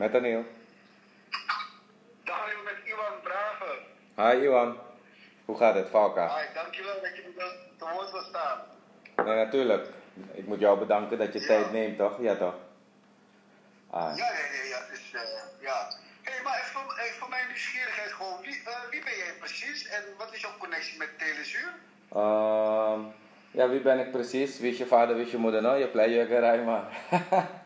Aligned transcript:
Met 0.00 0.12
Daniel. 0.12 0.44
Daniel 2.24 2.62
met 2.64 2.78
Iwan 2.84 3.20
Brave. 3.22 3.78
Hi 4.16 4.44
Iwan. 4.44 4.78
Hoe 5.44 5.56
gaat 5.56 5.74
het, 5.74 5.88
Valka? 5.88 6.26
Hi, 6.36 6.54
dankjewel 6.54 7.00
dat 7.02 7.16
je 7.16 7.22
me 7.36 7.44
te 7.78 7.84
woord 7.94 8.10
wil 8.10 8.22
staan. 8.22 8.58
Nee, 9.16 9.44
natuurlijk. 9.44 9.88
Ik 10.32 10.46
moet 10.46 10.60
jou 10.60 10.78
bedanken 10.78 11.18
dat 11.18 11.32
je 11.32 11.40
Ja. 11.40 11.46
tijd 11.46 11.72
neemt, 11.72 11.98
toch? 11.98 12.20
Ja, 12.20 12.34
toch? 12.36 12.54
Ah. 13.90 14.16
Ja, 14.16 14.32
nee, 14.32 14.60
nee, 14.60 14.68
ja, 14.68 14.78
dus 14.90 15.12
eh, 15.12 15.20
ja. 15.60 15.88
Hé, 16.22 16.32
hey, 16.32 16.42
maar 16.42 16.54
even 16.58 16.70
voor, 16.72 16.98
even 16.98 17.16
voor 17.18 17.28
mijn 17.28 17.46
nieuwsgierigheid 17.46 18.12
gewoon, 18.12 18.40
wie, 18.40 18.62
eh, 18.64 18.88
wie 18.90 19.04
ben 19.04 19.16
jij 19.16 19.32
precies 19.38 19.88
en 19.88 20.02
wat 20.18 20.32
is 20.32 20.40
jouw 20.40 20.56
connectie 20.58 20.98
met 20.98 21.18
Telezuur? 21.18 21.72
Ehm, 22.12 23.00
ja, 23.50 23.68
wie 23.68 23.80
ben 23.80 23.98
ik 23.98 24.10
precies? 24.10 24.58
Wie 24.58 24.70
is 24.72 24.78
je 24.78 24.86
vader, 24.86 25.16
wie 25.16 25.24
is 25.24 25.30
je 25.30 25.36
moeder? 25.38 25.62
Nou, 25.62 25.78
je 25.78 25.88
pleijeukerij, 25.88 26.62
maar. 26.62 26.84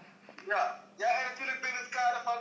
Ja, 0.46 0.80
ja, 0.96 1.08
en 1.18 1.24
natuurlijk 1.30 1.60
binnen 1.60 1.80
het 1.80 1.88
kader 1.88 2.20
van, 2.24 2.38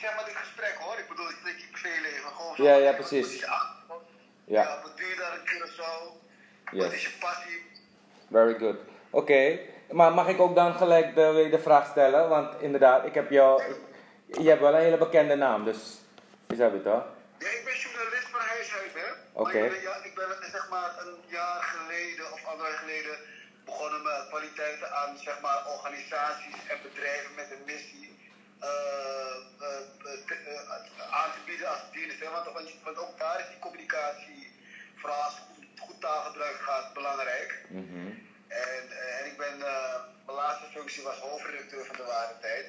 zeg 0.00 0.14
maar, 0.14 0.24
dit 0.24 0.36
gesprek 0.36 0.74
hoor. 0.78 0.98
Ik 0.98 1.08
bedoel, 1.08 1.28
ik 1.30 1.40
denk 1.44 1.58
je 1.58 1.66
privéleven 1.72 2.30
gewoon 2.30 2.51
zo. 2.51 2.51
Ja, 2.62 2.74
ja, 2.74 2.92
precies. 2.92 3.26
Wat 3.30 3.40
je? 3.40 3.46
Ja. 4.44 4.62
ja. 4.62 4.80
Wat 4.82 4.96
doe 4.96 5.06
je 5.06 5.16
daar 5.16 5.34
in 5.34 5.46
Curaçao? 5.46 6.20
Yes. 6.70 6.84
Wat 6.84 6.92
is 6.92 7.02
je 7.02 7.10
passie? 7.20 7.62
Very 8.30 8.58
good. 8.58 8.76
Oké, 9.10 9.58
maar 9.90 10.12
mag 10.12 10.28
ik 10.28 10.40
ook 10.40 10.54
dan 10.54 10.74
gelijk 10.74 11.14
de, 11.14 11.48
de 11.50 11.58
vraag 11.58 11.86
stellen? 11.86 12.28
Want 12.28 12.60
inderdaad, 12.60 13.06
ik 13.06 13.14
heb 13.14 13.30
jou. 13.30 13.62
Je 14.26 14.48
hebt 14.48 14.60
wel 14.60 14.74
een 14.74 14.80
hele 14.80 14.98
bekende 14.98 15.34
naam, 15.34 15.64
dus. 15.64 15.78
Is 16.48 16.58
dat 16.58 16.72
het 16.72 16.82
toch? 16.82 17.04
Ja, 17.38 17.48
ik 17.48 17.64
ben 17.64 17.74
journalist 17.74 18.28
van 18.28 18.40
huis 18.40 18.72
uit, 18.74 18.94
hè. 18.94 19.08
Oké. 19.32 19.58
Maar 19.58 19.66
ik 19.66 19.84
ben, 19.84 20.04
ik 20.04 20.14
ben 20.14 20.50
zeg 20.50 20.68
maar 20.70 20.90
een 21.02 21.16
jaar 21.26 21.62
geleden 21.62 22.32
of 22.32 22.44
anderhalf 22.44 22.70
jaar 22.70 22.78
geleden 22.78 23.16
begonnen 23.64 24.02
met 24.02 24.28
kwaliteiten 24.28 24.92
aan 24.92 25.18
zeg 25.18 25.40
maar 25.40 25.66
organisaties 25.76 26.56
en 26.68 26.78
bedrijven 26.82 27.34
met 27.34 27.50
een 27.50 27.64
missie 27.66 28.11
aan 31.10 31.32
te 31.32 31.38
bieden 31.46 31.68
als 31.68 31.82
dienst. 31.92 32.18
Want, 32.30 32.52
want, 32.84 32.98
ook 32.98 33.18
daar 33.18 33.40
is 33.40 33.46
die 33.48 33.58
communicatie, 33.58 34.50
vooral 34.96 35.22
als 35.22 35.34
goed, 35.34 35.64
goed 35.80 36.00
taalgebruik 36.00 36.56
gaat, 36.56 36.92
belangrijk. 36.94 37.64
Mhm. 37.68 38.06
En, 38.48 38.82
eh, 38.90 39.20
en 39.20 39.26
ik 39.26 39.36
ben, 39.36 39.54
eh, 39.66 39.94
mijn 40.26 40.36
laatste 40.38 40.66
functie 40.74 41.02
was 41.02 41.18
hoofdredacteur 41.18 41.84
van 41.84 41.96
de 41.96 42.04
Ware 42.04 42.34
Tijd. 42.40 42.66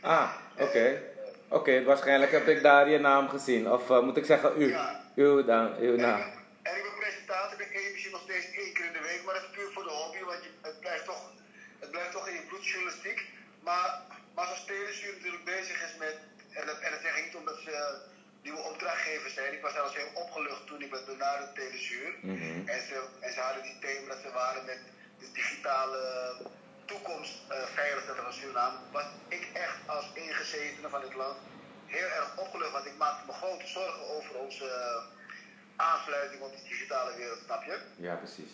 Ah, 0.00 0.32
oké. 0.58 1.02
Oké, 1.48 1.84
waarschijnlijk 1.84 2.32
heb 2.32 2.48
ik 2.48 2.62
daar 2.62 2.88
je 2.88 2.98
naam 2.98 3.28
gezien. 3.28 3.70
Of 3.72 3.90
eh, 3.90 4.00
moet 4.00 4.16
ik 4.16 4.24
zeggen 4.24 4.60
u? 4.62 4.68
Ja. 4.68 5.00
Uw, 5.14 5.44
dan, 5.44 5.76
uw 5.76 5.94
En 5.94 6.00
naam. 6.00 6.18
ik 6.20 6.24
ben- 6.24 6.44
En 6.62 6.76
ik 6.76 6.82
ben 6.82 6.94
presentator 6.98 7.56
bij 7.58 7.66
nog 8.10 8.20
steeds 8.22 8.46
één 8.52 8.72
keer 8.72 8.84
in 8.84 8.92
de 8.92 9.00
week, 9.00 9.22
maar 9.24 9.34
dat 9.34 9.42
is 9.42 9.48
puur 9.50 9.70
voor 9.72 9.82
de 9.82 9.90
hobby, 9.90 10.18
want 10.24 10.42
je, 10.44 10.50
het, 10.62 10.80
blijft 10.80 11.04
toch, 11.04 11.30
het 11.78 11.90
blijft 11.90 12.12
toch 12.12 12.28
in 12.28 12.34
je 12.34 12.40
bloedjournalistiek. 12.48 13.24
Maar, 13.60 14.00
maar 14.36 14.46
zoals 14.46 14.64
Telesuur 14.64 15.12
natuurlijk 15.14 15.44
bezig 15.44 15.78
is 15.86 15.94
met, 15.98 16.16
en 16.58 16.66
dat, 16.66 16.78
en 16.78 16.90
dat 16.90 17.00
zeg 17.00 17.16
ik 17.16 17.24
niet 17.24 17.40
omdat 17.42 17.58
ze 17.64 17.74
nieuwe 18.42 18.68
opdrachtgevers 18.70 19.34
zijn, 19.34 19.52
ik 19.52 19.62
was 19.62 19.72
zelfs 19.72 19.94
heel 19.94 20.12
opgelucht 20.14 20.66
toen 20.66 20.82
ik 20.82 20.90
werd 20.90 21.06
benaderd 21.06 21.54
Telesuur. 21.54 22.14
Mhm. 22.20 22.68
En, 22.68 22.80
ze, 22.88 22.96
en 23.20 23.32
ze 23.32 23.40
hadden 23.40 23.62
die 23.62 23.78
thema 23.78 24.08
dat 24.08 24.22
ze 24.22 24.30
waren 24.32 24.64
met 24.64 24.80
de 25.18 25.28
digitale 25.32 26.00
toekomst 26.84 27.34
eh 27.48 27.66
veilig 27.74 28.04
zetten 28.04 28.24
van 28.24 28.32
Suriname, 28.32 28.78
was 28.92 29.04
ik 29.28 29.48
echt 29.52 29.78
als 29.86 30.06
ingezetene 30.12 30.88
van 30.88 31.00
dit 31.00 31.14
land 31.14 31.36
heel 31.86 32.08
erg 32.18 32.36
opgelucht, 32.36 32.72
want 32.72 32.86
ik 32.86 32.96
maakte 32.96 33.26
me 33.26 33.32
grote 33.32 33.66
zorgen 33.66 34.02
over 34.16 34.34
onze 34.34 34.66
eh, 34.68 35.02
aansluiting 35.76 36.42
op 36.42 36.52
die 36.56 36.68
digitale 36.68 37.16
wereld, 37.16 37.38
snap 37.44 37.62
je? 37.64 37.78
Ja, 37.96 38.14
precies. 38.14 38.50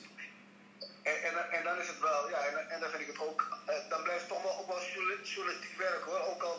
En, 1.02 1.16
en, 1.28 1.34
en 1.56 1.62
dan 1.64 1.78
is 1.78 1.88
het 1.92 2.00
wel, 2.00 2.28
ja, 2.28 2.38
en, 2.48 2.70
en 2.70 2.80
dan 2.80 2.90
vind 2.90 3.02
ik 3.02 3.12
het 3.14 3.20
ook, 3.28 3.40
eh, 3.66 3.74
dan 3.88 4.02
blijft 4.02 4.20
het 4.20 4.28
toch 4.28 4.42
wel 4.42 4.58
ook 4.60 4.68
wel 4.68 4.82
journali- 4.92 5.22
journalistiek 5.22 5.76
werk 5.78 6.02
hoor. 6.08 6.20
Ook 6.32 6.42
al 6.42 6.56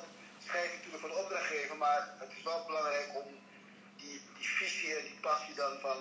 schrijf 0.48 0.66
ik 0.66 0.74
natuurlijk 0.76 1.00
voor 1.04 1.10
de 1.10 1.22
opdrachtgever, 1.24 1.76
maar 1.78 2.02
het 2.20 2.32
is 2.38 2.44
wel 2.44 2.64
belangrijk 2.66 3.10
om 3.22 3.28
die, 4.02 4.22
die 4.38 4.48
visie 4.60 4.96
en 4.98 5.04
die 5.04 5.18
passie 5.22 5.56
dan 5.56 5.74
van 5.82 5.98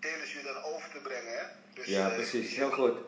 Telesuur 0.00 0.42
dan 0.42 0.62
over 0.62 0.90
te 0.90 0.98
brengen. 1.00 1.32
Hè? 1.38 1.44
Dus, 1.74 1.86
Ja, 1.86 2.08
eh, 2.08 2.14
precies. 2.14 2.56
Heel 2.56 2.70
goed. 2.70 2.98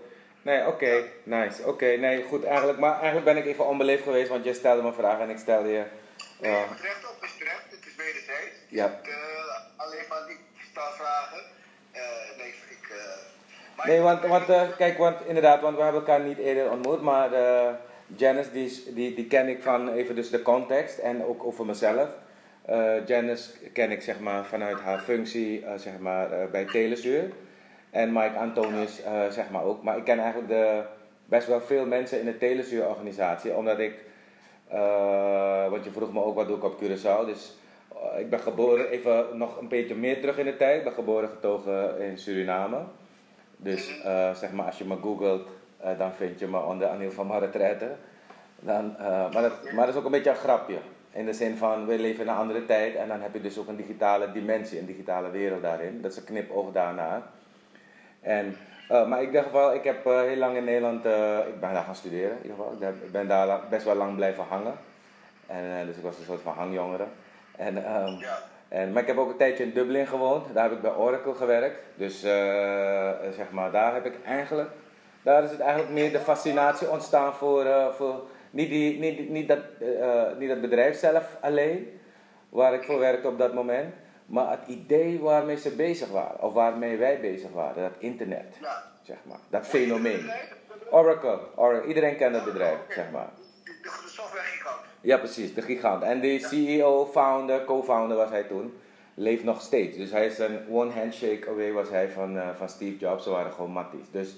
Nee, 0.43 0.67
oké. 0.67 1.05
Nice. 1.22 1.62
Oké, 1.66 1.87
nee, 1.97 2.22
goed. 2.25 2.45
Eigenlijk, 2.45 2.78
maar 2.78 2.95
eigenlijk 2.95 3.25
ben 3.25 3.37
ik 3.37 3.47
even 3.47 3.66
onbeleefd 3.66 4.03
geweest, 4.03 4.28
want 4.28 4.45
je 4.45 4.55
stelde 4.55 4.83
me 4.83 4.93
vraag 4.93 5.19
en 5.21 5.31
ik 5.31 5.39
stelde 5.39 5.69
je... 5.69 5.84
Nee, 6.41 6.53
eh, 6.53 6.61
je 6.61 6.66
hebt 6.69 6.81
recht 6.81 7.11
op, 7.11 7.25
is 7.25 7.37
terecht, 7.39 7.71
het 7.71 7.87
is 7.87 7.95
wederzijds. 7.95 8.56
Ja. 8.69 8.87
Ik, 8.87 9.06
eh, 9.09 9.56
alleen 9.77 10.05
van 10.09 10.28
ik 10.28 10.39
stel 10.71 10.91
vragen. 10.93 11.43
Eh, 11.93 12.03
nee, 12.37 12.49
ik. 12.49 12.89
maar 12.89 13.30
Nee, 13.87 14.01
want, 14.01 14.27
want 14.27 14.49
eh, 14.49 14.63
kijk, 14.77 14.99
want 14.99 15.17
inderdaad, 15.27 15.61
want 15.61 15.77
we 15.77 15.83
hebben 15.83 16.01
elkaar 16.01 16.21
niet 16.21 16.39
eerder 16.39 16.71
ontmoet, 16.71 17.03
maar 17.03 17.33
eh, 17.33 17.69
Janice, 18.07 18.53
die, 18.95 19.15
die, 19.15 19.27
ken 19.27 19.49
ik 19.49 19.63
van 19.63 19.93
even 19.93 20.15
dus 20.15 20.31
de 20.31 20.43
context 20.43 20.99
en 20.99 21.25
ook 21.25 21.45
over 21.45 21.67
mezelf. 21.67 22.09
Eh 22.65 23.07
Janice 23.07 23.51
ken 23.73 23.91
ik 23.91 24.03
zeg 24.03 24.21
maar 24.21 24.45
vanuit 24.45 24.81
haar 24.81 24.99
functie 24.99 25.65
zeg 25.77 25.99
maar, 25.99 26.29
bij 26.51 26.65
Telesuur. 26.65 27.31
En 27.91 28.13
Mike 28.13 28.39
Antonius 28.39 29.03
zeg 29.31 29.51
maar 29.51 29.65
ook. 29.65 29.83
Maar 29.83 29.97
ik 29.97 30.05
ken 30.05 30.19
eigenlijk 30.19 30.49
de, 30.49 30.83
best 31.25 31.47
wel 31.47 31.61
veel 31.61 31.87
mensen 31.87 32.21
in 32.21 32.27
de 32.27 32.39
Telesuur 32.39 32.89
organisatie, 32.89 33.55
omdat 33.55 33.79
ik, 33.79 33.95
want 35.71 35.85
je 35.85 35.91
vroeg 35.91 36.13
me 36.13 36.25
ook 36.25 36.35
wat 36.35 36.47
doe 36.47 36.57
ik 36.57 36.65
op 36.65 36.83
Curaçao, 36.83 37.27
dus 37.27 37.57
ik 38.19 38.31
ben 38.31 38.41
geboren, 38.41 38.89
even 38.89 39.27
nog 39.33 39.61
een 39.61 39.69
beetje 39.69 39.95
meer 39.95 40.21
terug 40.21 40.39
in 40.39 40.45
de 40.45 40.57
tijd, 40.57 40.79
ik 40.79 40.85
ben 40.85 40.93
geboren 40.93 41.29
getogen 41.29 42.01
in 42.01 42.19
Suriname. 42.19 42.79
Dus 43.62 44.03
eh, 44.03 44.34
zeg 44.34 44.53
maar, 44.53 44.66
als 44.66 44.78
je 44.78 44.84
me 44.84 44.97
googelt, 45.03 45.48
eh, 45.81 45.98
dan 45.98 46.12
vind 46.12 46.38
je 46.38 46.47
me 46.47 46.59
onder 46.62 46.88
Anil 46.88 47.10
van 47.10 47.26
Marretraite. 47.26 47.91
Dan, 48.60 48.97
eh, 48.98 49.32
maar, 49.32 49.43
dat, 49.43 49.72
maar 49.72 49.87
dat 49.87 49.94
is 49.94 50.00
ook 50.00 50.04
een 50.04 50.10
beetje 50.10 50.31
een 50.31 50.37
grapje. 50.37 50.78
In 51.12 51.26
de 51.26 51.32
zin 51.32 51.56
van, 51.56 51.87
we 51.87 51.98
leven 51.98 52.22
in 52.25 52.28
een 52.31 52.37
andere 52.37 52.66
tijd 52.66 52.94
en 52.94 53.09
dan 53.09 53.21
heb 53.21 53.32
je 53.34 53.41
dus 53.41 53.59
ook 53.59 53.69
een 53.69 53.76
digitale 53.76 54.32
dimensie, 54.32 54.78
een 54.78 54.87
digitale 54.87 55.31
wereld 55.31 55.62
daarin. 55.62 56.00
Dat 56.03 56.10
is 56.10 56.16
een 56.16 56.25
knipoog 56.25 56.72
daarna. 56.72 57.22
En, 58.21 58.56
maar 58.88 59.21
in 59.21 59.26
ieder 59.26 59.43
geval, 59.43 59.75
ik 59.75 59.84
heb 59.84 60.04
heel 60.04 60.37
lang 60.37 60.56
in 60.56 60.65
Nederland, 60.65 61.04
ik 61.48 61.60
ben 61.60 61.72
daar 61.72 61.84
gaan 61.84 61.94
studeren 61.94 62.31
in 62.31 62.42
ieder 62.42 62.56
geval. 62.56 62.72
Ik 62.72 62.78
ben- 63.12 63.22
Ik 63.22 63.28
daar 63.28 63.60
best 63.71 63.84
wel 63.84 63.94
lang 63.94 64.15
blijven 64.15 64.44
hangen. 64.48 64.75
En, 65.47 65.87
dus 65.87 65.97
ik 65.97 66.03
was 66.03 66.19
een 66.19 66.25
soort 66.25 66.41
van 66.41 66.53
hangjongere. 66.54 67.04
En, 67.56 67.84
ehm, 67.84 68.12
Ja. 68.19 68.38
En, 68.71 68.93
maar 68.93 69.03
ik 69.03 69.09
heb 69.09 69.19
ook 69.19 69.31
een 69.31 69.37
tijdje 69.37 69.65
in 69.65 69.73
Dublin 69.73 70.07
gewoond. 70.07 70.55
Daar 70.55 70.63
heb 70.63 70.73
ik 70.73 70.81
bij 70.83 70.95
Oracle 70.95 71.35
gewerkt. 71.35 71.79
Dus 71.95 72.23
eh, 72.23 73.09
eh, 73.11 73.33
zeg 73.37 73.51
maar, 73.51 73.71
daar 73.71 73.95
heb 73.95 74.07
ik 74.07 74.15
eigenlijk... 74.25 74.71
Daar 75.23 75.43
is 75.45 75.51
het 75.51 75.61
eigenlijk 75.61 75.93
meer 75.93 76.13
de 76.13 76.19
fascinatie 76.19 76.91
ontstaan 76.91 77.35
voor... 77.35 77.65
eh, 77.65 77.89
voor 77.93 78.21
niet, 78.51 78.69
die, 78.69 78.99
niet, 78.99 79.29
niet, 79.29 79.49
dat, 79.49 79.59
niet 80.39 80.49
dat 80.49 80.61
bedrijf 80.61 80.97
zelf 80.99 81.37
alleen, 81.41 82.01
waar 82.49 82.75
ik 82.75 82.85
voor 82.85 82.99
werkte 82.99 83.29
op 83.29 83.39
dat 83.39 83.55
moment. 83.55 83.95
Maar 84.27 84.51
het 84.51 84.67
idee 84.67 85.21
waarmee 85.21 85.57
ze 85.57 85.71
bezig 85.75 86.09
waren. 86.09 86.43
Of 86.43 86.53
waarmee 86.53 86.97
wij 86.97 87.21
bezig 87.21 87.51
waren. 87.53 87.83
Dat 87.83 87.93
internet, 87.99 88.57
Ja. 88.61 88.83
zeg 89.03 89.17
maar. 89.23 89.39
Dat 89.49 89.67
fenomeen. 89.67 90.31
Oracle. 90.91 91.39
Oracle. 91.57 91.89
Iedereen 91.89 92.17
kent 92.17 92.35
dat 92.35 92.45
bedrijf, 92.45 92.79
zeg 92.89 93.11
maar. 93.11 93.29
De, 93.65 93.79
de 93.83 93.91
softwaregigant. 94.07 94.90
Ja, 95.00 95.16
precies, 95.19 95.55
de 95.55 95.62
gigant. 95.62 96.03
En 96.03 96.21
de 96.21 96.38
CEO, 96.38 97.06
founder, 97.06 97.65
co-founder 97.65 98.16
was 98.16 98.31
hij 98.31 98.43
toen, 98.43 98.72
leeft 99.15 99.44
nog 99.44 99.61
steeds. 99.61 99.97
Dus 99.97 100.11
hij 100.11 100.27
is 100.27 100.38
een 100.38 100.59
one 100.71 100.91
handshake 100.91 101.49
away 101.49 101.72
was 101.72 101.88
hij 101.91 102.09
van, 102.11 102.38
eh, 102.38 102.49
van 102.56 102.69
Steve 102.69 102.97
Jobs. 102.99 103.25
Ze 103.25 103.31
waren 103.31 103.53
gewoon 103.53 103.71
matties. 103.71 104.06
Dus 104.10 104.37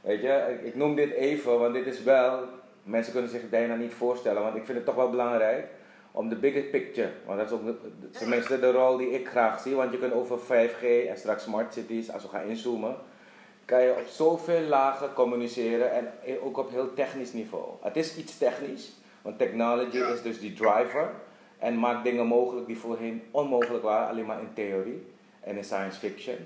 weet 0.00 0.20
je, 0.22 0.46
ik, 0.60 0.66
ik 0.66 0.74
noem 0.74 0.94
dit 0.94 1.10
even, 1.12 1.58
want 1.58 1.74
dit 1.74 1.86
is 1.86 2.02
wel, 2.02 2.38
mensen 2.82 3.12
kunnen 3.12 3.30
zich 3.30 3.48
bijna 3.48 3.74
niet 3.74 3.94
voorstellen, 3.94 4.42
want 4.42 4.56
ik 4.56 4.64
vind 4.64 4.76
het 4.76 4.86
toch 4.86 4.94
wel 4.94 5.10
belangrijk 5.10 5.66
om 6.10 6.28
de 6.28 6.36
bigger 6.36 6.62
picture, 6.62 7.08
want 7.26 7.38
dat 7.38 7.46
is 7.46 7.52
ook 7.52 7.64
de- 7.64 8.10
tenminste 8.18 8.60
de 8.60 8.70
rol 8.72 8.96
die 8.96 9.10
ik 9.10 9.28
graag 9.28 9.60
zie, 9.60 9.74
want 9.74 9.92
je 9.92 9.98
kunt 9.98 10.12
over 10.12 10.38
5G 10.38 10.82
en 11.08 11.16
straks 11.18 11.42
smart 11.42 11.72
cities, 11.72 12.12
als 12.12 12.22
we 12.22 12.28
gaan 12.28 12.46
inzoomen, 12.48 12.96
kan 13.64 13.82
je 13.82 13.90
op 13.90 14.06
zoveel 14.08 14.60
lagen 14.60 15.12
communiceren 15.12 15.92
en 15.92 16.08
ook 16.42 16.56
op 16.58 16.70
heel 16.70 16.94
technisch 16.94 17.32
niveau. 17.32 17.64
Het 17.82 17.96
is 17.96 18.16
iets 18.16 18.38
technisch, 18.38 18.92
want 19.24 19.38
technology 19.38 19.96
is 19.96 20.22
dus 20.22 20.40
die 20.40 20.52
driver 20.52 21.10
en 21.58 21.78
maakt 21.78 22.04
dingen 22.04 22.26
mogelijk 22.26 22.66
die 22.66 22.78
voorheen 22.78 23.22
onmogelijk 23.30 23.82
waren, 23.84 24.08
alleen 24.08 24.26
maar 24.26 24.40
in 24.40 24.52
theorie 24.54 25.06
en 25.40 25.56
in 25.56 25.64
science 25.64 25.98
fiction. 25.98 26.36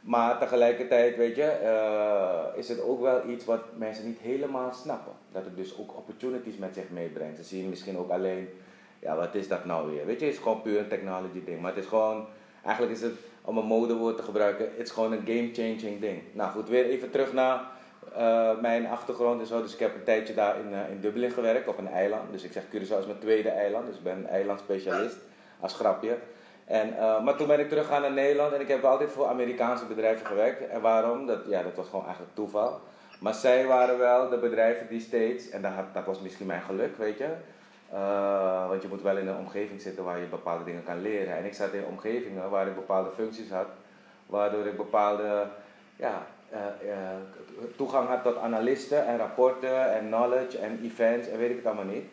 Maar 0.00 0.38
tegelijkertijd, 0.38 1.16
weet 1.16 1.36
je, 1.36 1.42
eh, 1.42 2.58
is 2.58 2.68
het 2.68 2.82
ook 2.82 3.00
wel 3.00 3.28
iets 3.28 3.44
wat 3.44 3.60
mensen 3.76 4.06
niet 4.06 4.18
helemaal 4.18 4.72
snappen. 4.72 5.12
Dat 5.32 5.44
het 5.44 5.56
dus 5.56 5.78
ook 5.78 5.96
opportunities 5.96 6.56
met 6.56 6.74
zich 6.74 6.90
meebrengt. 6.90 7.36
Ze 7.36 7.44
zien 7.44 7.68
misschien 7.68 7.98
ook 7.98 8.10
alleen, 8.10 8.48
ja, 8.98 9.16
wat 9.16 9.34
is 9.34 9.48
dat 9.48 9.64
nou 9.64 9.90
weer? 9.90 10.06
Weet 10.06 10.20
je, 10.20 10.26
het 10.26 10.34
is 10.34 10.40
gewoon 10.40 10.62
puur 10.62 10.78
een 10.78 10.88
technology 10.88 11.44
ding. 11.44 11.60
Maar 11.60 11.74
het 11.74 11.82
is 11.82 11.88
gewoon, 11.88 12.26
eigenlijk 12.64 12.96
is 12.96 13.02
het, 13.02 13.14
om 13.44 13.58
een 13.58 13.64
modewoord 13.64 14.16
te 14.16 14.22
gebruiken, 14.22 14.64
het 14.64 14.86
is 14.86 14.90
gewoon 14.90 15.12
een 15.12 15.26
game-changing 15.26 16.00
ding. 16.00 16.22
Nou 16.32 16.52
goed, 16.52 16.68
weer 16.68 16.84
even 16.84 17.10
terug 17.10 17.32
naar 17.32 17.78
eh, 18.14 18.60
mijn 18.60 18.86
achtergrond 18.86 19.40
en 19.40 19.46
zo. 19.46 19.62
Dus 19.62 19.72
ik 19.72 19.78
heb 19.78 19.94
een 19.94 20.04
tijdje 20.04 20.34
daar 20.34 20.58
in, 20.58 20.74
eh, 20.74 20.90
in 20.90 21.00
Dublin 21.00 21.30
gewerkt, 21.30 21.68
op 21.68 21.78
een 21.78 21.88
eiland. 21.88 22.32
Dus 22.32 22.42
ik 22.42 22.52
zeg 22.52 22.62
Curaçao 22.64 22.98
is 22.98 23.06
mijn 23.06 23.18
tweede 23.18 23.48
eiland, 23.48 23.86
dus 23.86 23.96
ik 23.96 24.02
ben 24.02 24.26
eilandspecialist, 24.26 25.16
als 25.60 25.74
grapje. 25.74 26.16
En, 26.64 26.96
eh, 26.98 27.22
maar 27.22 27.36
toen 27.36 27.46
ben 27.46 27.60
ik 27.60 27.68
teruggegaan 27.68 28.00
naar 28.00 28.12
Nederland 28.12 28.52
en 28.52 28.60
ik 28.60 28.68
heb 28.68 28.84
altijd 28.84 29.10
voor 29.10 29.26
Amerikaanse 29.26 29.84
bedrijven 29.84 30.26
gewerkt. 30.26 30.68
En 30.68 30.80
waarom? 30.80 31.26
Dat, 31.26 31.38
ja, 31.46 31.62
dat 31.62 31.74
was 31.74 31.88
gewoon 31.88 32.04
eigenlijk 32.04 32.34
toeval. 32.34 32.80
Maar 33.20 33.34
zij 33.34 33.66
waren 33.66 33.98
wel 33.98 34.28
de 34.28 34.38
bedrijven 34.38 34.88
die 34.88 35.00
steeds, 35.00 35.50
en 35.50 35.62
dat, 35.62 35.72
dat 35.92 36.04
was 36.04 36.20
misschien 36.20 36.46
mijn 36.46 36.62
geluk, 36.62 36.96
weet 36.96 37.18
je. 37.18 37.28
Want 38.68 38.82
je 38.82 38.88
moet 38.88 39.02
wel 39.02 39.16
in 39.16 39.28
een 39.28 39.36
omgeving 39.36 39.80
zitten 39.80 40.04
waar 40.04 40.18
je 40.18 40.26
bepaalde 40.26 40.64
dingen 40.64 40.84
kan 40.84 41.02
leren. 41.02 41.36
En 41.36 41.44
ik 41.44 41.54
zat 41.54 41.72
in 41.72 41.84
omgevingen 41.84 42.50
waar 42.50 42.66
ik 42.66 42.74
bepaalde 42.74 43.10
functies 43.10 43.50
had, 43.50 43.66
waardoor 44.26 44.66
ik 44.66 44.76
bepaalde 44.76 45.46
ja, 45.96 46.26
toegang 47.76 48.08
had 48.08 48.22
tot 48.22 48.36
analisten 48.36 49.06
en 49.06 49.18
rapporten 49.18 49.94
en 49.94 50.06
knowledge 50.06 50.58
en 50.58 50.80
events 50.84 51.28
en 51.28 51.38
weet 51.38 51.50
ik 51.50 51.56
het 51.56 51.66
allemaal 51.66 51.84
niet. 51.84 52.04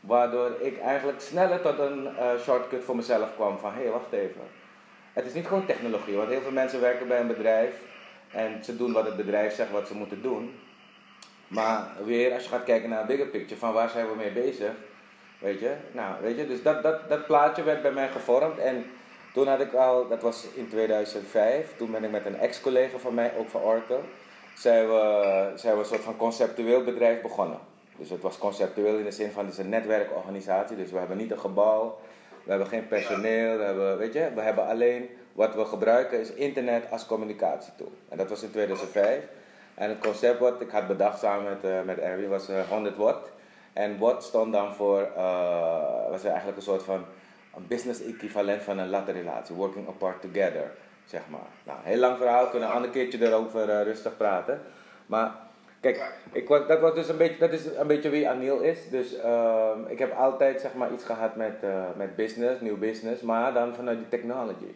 Waardoor 0.00 0.50
ik 0.60 0.80
eigenlijk 0.80 1.20
sneller 1.20 1.60
tot 1.60 1.78
een 1.78 2.08
shortcut 2.40 2.84
voor 2.84 2.96
mezelf 2.96 3.34
kwam 3.34 3.58
van 3.58 3.72
hé, 3.72 3.82
hey, 3.82 3.90
wacht 3.90 4.12
even. 4.12 4.40
Het 5.12 5.26
is 5.26 5.34
niet 5.34 5.46
gewoon 5.46 5.66
technologie, 5.66 6.16
want 6.16 6.28
heel 6.28 6.40
veel 6.40 6.52
mensen 6.52 6.80
werken 6.80 7.08
bij 7.08 7.20
een 7.20 7.26
bedrijf 7.26 7.80
en 8.30 8.64
ze 8.64 8.76
doen 8.76 8.92
wat 8.92 9.04
het 9.04 9.16
bedrijf 9.16 9.54
zegt 9.54 9.70
wat 9.70 9.86
ze 9.86 9.94
moeten 9.94 10.22
doen. 10.22 10.54
Maar 11.48 11.88
weer, 12.04 12.32
als 12.32 12.42
je 12.42 12.48
gaat 12.48 12.64
kijken 12.64 12.88
naar 12.88 13.00
een 13.00 13.06
bigger 13.06 13.26
picture, 13.26 13.60
van 13.60 13.72
waar 13.72 13.88
zijn 13.88 14.08
we 14.08 14.14
mee 14.14 14.30
bezig? 14.32 14.70
Weet 15.38 15.60
je? 15.60 15.74
Nou, 15.92 16.14
weet 16.20 16.36
je, 16.36 16.46
dus 16.46 16.62
dat, 16.62 16.82
dat, 16.82 17.08
dat 17.08 17.26
plaatje 17.26 17.62
werd 17.62 17.82
bij 17.82 17.92
mij 17.92 18.08
gevormd. 18.08 18.58
En 18.58 18.84
toen 19.36 19.46
had 19.46 19.60
ik 19.60 19.74
al, 19.74 20.08
dat 20.08 20.22
was 20.22 20.46
in 20.54 20.68
2005, 20.68 21.76
toen 21.76 21.90
ben 21.90 22.04
ik 22.04 22.10
met 22.10 22.26
een 22.26 22.38
ex-collega 22.38 22.98
van 22.98 23.14
mij, 23.14 23.32
ook 23.38 23.48
van 23.48 23.60
Oracle, 23.60 24.00
zijn 24.54 24.88
we, 24.88 25.52
zijn 25.54 25.74
we 25.74 25.80
een 25.80 25.86
soort 25.86 26.00
van 26.00 26.16
conceptueel 26.16 26.84
bedrijf 26.84 27.22
begonnen. 27.22 27.58
Dus 27.96 28.10
het 28.10 28.22
was 28.22 28.38
conceptueel 28.38 28.98
in 28.98 29.04
de 29.04 29.10
zin 29.10 29.30
van, 29.30 29.44
het 29.44 29.52
is 29.52 29.58
een 29.58 29.68
netwerkorganisatie, 29.68 30.76
dus 30.76 30.90
we 30.90 30.98
hebben 30.98 31.16
niet 31.16 31.30
een 31.30 31.38
gebouw, 31.38 31.98
we 32.44 32.50
hebben 32.50 32.68
geen 32.68 32.88
personeel, 32.88 33.56
we 33.56 33.64
hebben, 33.64 33.98
weet 33.98 34.12
je, 34.12 34.30
we 34.34 34.40
hebben 34.40 34.66
alleen, 34.66 35.08
wat 35.32 35.54
we 35.54 35.64
gebruiken 35.64 36.20
is 36.20 36.32
internet 36.32 36.90
als 36.90 37.06
communicatietool. 37.06 37.92
En 38.08 38.16
dat 38.16 38.28
was 38.28 38.42
in 38.42 38.50
2005. 38.50 39.22
En 39.74 39.88
het 39.88 39.98
concept 39.98 40.38
wat 40.38 40.60
ik 40.60 40.70
had 40.70 40.86
bedacht 40.86 41.18
samen 41.18 41.44
met, 41.44 41.72
uh, 41.72 41.82
met 41.82 41.98
Erwin 41.98 42.28
was 42.28 42.50
uh, 42.50 42.60
100 42.68 42.96
watt. 42.96 43.28
En 43.72 43.98
watt 43.98 44.24
stond 44.24 44.52
dan 44.52 44.74
voor, 44.74 45.08
uh, 45.16 46.10
was 46.10 46.24
eigenlijk 46.24 46.56
een 46.56 46.62
soort 46.62 46.82
van 46.82 47.04
een 47.56 47.66
business 47.68 48.04
equivalent 48.04 48.62
van 48.62 48.78
een 48.78 49.04
relatie, 49.04 49.54
working 49.54 49.88
apart 49.88 50.20
together, 50.20 50.70
zeg 51.04 51.20
maar. 51.28 51.48
Nou, 51.64 51.78
heel 51.82 51.98
lang 51.98 52.16
verhaal, 52.16 52.48
kunnen 52.48 52.68
een 52.68 52.74
ander 52.74 52.90
keertje 52.90 53.26
erover 53.26 53.68
uh, 53.68 53.82
rustig 53.82 54.16
praten. 54.16 54.60
Maar 55.06 55.34
kijk, 55.80 56.12
ik, 56.32 56.48
dat, 56.48 56.80
was 56.80 56.94
dus 56.94 57.08
een 57.08 57.16
beetje, 57.16 57.38
dat 57.38 57.52
is 57.52 57.66
een 57.76 57.86
beetje 57.86 58.08
wie 58.08 58.28
Anil 58.28 58.60
is. 58.60 58.88
Dus 58.90 59.14
uh, 59.14 59.70
ik 59.88 59.98
heb 59.98 60.16
altijd 60.16 60.60
zeg 60.60 60.74
maar, 60.74 60.92
iets 60.92 61.04
gehad 61.04 61.36
met, 61.36 61.54
uh, 61.64 61.84
met 61.96 62.16
business, 62.16 62.60
nieuw 62.60 62.78
business, 62.78 63.22
maar 63.22 63.52
dan 63.52 63.74
vanuit 63.74 63.98
die 63.98 64.08
technology. 64.08 64.74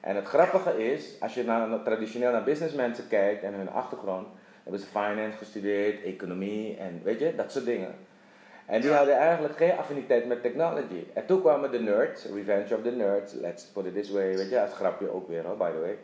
En 0.00 0.16
het 0.16 0.26
grappige 0.26 0.92
is, 0.92 1.16
als 1.20 1.34
je 1.34 1.44
naar, 1.44 1.82
traditioneel 1.82 2.32
naar 2.32 2.44
businessmensen 2.44 3.08
kijkt 3.08 3.42
en 3.42 3.54
hun 3.54 3.70
achtergrond, 3.70 4.26
hebben 4.62 4.80
ze 4.80 4.86
finance 4.86 5.38
gestudeerd, 5.38 6.02
economie 6.02 6.76
en 6.76 7.00
weet 7.04 7.18
je, 7.18 7.34
dat 7.34 7.52
soort 7.52 7.64
dingen. 7.64 7.94
En 8.66 8.80
die 8.80 8.90
hadden 8.90 9.16
eigenlijk 9.16 9.56
geen 9.56 9.76
affiniteit 9.76 10.26
met 10.26 10.42
technology. 10.42 11.04
En 11.12 11.26
toen 11.26 11.40
kwamen 11.40 11.70
de 11.70 11.80
nerds, 11.80 12.24
Revenge 12.34 12.74
of 12.76 12.82
the 12.82 12.90
Nerds, 12.90 13.32
let's 13.32 13.64
put 13.64 13.86
it 13.86 13.94
this 13.94 14.10
way, 14.10 14.36
weet 14.36 14.50
je, 14.50 14.60
als 14.60 14.72
grapje 14.72 15.12
ook 15.12 15.28
weer 15.28 15.44
hoor, 15.44 15.56
by 15.56 15.70
the 15.70 15.80
way. 15.80 15.98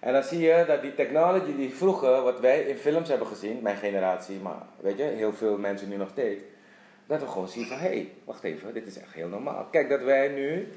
En 0.00 0.12
dan 0.12 0.22
zie 0.22 0.40
je 0.40 0.64
dat 0.66 0.82
die 0.82 0.94
technology 0.94 1.56
die 1.56 1.74
vroeger, 1.74 2.22
wat 2.22 2.40
wij 2.40 2.60
in 2.60 2.76
films 2.76 3.08
hebben 3.08 3.26
gezien, 3.26 3.58
mijn 3.62 3.76
generatie, 3.76 4.38
maar 4.38 4.62
weet 4.80 4.98
je, 4.98 5.02
heel 5.02 5.32
veel 5.32 5.58
mensen 5.58 5.88
nu 5.88 5.96
nog 5.96 6.08
steeds, 6.08 6.42
dat 7.06 7.20
we 7.20 7.26
gewoon 7.26 7.48
zien 7.48 7.66
van, 7.66 7.76
hé, 7.76 7.88
hey, 7.88 8.12
wacht 8.24 8.44
even, 8.44 8.74
dit 8.74 8.86
is 8.86 8.98
echt 8.98 9.12
heel 9.12 9.28
normaal. 9.28 9.66
Kijk, 9.70 9.88
dat 9.88 10.02
wij 10.02 10.28
nu, 10.28 10.68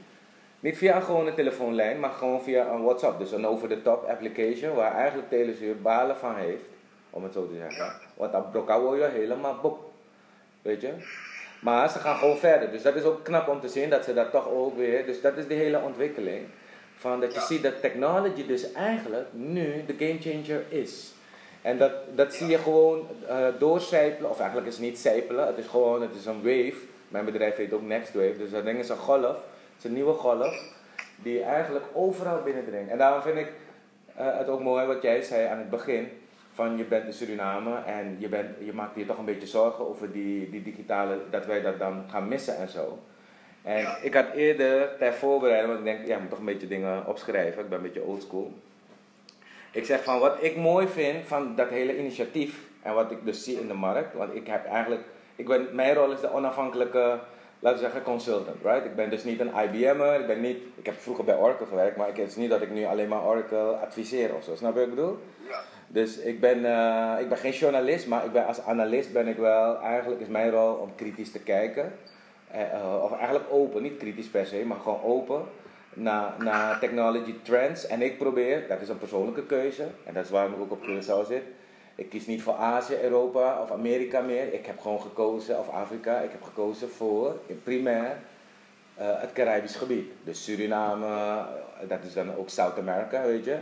niet 0.60 0.78
via 0.78 0.95
een 0.95 1.04
gewone 1.04 1.33
telefoonlijn, 1.33 2.00
maar 2.00 2.10
gewoon 2.10 2.42
via 2.42 2.68
een 2.68 2.83
WhatsApp, 2.83 3.19
dus 3.19 3.31
een 3.31 3.48
over-the-top 3.48 4.04
application, 4.04 4.75
waar 4.75 4.94
eigenlijk 4.94 5.30
Telesuur 5.30 5.81
balen 5.81 6.18
van 6.18 6.36
heeft, 6.36 6.63
om 7.10 7.24
het 7.24 7.33
zo 7.33 7.48
te 7.48 7.56
zeggen. 7.56 7.94
Want 8.13 8.31
dan 8.31 8.51
brokken 8.51 8.98
je 8.98 9.04
helemaal 9.04 9.60
bop. 9.62 9.92
Weet 10.62 10.81
je? 10.81 10.94
Maar 11.59 11.89
ze 11.89 12.00
gaan 12.00 12.18
gewoon 12.18 12.38
verder. 12.38 12.71
Dus 12.71 12.81
dat 12.81 12.95
is 12.95 13.04
ook 13.04 13.24
knap 13.24 13.48
om 13.48 13.59
te 13.59 13.69
zien 13.69 13.89
dat 13.89 14.04
ze 14.04 14.13
dat 14.13 14.31
toch 14.31 14.50
ook 14.50 14.77
weer. 14.77 15.06
Dus 15.06 15.21
dat 15.21 15.38
is 15.38 15.48
de 15.48 15.54
hele 15.54 15.80
ontwikkeling. 15.80 16.45
Van 16.98 17.19
dat 17.19 17.33
je 17.33 17.39
ziet 17.39 17.63
dat 17.63 17.81
technology 17.81 18.45
dus 18.45 18.71
eigenlijk 18.71 19.27
nu 19.31 19.83
de 19.86 19.95
game 19.98 20.19
changer 20.19 20.63
is. 20.69 21.12
En 21.62 21.77
dat, 21.77 21.92
dat 22.15 22.33
zie 22.33 22.48
je 22.48 22.57
gewoon 22.57 23.07
uh, 23.30 23.48
doorcijpelen, 23.59 24.30
of 24.30 24.39
eigenlijk 24.39 24.68
is 24.68 24.74
het 24.74 24.83
niet 24.83 25.00
zijpelen, 25.00 25.48
het 25.48 25.57
is 25.57 25.68
gewoon, 25.68 26.01
het 26.01 26.15
is 26.15 26.25
een 26.25 26.44
wave. 26.44 26.77
Mijn 27.07 27.25
bedrijf 27.25 27.56
heet 27.56 27.74
ook 27.74 27.81
Next 27.81 28.13
Wave, 28.13 28.38
dus 28.38 28.51
dat 28.51 28.65
ding 28.65 28.80
is 28.80 28.89
een 28.89 28.98
golf, 28.98 29.36
het 29.36 29.77
is 29.77 29.83
een 29.83 29.94
nieuwe 29.94 30.13
golf, 30.13 30.74
die 31.15 31.44
eigenlijk 31.44 31.86
overal 31.94 32.42
binnendringt. 32.42 32.92
En 32.92 32.98
daarom 32.98 33.21
vind 33.21 33.38
ik 33.38 33.51
uh, 34.19 34.38
het 34.38 34.48
ook 34.48 34.62
mooi 34.62 34.86
wat 34.86 35.01
jij 35.01 35.21
zei 35.21 35.48
aan 35.48 35.57
het 35.57 35.69
begin 35.69 36.09
van 36.57 36.77
je 36.77 36.83
bent 36.83 37.06
in 37.06 37.13
Suriname 37.13 37.75
en 37.86 38.15
je, 38.19 38.30
bent, 38.30 38.50
je 38.59 38.74
maakt 38.74 38.95
je 38.95 39.06
toch 39.06 39.18
een 39.18 39.25
beetje 39.25 39.48
zorgen 39.48 39.88
over 39.88 40.12
die, 40.12 40.50
die 40.50 40.63
digitale, 40.63 41.19
dat 41.30 41.45
wij 41.45 41.62
dat 41.62 41.80
dan 41.80 42.04
gaan 42.09 42.27
missen 42.27 42.57
en 42.57 42.69
zo. 42.69 43.00
En 43.62 43.86
ik 44.01 44.13
had 44.13 44.31
eerder 44.36 44.98
ter 44.98 45.13
voorbereiding, 45.13 45.74
want 45.74 45.88
ik 45.88 45.94
denk, 45.94 46.07
ja, 46.07 46.15
ik 46.15 46.21
moet 46.21 46.30
toch 46.30 46.39
een 46.39 46.45
beetje 46.45 46.68
dingen 46.68 47.06
opschrijven, 47.06 47.63
ik 47.63 47.69
ben 47.69 47.77
een 47.77 47.83
beetje 47.83 48.04
oldschool. 48.04 48.51
Ik 49.71 49.86
zeg 49.86 50.04
van 50.04 50.19
wat 50.19 50.38
ik 50.44 50.56
mooi 50.56 50.88
vind 50.88 51.25
van 51.25 51.56
dat 51.56 51.69
hele 51.69 51.98
initiatief 51.98 52.59
en 52.81 52.94
wat 52.94 53.12
ik 53.12 53.25
dus 53.25 53.44
zie 53.44 53.59
in 53.59 53.68
de 53.68 53.74
markt, 53.74 54.13
want 54.13 54.36
ik 54.36 54.48
heb 54.48 54.65
eigenlijk, 54.65 55.01
ik 55.36 55.48
ben, 55.48 55.68
mijn 55.71 55.94
rol 55.94 56.12
is 56.12 56.19
de 56.19 56.31
onafhankelijke, 56.31 57.19
laten 57.59 57.80
we 57.80 57.83
zeggen, 57.83 58.04
consultant, 58.04 58.63
right? 58.63 58.86
Ik 58.86 58.95
ben 58.95 59.09
dus 59.09 59.24
niet 59.24 59.39
een 59.39 59.51
IBM'er, 59.63 60.19
ik 60.19 60.27
ben 60.27 60.42
niet, 60.42 60.57
ik 60.75 60.86
heb 60.86 61.00
vroeger 61.00 61.24
bij 61.24 61.38
Oracle 61.38 61.65
gewerkt, 61.65 61.98
maar 61.98 62.07
het 62.07 62.18
is 62.18 62.36
niet 62.36 62.50
dat 62.50 62.62
ik 62.62 62.71
nu 62.71 62.86
alleen 62.86 63.09
maar 63.09 63.25
Oracle 63.25 63.71
adviseer 63.71 64.36
of 64.36 64.44
zo, 64.44 64.56
snap 64.56 64.74
je 64.74 64.80
wat 64.80 64.88
ik 64.88 64.95
bedoel? 64.95 65.18
Ja. 65.50 65.62
Dus 65.88 66.18
ik 66.18 66.39
ben, 66.39 66.60
uh, 66.60 67.16
ik 67.19 67.30
ben 67.30 67.38
geen 67.38 67.51
journalist, 67.51 68.07
maar 68.07 68.25
ik 68.25 68.31
ben, 68.31 68.45
als 68.45 68.62
analist 68.62 69.13
ben 69.13 69.28
ik 69.28 69.38
wel, 69.38 69.81
eigenlijk 69.81 70.22
is 70.22 70.28
mijn 70.28 70.51
rol 70.51 70.74
om 70.74 70.95
kritisch 70.95 71.31
te 71.31 71.39
kijken. 71.39 71.94
Uh, 72.56 73.04
of 73.04 73.18
eigenlijk 73.18 73.45
open, 73.50 73.81
niet 73.81 73.98
kritisch 73.98 74.28
per 74.28 74.45
se, 74.45 74.66
maar 74.66 74.78
gewoon 74.78 75.04
open 75.04 75.42
naar, 75.94 76.34
naar 76.39 76.80
technology 76.80 77.36
trends. 77.42 77.88
En 77.88 78.01
ik 78.01 78.18
probeer, 78.18 78.68
dat 78.68 78.81
is 78.81 78.89
een 78.89 78.98
persoonlijke 78.98 79.45
keuze, 79.45 79.84
en 80.04 80.13
dat 80.13 80.24
is 80.24 80.30
waarom 80.30 80.54
ik 80.54 80.60
ook 80.60 80.72
op 80.72 80.84
Curaçao 80.84 81.28
zit. 81.28 81.44
Ik 81.95 82.10
kies 82.10 82.25
niet 82.25 82.42
voor 82.42 82.54
Azië, 82.54 83.01
Europa 83.01 83.62
of 83.62 83.72
Amerika 83.72 84.22
meer. 84.22 84.54
Ik 84.54 84.66
heb 84.66 84.80
gewoon 84.80 85.01
gekozen, 85.01 85.60
of 85.60 85.69
Afrika, 85.69 86.19
ik 86.19 86.31
heb 86.31 86.44
gekozen 86.44 86.90
voor 86.90 87.36
in 87.45 87.62
primair 87.63 88.18
het 88.98 89.33
Caribisch 89.33 89.75
gebied. 89.75 90.12
Dus 90.24 90.44
Suriname, 90.44 91.45
dat 91.88 92.00
is 92.07 92.13
dan 92.13 92.36
ook 92.36 92.50
Zuid-Amerika, 92.50 93.22
weet 93.22 93.45
je. 93.45 93.57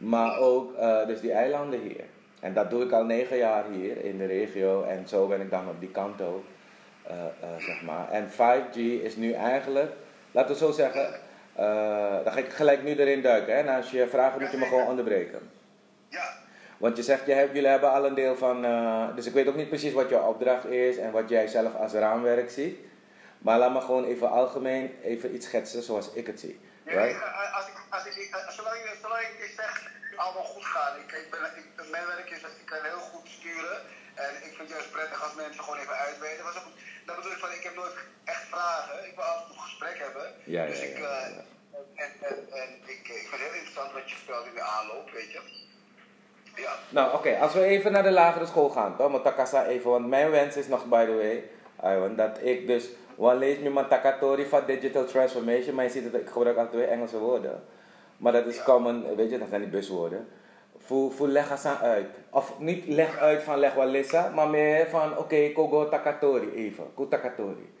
Maar 0.00 0.38
ook 0.38 0.78
uh, 0.78 1.06
dus 1.06 1.20
die 1.20 1.32
eilanden 1.32 1.80
hier. 1.80 2.04
En 2.40 2.54
dat 2.54 2.70
doe 2.70 2.84
ik 2.84 2.92
al 2.92 3.04
negen 3.04 3.36
jaar 3.36 3.64
hier 3.70 4.04
in 4.04 4.18
de 4.18 4.26
regio. 4.26 4.82
En 4.82 5.08
zo 5.08 5.26
ben 5.26 5.40
ik 5.40 5.50
dan 5.50 5.68
op 5.68 5.80
die 5.80 5.90
kant 5.90 6.22
ook. 6.22 6.44
Uh, 7.06 7.16
uh, 7.16 7.64
zeg 7.64 7.82
maar. 7.82 8.10
En 8.10 8.30
5G 8.30 8.76
is 8.76 9.16
nu 9.16 9.32
eigenlijk, 9.32 9.92
laten 10.30 10.52
we 10.52 10.58
zo 10.58 10.70
zeggen, 10.70 11.20
dan 12.24 12.32
ga 12.32 12.36
ik 12.36 12.52
gelijk 12.52 12.82
nu 12.82 12.96
erin 12.96 13.22
duiken. 13.22 13.54
Hè? 13.54 13.60
En 13.60 13.76
als 13.76 13.90
je 13.90 14.08
vragen 14.08 14.40
moet 14.40 14.50
je 14.50 14.56
me 14.56 14.66
gewoon 14.66 14.86
onderbreken. 14.86 15.50
Ja. 16.08 16.32
Want 16.78 16.96
je 16.96 17.02
zegt, 17.02 17.26
jullie 17.26 17.66
hebben 17.66 17.90
al 17.90 18.06
een 18.06 18.14
deel 18.14 18.36
van, 18.36 18.66
dus 19.14 19.26
ik 19.26 19.32
weet 19.32 19.48
ook 19.48 19.56
niet 19.56 19.68
precies 19.68 19.92
wat 19.92 20.08
jouw 20.08 20.28
opdracht 20.28 20.64
is 20.64 20.96
en 20.96 21.10
wat 21.10 21.28
jij 21.28 21.46
zelf 21.46 21.74
als 21.74 21.92
raamwerk 21.92 22.50
ziet. 22.50 22.78
Maar 23.38 23.58
laat 23.58 23.72
me 23.72 23.80
gewoon 23.80 24.04
even 24.04 24.30
algemeen 24.30 24.94
even 25.02 25.34
iets 25.34 25.46
schetsen 25.46 25.82
zoals 25.82 26.12
ik 26.12 26.26
het 26.26 26.40
zie. 26.40 26.60
Right? 26.84 27.22
als 27.52 27.66
ik, 27.66 27.74
als 27.88 28.06
ik, 28.06 28.36
zolang, 28.48 28.76
je, 28.76 28.96
zolang 29.02 29.22
ik 29.22 29.52
zeg 29.56 29.89
allemaal 30.22 30.48
goed 30.54 30.66
gaat. 30.74 30.94
Ik, 31.02 31.10
ik 31.24 31.28
ben, 31.32 31.42
ik, 31.60 31.90
mijn 31.96 32.06
werk 32.12 32.30
is 32.34 32.42
dat 32.46 32.54
ik 32.62 32.66
kan 32.72 32.82
heel 32.90 33.04
goed 33.12 33.26
sturen. 33.38 33.76
En 34.24 34.30
ik 34.46 34.52
vind 34.56 34.66
het 34.68 34.76
juist 34.76 34.92
prettig 34.96 35.20
als 35.26 35.34
mensen 35.42 35.62
gewoon 35.64 35.80
even 35.82 35.98
uitweten. 36.06 36.44
Dat, 36.44 36.56
dat 37.06 37.16
bedoel 37.16 37.34
ik 37.36 37.42
van, 37.44 37.52
ik 37.58 37.66
heb 37.68 37.74
nooit 37.74 37.96
echt 38.34 38.44
vragen. 38.54 38.94
Ik 39.08 39.14
wil 39.16 39.24
altijd 39.24 39.50
een 39.50 39.66
gesprek 39.68 39.98
hebben. 40.06 40.26
Ja, 40.54 40.66
dus 40.66 40.80
ja, 40.80 40.86
ik, 40.88 40.98
uh, 40.98 41.26
en, 42.04 42.10
en, 42.28 42.36
en 42.62 42.68
ik, 42.94 43.02
ik 43.20 43.26
vind 43.28 43.40
het 43.40 43.46
heel 43.46 43.58
interessant 43.60 43.92
wat 43.92 44.10
je 44.10 44.16
vertelt 44.16 44.46
in 44.50 44.54
de 44.54 44.66
aanloop, 44.76 45.10
weet 45.18 45.32
je. 45.36 45.40
Ja. 46.54 46.72
Nou, 46.88 47.06
oké, 47.08 47.16
okay. 47.16 47.40
als 47.40 47.52
we 47.52 47.64
even 47.64 47.92
naar 47.92 48.02
de 48.02 48.10
lagere 48.10 48.46
school 48.46 48.70
gaan, 48.70 48.96
toch? 48.96 49.10
Maar 49.10 49.22
Takasa 49.22 49.66
even, 49.66 49.90
want 49.90 50.06
mijn 50.06 50.30
wens 50.30 50.56
is 50.56 50.66
nog, 50.66 50.84
by 50.84 51.04
the 51.04 51.14
way, 51.14 51.50
Iwan, 51.94 52.16
dat 52.16 52.38
ik 52.42 52.66
dus, 52.66 52.88
wat 53.16 53.36
lees 53.36 53.58
me 53.58 53.70
mijn 53.70 53.88
takatori 53.88 54.46
van 54.46 54.66
digital 54.66 55.04
transformation, 55.04 55.74
maar 55.74 55.84
je 55.84 55.90
ziet 55.90 56.12
dat 56.12 56.20
ik 56.20 56.28
gebruik 56.28 56.56
altijd 56.56 56.74
twee 56.74 56.86
Engelse 56.86 57.18
woorden. 57.18 57.64
Maar 58.20 58.32
dat 58.32 58.46
is 58.46 58.62
common, 58.62 59.16
weet 59.16 59.30
je, 59.30 59.38
dat 59.38 59.48
zijn 59.48 59.60
die 59.60 59.70
buswoorden. 59.70 60.26
Voor, 60.78 61.12
voor 61.12 61.28
leg 61.28 61.64
aan 61.66 61.76
uit. 61.76 62.06
Of 62.30 62.58
niet 62.58 62.86
leg 62.86 63.18
uit 63.18 63.42
van 63.42 63.58
leg 63.58 63.74
walissa, 63.74 64.30
maar 64.34 64.48
meer 64.48 64.86
van 64.88 65.10
oké, 65.10 65.20
okay, 65.20 65.52
kogo 65.52 65.88
takatori 65.88 66.50
even. 66.54 66.84
Ko 66.94 67.08
takatori. 67.08 67.72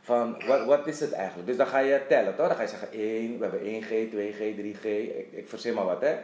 Van 0.00 0.36
wat, 0.46 0.64
wat 0.64 0.86
is 0.86 1.00
het 1.00 1.12
eigenlijk? 1.12 1.48
Dus 1.48 1.56
dan 1.56 1.66
ga 1.66 1.78
je 1.78 2.00
tellen 2.08 2.36
toch? 2.36 2.46
Dan 2.46 2.56
ga 2.56 2.62
je 2.62 2.68
zeggen 2.68 2.92
1, 2.92 3.38
we 3.38 3.44
hebben 3.44 3.82
1G, 3.82 4.12
2G, 4.12 4.40
3G, 4.60 4.84
ik, 4.84 5.28
ik 5.30 5.48
verzin 5.48 5.74
maar 5.74 5.84
wat 5.84 6.00
hè. 6.00 6.16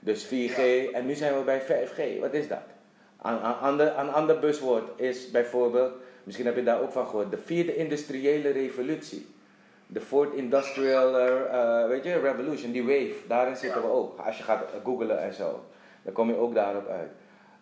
Dus 0.00 0.26
4G 0.26 0.60
en 0.92 1.06
nu 1.06 1.14
zijn 1.14 1.36
we 1.38 1.42
bij 1.44 1.62
5G. 1.62 2.20
Wat 2.20 2.34
is 2.34 2.48
dat? 2.48 2.62
Een, 3.22 3.34
een, 3.34 3.58
ander, 3.58 3.98
een 3.98 4.12
ander 4.12 4.38
buswoord 4.38 5.00
is 5.00 5.30
bijvoorbeeld, 5.30 5.92
misschien 6.24 6.46
heb 6.46 6.56
je 6.56 6.62
daar 6.62 6.82
ook 6.82 6.92
van 6.92 7.06
gehoord, 7.06 7.30
de 7.30 7.38
vierde 7.38 7.76
industriële 7.76 8.50
revolutie 8.50 9.26
de 9.92 10.00
Fourth 10.00 10.34
Industrial 10.34 11.20
uh, 11.20 11.88
weet 11.88 12.04
je, 12.04 12.18
Revolution, 12.18 12.72
die 12.72 12.82
wave, 12.82 13.14
daarin 13.28 13.56
zitten 13.56 13.82
we 13.82 13.88
ook. 13.88 14.18
Als 14.18 14.38
je 14.38 14.42
gaat 14.42 14.64
googlen 14.84 15.20
en 15.20 15.34
zo, 15.34 15.64
dan 16.02 16.12
kom 16.12 16.28
je 16.28 16.36
ook 16.36 16.54
daarop 16.54 16.88
uit. 16.88 17.10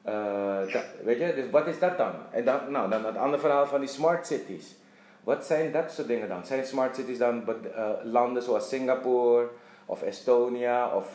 Uh, 0.07 0.81
weet 1.05 1.19
je, 1.19 1.35
dus 1.35 1.51
wat 1.51 1.67
is 1.67 1.79
dat 1.79 1.99
dan? 1.99 2.13
En 2.31 2.45
dan, 2.45 2.61
nou, 2.69 2.91
dan 2.91 3.05
het 3.05 3.17
andere 3.17 3.43
verhaal 3.43 3.67
van 3.67 3.81
die 3.81 3.89
smart 3.89 4.27
cities. 4.27 4.77
Wat 5.25 5.45
zijn 5.45 5.73
dat 5.73 5.93
soort 5.93 6.07
dingen 6.07 6.29
dan? 6.29 6.45
Zijn 6.45 6.65
smart 6.65 6.97
cities 6.97 7.19
dan 7.19 7.45
uh, 7.47 7.89
landen 8.03 8.43
zoals 8.43 8.69
Singapore 8.69 9.49
of 9.87 10.03
Estonia 10.03 10.95
of 10.95 11.13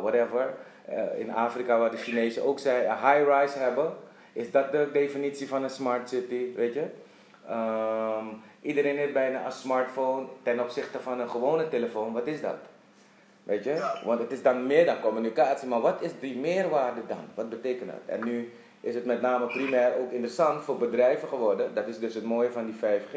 whatever? 0.00 0.54
In 1.16 1.34
Afrika 1.34 1.78
waar 1.78 1.90
de 1.90 1.96
Chinezen 1.96 2.44
ook 2.44 2.58
zijn, 2.58 2.90
een 2.90 2.96
high-rise 2.96 3.58
hebben. 3.58 3.92
Is 4.32 4.50
dat 4.50 4.72
de 4.72 4.88
definitie 4.92 5.48
van 5.48 5.62
een 5.62 5.70
smart 5.70 6.08
city, 6.08 6.54
weet 6.54 6.74
je? 6.74 6.84
Um, 7.50 8.42
iedereen 8.62 8.96
heeft 8.96 9.12
bijna 9.12 9.44
een 9.44 9.52
smartphone 9.52 10.26
ten 10.42 10.60
opzichte 10.60 11.00
van 11.00 11.20
een 11.20 11.30
gewone 11.30 11.68
telefoon. 11.68 12.12
Wat 12.12 12.26
is 12.26 12.40
dat? 12.40 12.56
Weet 13.42 13.64
je? 13.64 14.00
Want 14.04 14.20
het 14.20 14.32
is 14.32 14.42
dan 14.42 14.66
meer 14.66 14.86
dan 14.86 15.00
communicatie. 15.00 15.68
Maar 15.68 15.80
wat 15.80 16.02
is 16.02 16.10
die 16.20 16.36
meerwaarde 16.36 17.00
dan? 17.06 17.24
Wat 17.34 17.48
betekent 17.48 17.90
dat? 17.90 18.16
En 18.16 18.24
nu 18.24 18.52
is 18.80 18.94
het 18.94 19.04
met 19.04 19.20
name 19.20 19.46
primair 19.46 19.98
ook 19.98 20.10
interessant 20.10 20.64
voor 20.64 20.78
bedrijven 20.78 21.28
geworden. 21.28 21.74
Dat 21.74 21.86
is 21.86 21.98
dus 21.98 22.14
het 22.14 22.24
mooie 22.24 22.50
van 22.50 22.64
die 22.64 22.74
5G. 22.74 23.16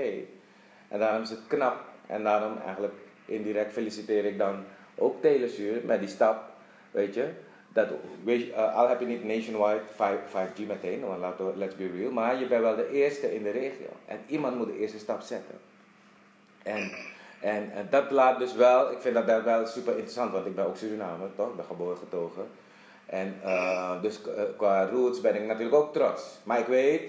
En 0.88 1.00
daarom 1.00 1.22
is 1.22 1.30
het 1.30 1.48
knap. 1.48 1.80
En 2.08 2.24
daarom 2.24 2.58
eigenlijk 2.66 2.94
indirect 3.26 3.74
feliciteer 3.74 4.26
ik 4.26 4.38
dan 4.38 4.64
ook 4.96 5.22
Telesuur 5.22 5.82
met 5.86 6.00
die 6.00 6.10
stap. 6.10 6.44
Weet 6.92 7.14
je? 7.14 7.30
Dat, 7.74 7.88
uh, 8.26 8.76
al 8.76 8.88
heb 8.88 9.00
je 9.00 9.06
niet 9.06 9.24
nationwide 9.24 9.82
5, 9.96 10.20
5G 10.30 10.68
meteen, 10.68 11.02
want 11.02 11.20
laten 11.20 11.46
we, 11.46 11.58
let's 11.58 11.76
be 11.76 11.90
real. 11.98 12.12
Maar 12.12 12.40
je 12.40 12.48
bent 12.48 12.62
wel 12.62 12.76
de 12.76 12.92
eerste 12.92 13.36
in 13.36 13.44
de 13.44 13.52
regio. 13.52 13.88
En 14.06 14.20
iemand 14.28 14.58
moet 14.58 14.68
de 14.68 14.80
eerste 14.80 15.00
stap 15.00 15.22
zetten. 15.22 15.56
En 16.64 16.92
en, 17.42 17.72
en, 17.74 17.88
dat 17.90 18.12
laat 18.12 18.40
dus 18.40 18.56
wel, 18.56 18.92
ik 18.92 19.00
vind 19.00 19.16
dat 19.16 19.44
wel 19.44 19.66
super 19.66 19.94
interessant, 19.94 20.32
want 20.32 20.46
ik 20.46 20.56
ben 20.56 20.66
ook 20.66 20.78
Surinamer, 20.78 21.30
toch? 21.36 21.50
Ik 21.50 21.56
ben 21.56 21.66
geboren 21.66 21.98
getogen. 21.98 22.48
En 23.06 23.36
uh, 23.46 24.02
dus 24.02 24.20
uh, 24.28 24.44
qua 24.58 24.86
roots 24.86 25.22
ben 25.22 25.36
ik 25.36 25.46
natuurlijk 25.46 25.76
ook 25.76 25.94
trots. 25.94 26.40
Maar 26.44 26.60
ik 26.60 26.66
weet, 26.66 27.02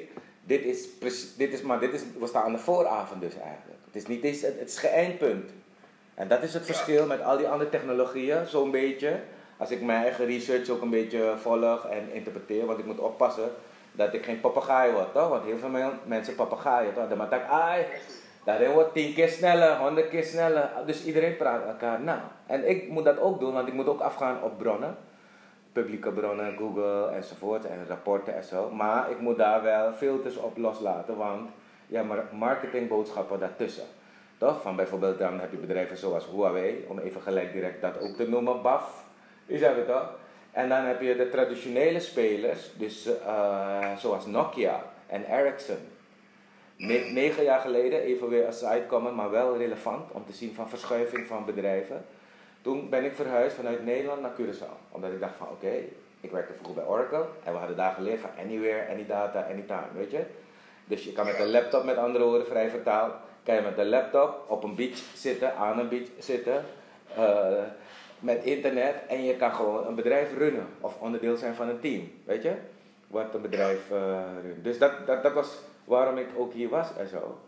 dit 0.44 0.64
is, 0.64 0.88
dit 1.36 1.52
is, 1.52 1.62
maar 1.62 1.80
dit 1.80 1.92
is, 1.92 2.02
we 2.18 2.26
staan 2.26 2.44
aan 2.44 2.52
de 2.52 2.58
vooravond 2.58 3.20
dus 3.20 3.34
eigenlijk. 3.34 3.80
Het 3.84 3.96
is 3.96 4.06
niet 4.06 4.24
eens, 4.24 4.40
het, 4.40 4.58
het 4.58 4.68
is 4.68 4.78
geen 4.78 4.90
eindpunt. 4.90 5.50
En 6.14 6.28
dat 6.28 6.42
is 6.42 6.54
het 6.54 6.64
verschil 6.64 7.06
met 7.06 7.22
al 7.22 7.36
die 7.36 7.48
andere 7.48 7.70
technologieën, 7.70 8.46
zo'n 8.46 8.70
beetje. 8.70 9.20
Als 9.56 9.70
ik 9.70 9.82
mijn 9.82 10.02
eigen 10.02 10.26
research 10.26 10.68
ook 10.68 10.82
een 10.82 10.90
beetje 10.90 11.34
volg 11.36 11.86
en 11.86 12.12
interpreteer, 12.12 12.66
want 12.66 12.78
ik 12.78 12.86
moet 12.86 12.98
oppassen 12.98 13.50
dat 13.92 14.14
ik 14.14 14.24
geen 14.24 14.40
papegaai 14.40 14.92
word, 14.92 15.12
toch? 15.12 15.28
Want 15.28 15.44
heel 15.44 15.58
veel 15.58 15.92
mensen 16.04 16.34
papegaaien, 16.34 16.94
toch? 16.94 17.08
Dan 17.08 17.18
denk 17.18 17.32
ik, 17.32 17.48
ai, 17.48 17.84
Daarin 18.44 18.70
wordt 18.70 18.92
tien 18.92 19.14
keer 19.14 19.28
sneller, 19.28 19.76
honderd 19.76 20.08
keer 20.08 20.24
sneller. 20.24 20.70
Dus 20.86 21.04
iedereen 21.04 21.36
praat 21.36 21.66
elkaar 21.66 22.00
na. 22.00 22.30
En 22.46 22.68
ik 22.68 22.88
moet 22.88 23.04
dat 23.04 23.20
ook 23.20 23.40
doen, 23.40 23.52
want 23.52 23.68
ik 23.68 23.74
moet 23.74 23.86
ook 23.86 24.00
afgaan 24.00 24.42
op 24.42 24.58
bronnen. 24.58 24.96
Publieke 25.72 26.10
bronnen, 26.10 26.56
Google 26.56 27.06
enzovoort. 27.06 27.64
En 27.64 27.86
rapporten 27.88 28.36
en 28.36 28.44
zo. 28.44 28.70
Maar 28.70 29.10
ik 29.10 29.20
moet 29.20 29.36
daar 29.36 29.62
wel 29.62 29.92
filters 29.92 30.36
op 30.36 30.56
loslaten, 30.56 31.16
want 31.16 31.50
ja, 31.86 32.02
maar 32.02 32.24
marketingboodschappen 32.32 33.38
daartussen. 33.38 33.84
Toch? 34.38 34.62
Van 34.62 34.76
bijvoorbeeld 34.76 35.18
dan 35.18 35.40
heb 35.40 35.50
je 35.50 35.56
bedrijven 35.56 35.96
zoals 35.96 36.26
Huawei, 36.26 36.84
om 36.88 36.98
even 36.98 37.20
gelijk 37.20 37.52
direct 37.52 37.80
dat 37.80 38.00
ook 38.00 38.16
te 38.16 38.28
noemen, 38.28 38.62
BAF. 38.62 39.01
Is 39.46 39.60
dat 39.60 39.76
het 39.76 39.86
toch? 39.86 40.10
En 40.50 40.68
dan 40.68 40.84
heb 40.84 41.00
je 41.00 41.16
de 41.16 41.28
traditionele 41.28 42.00
spelers, 42.00 42.70
dus 42.76 43.06
uh, 43.06 43.96
zoals 43.96 44.26
Nokia 44.26 44.84
en 45.06 45.24
Ericsson 45.24 45.90
negen 47.12 47.44
jaar 47.44 47.60
geleden, 47.60 48.00
even 48.00 48.28
weer 48.28 48.46
als 48.46 48.64
uitkomen, 48.64 49.14
maar 49.14 49.30
wel 49.30 49.56
relevant 49.56 50.10
om 50.10 50.24
te 50.26 50.32
zien 50.32 50.54
van 50.54 50.68
verschuiving 50.68 51.26
van 51.26 51.44
bedrijven. 51.44 52.04
Toen 52.62 52.88
ben 52.88 53.04
ik 53.04 53.14
verhuisd 53.14 53.56
vanuit 53.56 53.84
Nederland 53.84 54.20
naar 54.20 54.32
Curaçao. 54.40 54.90
Omdat 54.90 55.12
ik 55.12 55.20
dacht 55.20 55.36
van 55.36 55.48
oké, 55.48 55.72
ik 56.20 56.30
werkte 56.30 56.52
vroeger 56.52 56.74
bij 56.74 56.92
Oracle 56.92 57.26
en 57.44 57.52
we 57.52 57.58
hadden 57.58 57.76
daar 57.76 57.92
geleerd 57.92 58.20
van 58.20 58.30
anywhere, 58.38 58.90
any 58.90 59.06
data, 59.06 59.46
anytime, 59.50 59.86
weet 59.94 60.10
je. 60.10 60.24
Dus 60.84 61.04
je 61.04 61.12
kan 61.12 61.26
met 61.26 61.38
een 61.38 61.50
laptop, 61.50 61.84
met 61.84 61.96
andere 61.96 62.24
woorden 62.24 62.46
vrij 62.46 62.70
vertaald, 62.70 63.12
kan 63.42 63.54
je 63.54 63.60
met 63.60 63.78
een 63.78 63.88
laptop 63.88 64.44
op 64.46 64.64
een 64.64 64.74
beach 64.74 64.98
zitten, 65.14 65.56
aan 65.56 65.78
een 65.78 65.88
beach 65.88 66.08
zitten, 66.18 66.64
uh, 67.18 67.46
met 68.22 68.44
internet 68.44 68.94
en 69.08 69.24
je 69.24 69.36
kan 69.36 69.54
gewoon 69.54 69.86
een 69.86 69.94
bedrijf 69.94 70.36
runnen 70.36 70.66
of 70.80 71.00
onderdeel 71.00 71.36
zijn 71.36 71.54
van 71.54 71.68
een 71.68 71.80
team, 71.80 72.12
weet 72.24 72.42
je. 72.42 72.54
Wat 73.06 73.34
een 73.34 73.42
bedrijf 73.42 73.90
uh, 73.90 74.20
runt. 74.42 74.64
Dus 74.64 74.78
dat, 74.78 75.06
dat, 75.06 75.22
dat 75.22 75.32
was 75.32 75.58
waarom 75.84 76.18
ik 76.18 76.28
ook 76.36 76.52
hier 76.52 76.68
was 76.68 76.96
en 76.96 77.08
zo. 77.08 77.40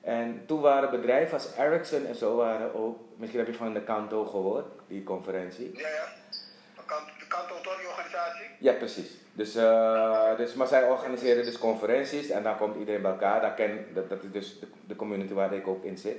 En 0.00 0.42
toen 0.46 0.60
waren 0.60 0.90
bedrijven 0.90 1.34
als 1.34 1.56
Ericsson 1.58 2.06
en 2.06 2.14
zo 2.14 2.36
waren 2.36 2.74
ook, 2.74 2.98
misschien 3.16 3.40
heb 3.40 3.48
je 3.48 3.54
van 3.54 3.74
de 3.74 3.82
Kanto 3.82 4.24
gehoord, 4.24 4.66
die 4.86 5.02
conferentie. 5.02 5.70
Ja, 5.78 5.88
ja. 5.88 6.04
De 7.18 7.26
Kanto, 7.28 7.54
die 7.78 7.88
organisatie? 7.88 8.46
Ja, 8.58 8.72
precies. 8.72 9.16
Dus, 9.32 9.56
uh, 9.56 10.36
dus, 10.36 10.54
maar 10.54 10.66
zij 10.66 10.88
organiseren 10.88 11.44
dus 11.44 11.58
conferenties 11.58 12.30
en 12.30 12.42
dan 12.42 12.56
komt 12.56 12.76
iedereen 12.76 13.02
bij 13.02 13.10
elkaar. 13.10 13.40
Daar 13.40 13.54
ken, 13.54 13.86
dat, 13.94 14.08
dat 14.08 14.22
is 14.22 14.30
dus 14.30 14.60
de, 14.60 14.66
de 14.86 14.96
community 14.96 15.32
waar 15.32 15.52
ik 15.52 15.66
ook 15.66 15.84
in 15.84 15.98
zit. 15.98 16.16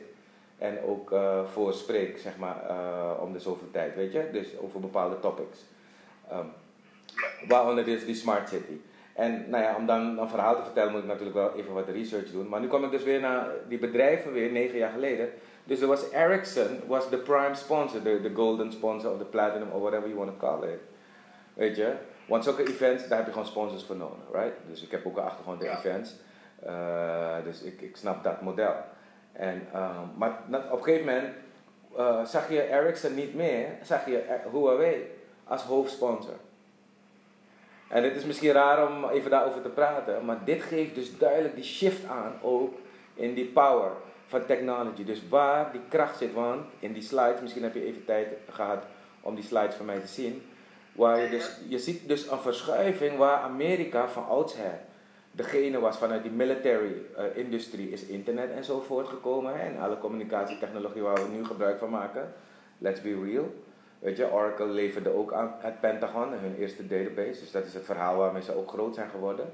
En 0.63 0.83
ook 0.85 1.11
uh, 1.11 1.45
voor 1.45 1.73
spreek, 1.73 2.17
zeg 2.17 2.37
maar, 2.37 2.63
uh, 2.69 3.21
om 3.21 3.33
de 3.33 3.39
zoveel 3.39 3.71
tijd, 3.71 3.95
weet 3.95 4.11
je. 4.11 4.29
Dus 4.31 4.57
over 4.57 4.79
bepaalde 4.79 5.19
topics. 5.19 5.59
Um, 6.31 6.51
waaronder 7.47 7.85
dus 7.85 8.05
die 8.05 8.15
Smart 8.15 8.49
City. 8.49 8.79
En 9.13 9.49
nou 9.49 9.63
ja, 9.63 9.75
om 9.75 9.85
dan 9.85 10.19
een 10.19 10.29
verhaal 10.29 10.55
te 10.55 10.63
vertellen 10.63 10.91
moet 10.91 11.01
ik 11.01 11.07
natuurlijk 11.07 11.35
wel 11.35 11.53
even 11.55 11.73
wat 11.73 11.87
research 11.87 12.31
doen. 12.31 12.49
Maar 12.49 12.59
nu 12.59 12.67
kom 12.67 12.83
ik 12.83 12.91
dus 12.91 13.03
weer 13.03 13.19
naar 13.19 13.47
die 13.67 13.77
bedrijven 13.77 14.33
weer, 14.33 14.51
negen 14.51 14.77
jaar 14.77 14.91
geleden. 14.91 15.29
Dus 15.63 15.81
er 15.81 15.87
was 15.87 16.11
Ericsson, 16.11 16.79
was 16.87 17.09
de 17.09 17.17
prime 17.17 17.55
sponsor, 17.55 18.03
de, 18.03 18.21
de 18.21 18.33
golden 18.33 18.71
sponsor 18.71 19.11
of 19.11 19.17
de 19.17 19.25
platinum 19.25 19.71
or 19.71 19.81
whatever 19.81 20.07
you 20.07 20.19
want 20.19 20.39
to 20.39 20.47
call 20.47 20.69
it. 20.69 20.79
Weet 21.53 21.75
je? 21.75 21.93
Want 22.27 22.43
zulke 22.43 22.67
events, 22.67 23.07
daar 23.07 23.17
heb 23.17 23.27
je 23.27 23.33
gewoon 23.33 23.47
sponsors 23.47 23.83
voor 23.83 23.95
nodig, 23.95 24.25
right? 24.31 24.55
Dus 24.69 24.83
ik 24.83 24.91
heb 24.91 25.05
ook 25.05 25.17
een 25.17 25.23
achtergrond 25.23 25.63
in 25.63 25.69
events. 25.69 26.15
Uh, 26.65 27.35
dus 27.43 27.61
ik, 27.61 27.81
ik 27.81 27.95
snap 27.95 28.23
dat 28.23 28.41
model. 28.41 28.73
En, 29.33 29.67
uh, 29.73 29.99
maar 30.17 30.37
op 30.71 30.77
een 30.77 30.83
gegeven 30.83 31.05
moment 31.05 31.33
uh, 31.97 32.25
zag 32.25 32.49
je 32.49 32.69
Ericsson 32.69 33.15
niet 33.15 33.35
meer, 33.35 33.67
zag 33.83 34.05
je 34.05 34.23
Huawei 34.51 35.11
als 35.43 35.61
hoofdsponsor. 35.61 36.37
En 37.87 38.03
het 38.03 38.15
is 38.15 38.25
misschien 38.25 38.51
raar 38.51 38.87
om 38.87 39.09
even 39.09 39.31
daarover 39.31 39.61
te 39.61 39.69
praten, 39.69 40.25
maar 40.25 40.37
dit 40.45 40.61
geeft 40.61 40.95
dus 40.95 41.17
duidelijk 41.17 41.55
die 41.55 41.63
shift 41.63 42.05
aan 42.05 42.33
ook 42.41 42.73
in 43.13 43.33
die 43.33 43.45
power 43.45 43.91
van 44.27 44.45
technology. 44.45 45.03
Dus 45.03 45.27
waar 45.29 45.71
die 45.71 45.81
kracht 45.89 46.17
zit, 46.17 46.33
want 46.33 46.65
in 46.79 46.93
die 46.93 47.03
slides, 47.03 47.41
misschien 47.41 47.63
heb 47.63 47.73
je 47.73 47.85
even 47.85 48.05
tijd 48.05 48.27
gehad 48.49 48.83
om 49.21 49.35
die 49.35 49.43
slides 49.43 49.75
van 49.75 49.85
mij 49.85 49.99
te 49.99 50.07
zien, 50.07 50.41
waar 50.91 51.21
je 51.21 51.29
dus, 51.29 51.57
je 51.67 51.79
ziet 51.79 52.07
dus 52.07 52.31
een 52.31 52.39
verschuiving 52.39 53.17
waar 53.17 53.41
Amerika 53.41 54.07
van 54.07 54.27
oudsher 54.27 54.79
degene 55.35 55.79
was 55.79 55.97
vanuit 55.97 56.23
die 56.23 56.31
military 56.31 56.93
uh, 57.17 57.37
industrie 57.37 57.89
is 57.89 58.05
internet 58.05 58.51
en 58.51 58.63
zo 58.63 58.79
voortgekomen 58.79 59.59
en 59.59 59.79
alle 59.79 59.97
communicatietechnologie 59.97 61.01
waar 61.01 61.15
we 61.15 61.35
nu 61.35 61.45
gebruik 61.45 61.79
van 61.79 61.89
maken. 61.89 62.33
Let's 62.77 63.01
be 63.01 63.21
real. 63.23 63.53
Weet 63.99 64.17
je, 64.17 64.31
Oracle 64.31 64.65
leverde 64.65 65.09
ook 65.09 65.33
aan 65.33 65.55
het 65.59 65.79
Pentagon, 65.79 66.31
hun 66.31 66.55
eerste 66.55 66.87
database. 66.87 67.39
Dus 67.39 67.51
dat 67.51 67.65
is 67.65 67.73
het 67.73 67.85
verhaal 67.85 68.17
waarmee 68.17 68.41
ze 68.41 68.55
ook 68.55 68.69
groot 68.69 68.95
zijn 68.95 69.09
geworden. 69.09 69.53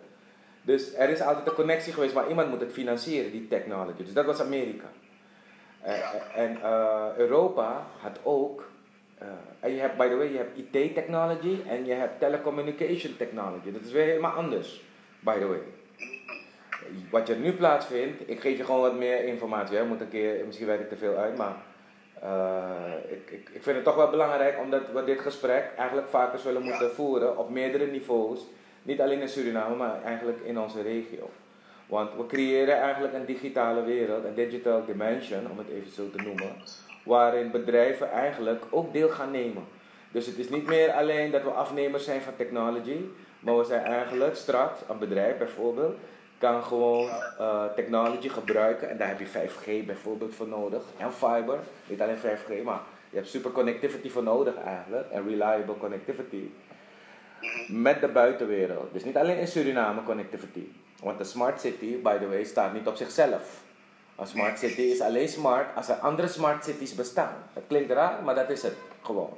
Dus 0.61 0.95
er 0.95 1.09
is 1.09 1.21
altijd 1.21 1.47
een 1.47 1.53
connectie 1.53 1.93
geweest, 1.93 2.13
maar 2.13 2.29
iemand 2.29 2.49
moet 2.49 2.59
het 2.59 2.71
financieren, 2.71 3.31
die 3.31 3.47
technology. 3.47 4.03
Dus 4.03 4.13
dat 4.13 4.25
was 4.25 4.41
Amerika. 4.41 4.85
Uh, 5.85 6.37
en 6.37 6.57
uh, 6.57 7.05
Europa 7.17 7.85
had 8.01 8.19
ook, 8.23 8.69
en 9.59 9.71
je 9.71 9.79
hebt, 9.79 9.97
by 9.97 10.07
the 10.07 10.15
way, 10.15 10.31
je 10.31 10.37
hebt 10.37 10.57
IT 10.57 10.93
technology 10.93 11.57
en 11.67 11.85
je 11.85 11.93
hebt 11.93 12.19
telecommunication 12.19 13.17
technology. 13.17 13.71
Dat 13.71 13.81
is 13.81 13.91
weer 13.91 14.05
helemaal 14.05 14.31
anders, 14.31 14.83
by 15.19 15.39
the 15.39 15.47
way. 15.47 15.59
Wat 17.09 17.29
er 17.29 17.37
nu 17.37 17.53
plaatsvindt, 17.53 18.29
ik 18.29 18.41
geef 18.41 18.57
je 18.57 18.63
gewoon 18.63 18.81
wat 18.81 18.97
meer 18.97 19.23
informatie. 19.23 19.77
Hè. 19.77 19.85
Moet 19.85 20.01
een 20.01 20.09
keer, 20.09 20.45
misschien 20.45 20.67
werk 20.67 20.79
ik 20.79 20.89
te 20.89 20.95
veel 20.95 21.15
uit, 21.15 21.37
maar 21.37 21.55
uh, 22.23 23.11
ik, 23.11 23.31
ik, 23.31 23.49
ik 23.53 23.63
vind 23.63 23.75
het 23.75 23.85
toch 23.85 23.95
wel 23.95 24.09
belangrijk 24.09 24.59
omdat 24.59 24.81
we 24.93 25.03
dit 25.03 25.19
gesprek 25.19 25.71
eigenlijk 25.77 26.07
vaker 26.07 26.39
zullen 26.39 26.61
moeten 26.61 26.91
voeren 26.91 27.37
op 27.37 27.49
meerdere 27.49 27.85
niveaus. 27.85 28.39
Niet 28.83 29.01
alleen 29.01 29.21
in 29.21 29.29
Suriname, 29.29 29.75
maar 29.75 30.03
eigenlijk 30.03 30.39
in 30.43 30.59
onze 30.59 30.81
regio. 30.81 31.29
Want 31.87 32.15
we 32.17 32.25
creëren 32.25 32.77
eigenlijk 32.77 33.13
een 33.13 33.25
digitale 33.25 33.83
wereld, 33.83 34.23
een 34.23 34.33
digital 34.33 34.85
dimension, 34.85 35.51
om 35.51 35.57
het 35.57 35.67
even 35.69 35.91
zo 35.91 36.09
te 36.09 36.21
noemen, 36.21 36.53
waarin 37.03 37.51
bedrijven 37.51 38.11
eigenlijk 38.11 38.63
ook 38.69 38.93
deel 38.93 39.09
gaan 39.09 39.31
nemen. 39.31 39.63
Dus 40.11 40.25
het 40.25 40.37
is 40.37 40.49
niet 40.49 40.65
meer 40.65 40.91
alleen 40.91 41.31
dat 41.31 41.43
we 41.43 41.49
afnemers 41.49 42.03
zijn 42.03 42.21
van 42.21 42.35
technology, 42.35 42.97
maar 43.39 43.57
we 43.57 43.63
zijn 43.63 43.83
eigenlijk 43.83 44.35
straks, 44.35 44.79
een 44.89 44.99
bedrijf 44.99 45.37
bijvoorbeeld, 45.37 45.95
kan 46.37 46.63
gewoon 46.63 47.09
uh, 47.39 47.63
technology 47.75 48.29
gebruiken. 48.29 48.89
En 48.89 48.97
daar 48.97 49.07
heb 49.07 49.19
je 49.19 49.27
5G 49.27 49.85
bijvoorbeeld 49.85 50.35
voor 50.35 50.47
nodig. 50.47 50.83
En 50.97 51.13
fiber. 51.13 51.59
Niet 51.87 52.01
alleen 52.01 52.17
5G, 52.17 52.63
maar 52.63 52.79
je 53.09 53.15
hebt 53.15 53.29
super 53.29 53.51
connectivity 53.51 54.09
voor 54.09 54.23
nodig 54.23 54.55
eigenlijk. 54.65 55.11
En 55.11 55.27
reliable 55.27 55.77
connectivity. 55.77 56.49
Met 57.67 58.01
de 58.01 58.07
buitenwereld. 58.07 58.93
Dus 58.93 59.03
niet 59.03 59.17
alleen 59.17 59.37
in 59.37 59.47
Suriname 59.47 60.03
connectivity. 60.03 60.65
Want 61.03 61.17
de 61.17 61.23
smart 61.23 61.61
city, 61.61 62.01
by 62.01 62.17
the 62.17 62.27
way, 62.27 62.43
staat 62.43 62.73
niet 62.73 62.87
op 62.87 62.95
zichzelf. 62.95 63.61
Een 64.15 64.27
smart 64.27 64.59
city 64.59 64.81
is 64.81 65.01
alleen 65.01 65.29
smart 65.29 65.75
als 65.75 65.89
er 65.89 65.95
andere 65.95 66.27
smart 66.27 66.63
cities 66.63 66.95
bestaan. 66.95 67.35
Dat 67.53 67.63
klinkt 67.67 67.91
raar, 67.91 68.23
maar 68.23 68.35
dat 68.35 68.49
is 68.49 68.63
het 68.63 68.75
gewoon. 69.01 69.37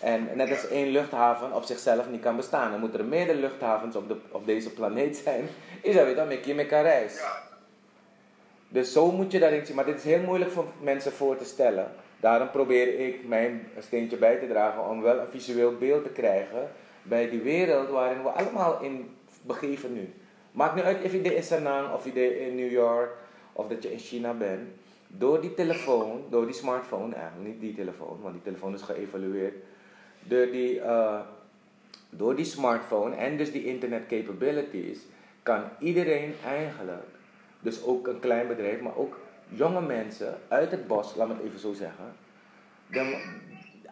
En 0.00 0.28
net 0.34 0.50
als 0.50 0.68
één 0.68 0.88
luchthaven 0.88 1.52
op 1.52 1.64
zichzelf 1.64 2.08
niet 2.10 2.20
kan 2.20 2.36
bestaan, 2.36 2.70
dan 2.70 2.80
moeten 2.80 3.00
er 3.00 3.06
meerdere 3.06 3.38
luchthavens 3.38 3.96
op, 3.96 4.08
de, 4.08 4.16
op 4.30 4.46
deze 4.46 4.70
planeet 4.70 5.16
zijn. 5.16 5.48
Is 5.82 5.94
dat 5.94 6.04
weer 6.04 6.14
dan 6.14 6.28
met 6.28 6.44
je 6.44 6.54
met 6.54 6.66
kan 6.66 6.82
reizen. 6.82 7.24
Dus 8.68 8.92
zo 8.92 9.10
moet 9.10 9.32
je 9.32 9.38
daarin 9.38 9.66
zien. 9.66 9.74
Maar 9.74 9.84
dit 9.84 9.96
is 9.96 10.04
heel 10.04 10.22
moeilijk 10.22 10.50
voor 10.50 10.66
mensen 10.80 11.12
voor 11.12 11.36
te 11.36 11.44
stellen. 11.44 11.92
Daarom 12.20 12.50
probeer 12.50 12.98
ik 12.98 13.26
mijn 13.26 13.68
steentje 13.78 14.16
bij 14.16 14.36
te 14.36 14.46
dragen 14.46 14.88
om 14.88 15.02
wel 15.02 15.18
een 15.18 15.28
visueel 15.28 15.76
beeld 15.76 16.04
te 16.04 16.10
krijgen 16.10 16.70
bij 17.02 17.30
die 17.30 17.40
wereld 17.40 17.88
waarin 17.88 18.22
we 18.22 18.28
allemaal 18.28 18.80
in 18.80 19.16
begeven 19.42 19.92
nu. 19.92 20.12
Maakt 20.52 20.74
niet 20.74 20.84
uit 20.84 21.04
of 21.04 21.12
je 21.12 21.34
in 21.34 21.42
Sanang 21.42 21.92
of 21.92 22.04
je 22.04 22.38
in 22.46 22.54
New 22.54 22.70
York 22.70 23.10
of 23.52 23.68
dat 23.68 23.82
je 23.82 23.92
in 23.92 23.98
China 23.98 24.32
bent. 24.32 24.68
Door 25.06 25.40
die 25.40 25.54
telefoon, 25.54 26.24
door 26.30 26.44
die 26.44 26.54
smartphone, 26.54 27.14
eigenlijk 27.14 27.48
niet 27.48 27.60
die 27.60 27.74
telefoon, 27.74 28.18
want 28.22 28.34
die 28.34 28.42
telefoon 28.42 28.74
is 28.74 28.82
geëvalueerd. 28.82 29.54
Door 30.24 30.50
die, 30.50 30.78
uh, 30.78 31.20
door 32.10 32.36
die 32.36 32.44
smartphone 32.44 33.14
en 33.16 33.36
dus 33.36 33.52
die 33.52 33.64
internet 33.64 34.06
capabilities 34.06 34.98
kan 35.42 35.62
iedereen 35.78 36.34
eigenlijk, 36.46 37.06
dus 37.60 37.82
ook 37.82 38.06
een 38.06 38.20
klein 38.20 38.48
bedrijf, 38.48 38.80
maar 38.80 38.96
ook 38.96 39.18
jonge 39.48 39.80
mensen 39.80 40.38
uit 40.48 40.70
het 40.70 40.86
bos, 40.86 41.14
laat 41.14 41.28
me 41.28 41.34
het 41.34 41.42
even 41.42 41.58
zo 41.58 41.72
zeggen. 41.72 42.04
Dan, 42.86 43.14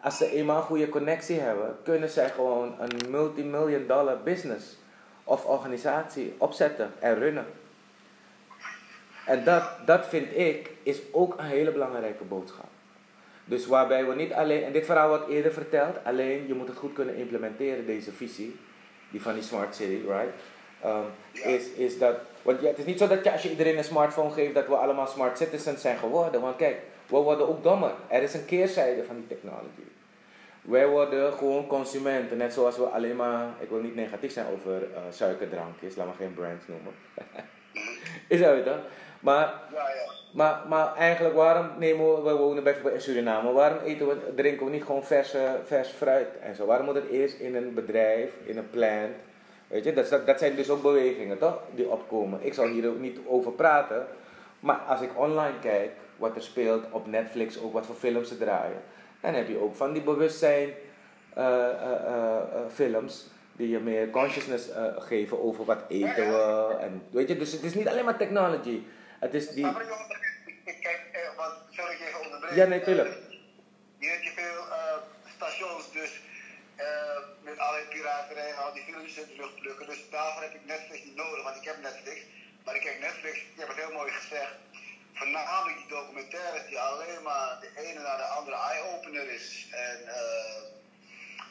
als 0.01 0.17
ze 0.17 0.31
eenmaal 0.31 0.57
een 0.57 0.63
goede 0.63 0.89
connectie 0.89 1.39
hebben, 1.39 1.75
kunnen 1.83 2.09
zij 2.09 2.29
gewoon 2.29 2.75
een 2.79 3.09
multimillion 3.09 3.87
dollar 3.87 4.17
business 4.23 4.77
of 5.23 5.45
organisatie 5.45 6.33
opzetten 6.37 6.91
en 6.99 7.15
runnen. 7.15 7.45
En 9.25 9.43
dat, 9.43 9.63
dat 9.85 10.07
vind 10.07 10.35
ik 10.35 10.71
is 10.83 11.01
ook 11.11 11.37
een 11.37 11.45
hele 11.45 11.71
belangrijke 11.71 12.23
boodschap. 12.23 12.72
Dus 13.53 13.67
waarbij 13.67 14.05
we 14.05 14.15
niet 14.15 14.33
alleen, 14.33 14.63
en 14.63 14.71
dit 14.71 14.85
verhaal 14.85 15.07
wordt 15.07 15.27
eerder 15.27 15.53
verteld, 15.53 15.95
alleen 16.03 16.47
je 16.47 16.53
moet 16.53 16.67
het 16.67 16.77
goed 16.77 16.93
kunnen 16.93 17.15
implementeren, 17.15 17.85
deze 17.85 18.11
visie, 18.11 18.55
die 19.11 19.21
van 19.21 19.33
die 19.33 19.43
smart 19.43 19.75
city, 19.75 20.01
right? 20.07 20.33
Um, 20.85 21.05
is, 21.33 21.69
is 21.69 21.97
dat, 21.97 22.15
want 22.41 22.61
ja, 22.61 22.67
het 22.67 22.77
is 22.77 22.85
niet 22.85 22.99
zo 22.99 23.07
dat 23.07 23.23
je, 23.23 23.31
als 23.31 23.43
je 23.43 23.49
iedereen 23.49 23.77
een 23.77 23.83
smartphone 23.83 24.31
geeft, 24.31 24.53
dat 24.53 24.67
we 24.67 24.75
allemaal 24.75 25.07
smart 25.07 25.37
citizens 25.37 25.81
zijn 25.81 25.97
geworden. 25.97 26.41
Want 26.41 26.55
kijk, 26.55 26.77
we 27.07 27.15
worden 27.17 27.47
ook 27.47 27.63
dommer. 27.63 27.91
Er 28.07 28.21
is 28.21 28.33
een 28.33 28.45
keerzijde 28.45 29.03
van 29.03 29.15
die 29.15 29.27
technology. 29.27 29.85
Wij 30.61 30.87
worden 30.87 31.33
gewoon 31.33 31.67
consumenten, 31.67 32.37
net 32.37 32.53
zoals 32.53 32.77
we 32.77 32.83
alleen 32.83 33.15
maar, 33.15 33.47
ik 33.59 33.69
wil 33.69 33.81
niet 33.81 33.95
negatief 33.95 34.31
zijn 34.31 34.47
over 34.53 34.81
uh, 34.81 34.97
suikerdrankjes, 35.09 35.95
laat 35.95 36.05
maar 36.05 36.15
geen 36.15 36.33
brands 36.33 36.65
noemen. 36.67 36.93
is 38.33 38.39
dat 38.39 38.65
dan? 38.65 38.79
Maar, 39.23 39.53
ja, 39.73 39.89
ja. 39.89 40.11
Maar, 40.31 40.61
maar 40.67 40.95
eigenlijk, 40.95 41.35
waarom 41.35 41.67
nemen 41.77 42.15
we, 42.15 42.21
we 42.21 42.35
wonen 42.35 42.63
bijvoorbeeld 42.63 42.95
in 42.95 43.01
Suriname, 43.01 43.51
waarom 43.51 43.77
eten 43.83 44.07
we, 44.07 44.33
drinken 44.35 44.65
we 44.65 44.71
niet 44.71 44.83
gewoon 44.83 45.03
vers, 45.03 45.35
vers 45.65 45.89
fruit 45.89 46.27
en 46.41 46.55
zo? 46.55 46.65
Waarom 46.65 46.85
moet 46.85 46.95
het 46.95 47.09
eerst 47.09 47.39
in 47.39 47.55
een 47.55 47.73
bedrijf, 47.73 48.31
in 48.45 48.57
een 48.57 48.69
plant? 48.69 49.15
Weet 49.67 49.83
je, 49.83 49.93
dat, 49.93 50.25
dat 50.25 50.39
zijn 50.39 50.55
dus 50.55 50.69
ook 50.69 50.81
bewegingen, 50.81 51.37
toch? 51.37 51.59
Die 51.75 51.89
opkomen. 51.89 52.39
Ik 52.41 52.53
zal 52.53 52.67
hier 52.67 52.89
ook 52.89 52.99
niet 52.99 53.19
over 53.25 53.51
praten, 53.51 54.07
maar 54.59 54.77
als 54.77 55.01
ik 55.01 55.19
online 55.19 55.59
kijk, 55.61 55.91
wat 56.17 56.35
er 56.35 56.41
speelt 56.41 56.83
op 56.91 57.07
Netflix, 57.07 57.61
ook 57.61 57.73
wat 57.73 57.85
voor 57.85 57.95
films 57.95 58.27
ze 58.27 58.37
draaien, 58.37 58.81
dan 59.21 59.33
heb 59.33 59.47
je 59.47 59.61
ook 59.61 59.75
van 59.75 59.93
die 59.93 60.01
bewustzijn 60.01 60.69
uh, 61.37 61.43
uh, 61.43 61.89
uh, 62.07 62.37
films 62.73 63.27
die 63.55 63.69
je 63.69 63.79
meer 63.79 64.09
consciousness 64.09 64.69
geven 64.97 65.43
over 65.43 65.65
wat 65.65 65.83
eten 65.87 66.27
we. 66.27 66.75
En, 66.79 67.01
weet 67.11 67.27
je, 67.27 67.37
dus 67.37 67.51
het 67.51 67.63
is 67.63 67.73
niet 67.73 67.87
alleen 67.87 68.05
maar 68.05 68.17
technology. 68.17 68.81
Het 69.25 69.33
is 69.33 69.47
die... 69.49 69.67
Kijk, 70.85 71.01
wat, 71.37 71.53
sorry 71.69 71.93
ik 71.93 72.01
even 72.07 72.21
onderbreken. 72.25 72.57
Ja, 72.57 72.65
natuurlijk. 72.65 73.11
Hier 73.99 74.11
heb 74.11 74.23
je 74.23 74.31
veel 74.35 74.63
stations, 75.35 75.91
dus 75.91 76.11
met 77.43 77.57
allerlei 77.57 77.87
piraterij 77.87 78.49
en 78.49 78.57
al 78.57 78.73
die 78.73 78.83
filmpjes 78.83 79.17
in 79.17 79.27
de 79.27 79.35
lucht 79.41 79.59
plukken. 79.59 79.87
Dus 79.87 80.09
daarvoor 80.09 80.41
heb 80.41 80.53
ik 80.53 80.65
Netflix 80.65 81.03
niet 81.03 81.15
nodig, 81.15 81.43
want 81.43 81.55
ik 81.55 81.63
heb 81.63 81.81
Netflix. 81.81 82.19
Maar 82.63 82.75
ik 82.75 82.81
kijk 82.81 82.99
Netflix, 82.99 83.35
je 83.37 83.59
hebt 83.61 83.73
het 83.73 83.85
heel 83.85 83.97
mooi 83.97 84.11
gezegd 84.11 84.55
voornamelijk 85.13 85.77
die 85.77 85.87
documentaires 85.87 86.67
die 86.67 86.79
alleen 86.79 87.21
maar 87.21 87.57
de 87.61 87.71
ene 87.75 87.99
naar 87.99 88.17
de 88.17 88.23
andere 88.23 88.57
eye-opener 88.57 89.31
is. 89.31 89.67
En 89.71 89.99
uh, 90.05 90.61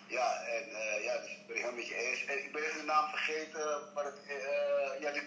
ja, 0.07 0.43
en 0.57 0.69
uh, 0.69 1.05
ja, 1.05 1.19
dus 1.19 1.31
ik 1.31 1.47
ben 1.47 1.57
het 1.57 1.65
helemaal 1.65 1.73
met 1.73 1.89
je 1.89 1.97
eens. 1.97 2.25
En 2.25 2.39
ik 2.39 2.53
ben 2.53 2.63
even 2.63 2.79
de 2.79 2.85
naam 2.85 3.09
vergeten, 3.09 3.93
maar 3.95 4.05
het, 4.05 4.19
uh, 4.29 5.01
ja, 5.01 5.11
de, 5.13 5.23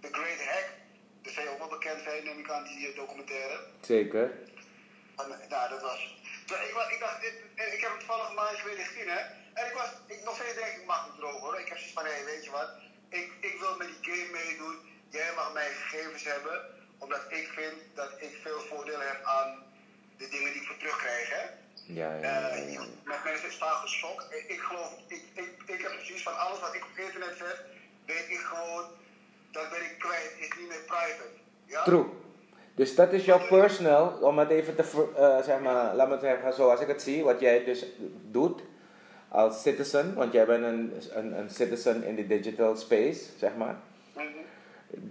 de, 0.00 0.08
Great 0.10 0.44
Hack. 0.44 0.68
Dus 1.24 1.34
zij 1.34 1.48
ook 1.48 1.58
wel 1.58 1.76
bekend 1.78 2.00
zijn, 2.02 2.24
neem 2.24 2.38
ik 2.38 2.50
aan, 2.50 2.64
die 2.64 2.94
documentaire. 2.94 3.56
Zeker. 3.80 4.24
En, 5.16 5.28
nou, 5.48 5.68
dat 5.68 5.82
was. 5.82 6.00
Ik, 6.46 6.74
ik 6.94 7.00
dacht, 7.00 7.20
dit, 7.20 7.34
ik 7.76 7.80
heb 7.80 7.90
het 7.90 7.98
toevallig 7.98 8.28
een 8.28 8.34
maandje 8.34 8.62
geleden 8.62 8.84
gezien, 8.84 9.08
hè. 9.08 9.20
En 9.58 9.66
ik 9.70 9.74
was, 9.80 9.90
ik, 10.06 10.24
nog 10.24 10.34
steeds 10.34 10.54
denk 10.54 10.76
ik, 10.78 10.84
mag 10.86 11.06
het 11.06 11.16
droog 11.16 11.40
hoor. 11.40 11.58
Ik 11.58 11.68
heb 11.68 11.78
zoiets 11.78 11.98
van, 11.98 12.04
hé, 12.04 12.24
weet 12.24 12.44
je 12.44 12.50
wat, 12.50 12.70
ik, 13.08 13.32
ik 13.40 13.56
wil 13.60 13.76
met 13.76 13.88
die 13.88 14.04
game 14.08 14.30
meedoen. 14.30 14.76
Jij 15.08 15.32
mag 15.34 15.52
mijn 15.52 15.72
gegevens 15.74 16.24
hebben 16.24 16.56
omdat 16.98 17.24
ik 17.28 17.46
vind 17.58 17.74
dat 17.94 18.10
ik 18.18 18.38
veel 18.42 18.60
voordelen 18.60 19.06
heb 19.06 19.24
aan 19.24 19.62
de 20.16 20.28
dingen 20.28 20.52
die 20.52 20.60
ik 20.60 20.66
voor 20.66 20.76
terugkrijg. 20.76 21.28
Hè? 21.30 21.42
Ja, 21.86 22.14
ja, 22.14 22.20
ja, 22.20 22.56
uh, 22.56 22.72
ja. 22.72 22.84
Met 23.04 23.24
mensen 23.24 23.48
is 23.48 23.56
vaak 23.56 23.80
geschokt. 23.80 24.34
Ik, 24.34 24.44
ik 24.48 24.60
geloof, 24.60 24.92
ik, 25.06 25.22
ik, 25.34 25.48
ik 25.66 25.82
heb 25.82 25.92
precies 25.92 26.22
van 26.22 26.38
alles 26.38 26.60
wat 26.60 26.74
ik 26.74 26.84
op 26.84 26.98
internet 26.98 27.36
zet, 27.36 27.60
weet 28.06 28.28
ik 28.28 28.40
gewoon, 28.40 28.84
dat 29.54 29.70
ben 29.70 29.80
ik 29.80 29.94
kwijt, 29.98 30.32
is 30.38 30.58
niet 30.58 30.68
meer 30.68 30.84
private. 30.86 31.38
Ja? 31.64 31.82
True. 31.82 32.04
Dus 32.74 32.94
dat 32.94 33.12
is 33.12 33.24
jouw 33.24 33.46
personal, 33.46 34.18
om 34.20 34.38
het 34.38 34.50
even 34.50 34.74
te, 34.74 34.84
uh, 35.18 35.42
zeg 35.42 35.60
maar, 35.60 35.94
laat 35.94 36.08
me 36.08 36.18
zeggen, 36.20 36.52
zoals 36.52 36.80
ik 36.80 36.88
het 36.88 37.02
zie, 37.02 37.24
wat 37.24 37.40
jij 37.40 37.64
dus 37.64 37.86
doet 38.30 38.62
als 39.28 39.62
citizen, 39.62 40.14
want 40.14 40.32
jij 40.32 40.46
bent 40.46 40.64
een, 40.64 40.92
een, 41.14 41.38
een 41.38 41.50
citizen 41.50 42.04
in 42.04 42.14
de 42.14 42.26
digital 42.26 42.76
space, 42.76 43.24
zeg 43.38 43.56
maar. 43.56 43.76
Mm 44.16 44.22
-hmm. 44.22 44.44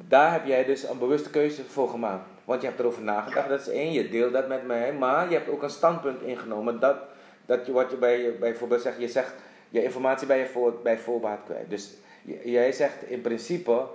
Daar 0.07 0.31
heb 0.31 0.45
jij 0.45 0.65
dus 0.65 0.83
een 0.83 0.99
bewuste 0.99 1.29
keuze 1.29 1.63
voor 1.65 1.89
gemaakt. 1.89 2.23
Want 2.45 2.61
je 2.61 2.67
hebt 2.67 2.79
erover 2.79 3.03
nagedacht, 3.03 3.49
dat 3.49 3.59
is 3.59 3.69
één, 3.69 3.91
je 3.91 4.09
deelt 4.09 4.33
dat 4.33 4.47
met 4.47 4.65
mij, 4.65 4.93
maar 4.93 5.29
je 5.29 5.35
hebt 5.35 5.49
ook 5.49 5.63
een 5.63 5.69
standpunt 5.69 6.21
ingenomen 6.21 6.79
dat, 6.79 6.97
dat 7.45 7.65
je, 7.65 7.71
wat 7.71 7.91
je 7.91 7.97
bij, 7.97 8.37
bijvoorbeeld 8.39 8.81
zegt, 8.81 8.99
je 8.99 9.07
zegt 9.07 9.33
je 9.69 9.83
informatie 9.83 10.27
bij, 10.27 10.39
je 10.39 10.45
voor, 10.45 10.73
bij 10.83 10.97
voorbaat 10.97 11.39
kwijt. 11.45 11.69
Dus 11.69 11.93
jij 12.43 12.71
zegt 12.71 13.03
in 13.03 13.21
principe, 13.21 13.85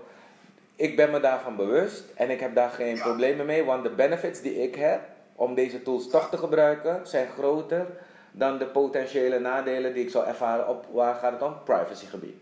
ik 0.79 0.97
ben 0.97 1.11
me 1.11 1.21
daarvan 1.21 1.57
bewust 1.57 2.05
en 2.15 2.31
ik 2.31 2.41
heb 2.41 2.55
daar 2.55 2.71
geen 2.71 2.99
problemen 2.99 3.47
mee, 3.47 3.65
want 3.65 3.83
de 3.83 3.91
benefits 3.91 4.41
die 4.41 4.63
ik 4.63 4.75
heb 4.75 5.01
om 5.35 5.55
deze 5.55 5.83
tools 5.83 6.11
toch 6.11 6.31
te 6.31 6.39
gebruiken 6.39 7.07
zijn 7.07 7.29
groter 7.29 7.87
dan 8.31 8.59
de 8.59 8.67
potentiële 8.67 9.39
nadelen 9.39 9.95
die 9.95 10.05
ik 10.05 10.11
zou 10.11 10.27
ervaren 10.27 10.69
op, 10.69 10.87
waar 10.93 11.15
gaat 11.15 11.33
het 11.33 11.43
om? 11.43 11.63
Privacygebied. 11.65 12.39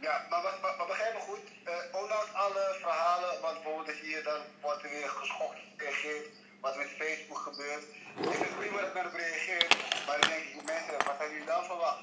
Ja, 0.00 0.14
maar, 0.30 0.42
maar, 0.42 0.74
maar 0.78 0.86
begrijp 0.86 1.14
me 1.14 1.20
goed, 1.20 1.46
uh, 1.64 2.00
ondanks 2.02 2.32
alle 2.44 2.64
verhalen, 2.84 3.40
want 3.42 3.54
bijvoorbeeld 3.62 3.96
hier 3.96 4.22
dan 4.22 4.40
wordt 4.60 4.82
er 4.82 4.90
weer 4.90 5.08
geschokt 5.08 5.58
gereageerd, 5.76 6.28
wat 6.60 6.76
met 6.76 6.90
Facebook 7.02 7.38
gebeurt. 7.48 7.84
Ik 8.20 8.34
vind 8.38 8.48
het 8.48 8.58
prima 8.58 8.80
dat 8.80 8.94
men 8.94 9.06
op 9.06 9.14
reageert, 9.24 9.70
maar 10.06 10.16
dan 10.20 10.28
denk 10.30 10.42
ik, 10.42 10.54
mensen, 10.74 10.96
wat 11.06 11.16
hebben 11.20 11.36
jullie 11.36 11.52
dan 11.54 11.64
verwacht? 11.64 12.02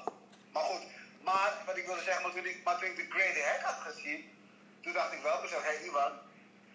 Maar 0.54 0.66
goed, 0.70 0.82
maar 1.28 1.50
wat 1.66 1.76
ik 1.76 1.86
wilde 1.86 2.02
zeggen, 2.08 2.22
maar 2.22 2.32
toen 2.36 2.46
ik, 2.52 2.58
maar 2.64 2.78
toen 2.78 2.90
ik 2.92 2.96
de 2.96 3.06
Great 3.14 3.36
Hack 3.46 3.62
had 3.70 3.80
gezien, 3.88 4.20
toen 4.84 4.92
dacht 4.92 5.12
ik 5.12 5.22
wel, 5.22 5.38
mezelf, 5.42 5.62
hé 5.62 5.74
hey, 5.74 5.86
Ivan, 5.88 6.12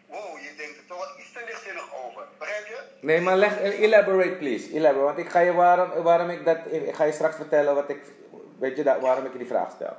wow, 0.05 0.37
je 0.45 0.51
denkt 0.57 0.77
er 0.77 0.85
toch 0.87 1.19
iets 1.19 1.31
te 1.31 1.41
lichtzinnig 1.45 1.87
over. 2.05 2.23
Begrijp 2.39 2.65
je? 2.67 2.79
Nee, 3.01 3.21
maar 3.21 3.37
leg, 3.37 3.59
elaborate 3.59 4.37
please, 4.41 4.73
elaborate. 4.73 5.05
Want 5.05 5.17
ik 5.17 5.29
ga 5.29 5.39
je 5.39 5.53
waarom, 5.53 5.89
waarom 6.03 6.29
ik 6.29 6.45
dat, 6.45 6.57
ik 6.71 6.95
ga 6.95 7.03
je 7.03 7.11
straks 7.11 7.35
vertellen 7.35 7.75
wat 7.75 7.89
ik, 7.89 8.01
weet 8.59 8.75
je, 8.77 8.83
dat, 8.83 8.99
waarom 8.99 9.25
ik 9.25 9.31
je 9.31 9.37
die 9.37 9.47
vraag 9.47 9.71
stel. 9.71 9.97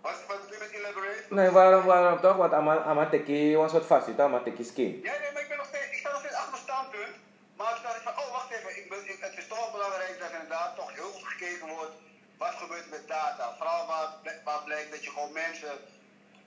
Wat, 0.00 0.24
wat 0.28 0.40
bedoel 0.40 0.54
je 0.54 0.64
met 0.66 0.72
elaborate? 0.80 1.24
Nee, 1.28 1.50
waarom, 1.50 1.84
waarom 1.84 2.20
toch? 2.20 2.36
Want 2.36 2.52
Amateki 2.52 3.56
was 3.56 3.72
wat 3.72 3.86
vast, 3.86 4.06
het 4.06 4.20
Amateki 4.20 4.64
skin. 4.64 5.00
Ja, 5.02 5.12
nee, 5.20 5.32
maar 5.32 5.42
ik, 5.42 5.48
ben 5.48 5.56
nog 5.56 5.66
steeds, 5.66 5.90
ik 5.90 5.98
sta 5.98 6.10
nog 6.10 6.20
steeds 6.20 6.34
achter 6.34 6.50
mijn 6.50 6.66
standpunt. 6.68 7.14
Maar 7.56 7.74
toen 7.74 7.82
dacht 7.82 7.96
ik 7.96 8.06
van, 8.08 8.18
oh 8.22 8.30
wacht 8.36 8.50
even, 8.56 8.70
ik 8.80 8.88
ben, 8.88 8.98
ik, 9.14 9.20
het 9.20 9.38
is 9.38 9.48
toch 9.48 9.72
belangrijk 9.72 10.16
dat 10.22 10.30
inderdaad 10.30 10.76
toch 10.76 10.94
heel 10.94 11.10
goed 11.14 11.28
gekeken 11.32 11.68
wordt. 11.76 11.94
Wat 12.38 12.54
gebeurt 12.62 12.90
met 12.90 13.04
data? 13.08 13.44
Vooral 13.58 13.86
waar, 13.86 14.08
waar 14.44 14.62
blijkt 14.64 14.90
dat 14.90 15.04
je 15.04 15.10
gewoon 15.10 15.32
mensen 15.32 15.74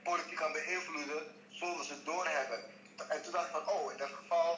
politiek 0.04 0.40
kan 0.44 0.52
beïnvloeden 0.52 1.22
zonder 1.50 1.86
ze 1.86 2.04
doorhebben. 2.04 2.60
En 3.14 3.22
toen 3.22 3.32
dacht 3.32 3.46
ik 3.46 3.56
van, 3.58 3.68
oh, 3.74 3.92
in 3.92 3.98
dat 3.98 4.14
geval 4.22 4.52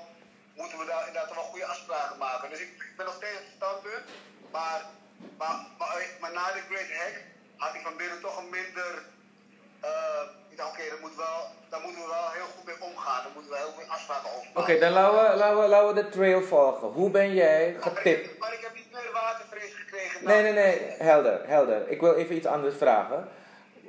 moeten 0.59 0.77
we 0.77 0.85
daar 0.85 1.07
inderdaad 1.07 1.35
wel 1.35 1.43
goede 1.43 1.65
afspraken 1.65 2.17
maken. 2.17 2.49
Dus 2.49 2.59
ik, 2.59 2.71
ik 2.89 2.93
ben 2.97 3.05
nog 3.05 3.15
steeds 3.15 3.39
op 3.39 3.45
het 3.45 3.55
standpunt. 3.55 4.05
Maar, 4.51 4.79
maar, 5.39 5.55
maar, 5.77 6.05
maar 6.21 6.33
na 6.39 6.45
de 6.51 6.63
Great 6.69 6.91
Hack 6.99 7.15
had 7.57 7.75
ik 7.75 7.81
van 7.81 7.97
binnen 7.97 8.21
toch 8.21 8.37
een 8.37 8.49
minder. 8.49 8.93
Uh, 9.83 10.23
ik 10.49 10.57
dacht, 10.57 10.71
oké, 10.71 10.81
okay, 10.81 10.99
moet 11.01 11.17
daar 11.69 11.81
moeten 11.81 12.01
we 12.01 12.07
wel 12.07 12.29
heel 12.37 12.49
goed 12.55 12.65
mee 12.65 12.75
omgaan. 12.79 13.23
Daar 13.23 13.31
moeten 13.33 13.51
we 13.51 13.57
heel 13.57 13.73
veel 13.77 13.91
afspraken 13.95 14.29
over 14.29 14.47
maken. 14.53 14.61
Oké, 14.61 14.71
okay, 14.71 14.79
dan 14.79 14.91
laten 14.91 15.31
we, 15.31 15.37
laten, 15.37 15.61
we, 15.61 15.67
laten 15.67 15.87
we 15.87 16.01
de 16.01 16.09
trail 16.09 16.41
volgen. 16.41 16.87
Hoe 16.87 17.09
ben 17.09 17.33
jij 17.33 17.75
getipt? 17.79 18.25
Maar, 18.25 18.37
maar 18.39 18.53
ik 18.57 18.61
heb 18.61 18.75
niet 18.75 18.91
meer 18.91 19.09
watervrees 19.13 19.73
gekregen. 19.73 20.25
Nee, 20.25 20.41
nee, 20.41 20.53
nee, 20.53 20.95
helder, 21.09 21.47
helder. 21.47 21.89
Ik 21.89 21.99
wil 22.01 22.15
even 22.15 22.35
iets 22.35 22.45
anders 22.45 22.75
vragen. 22.77 23.29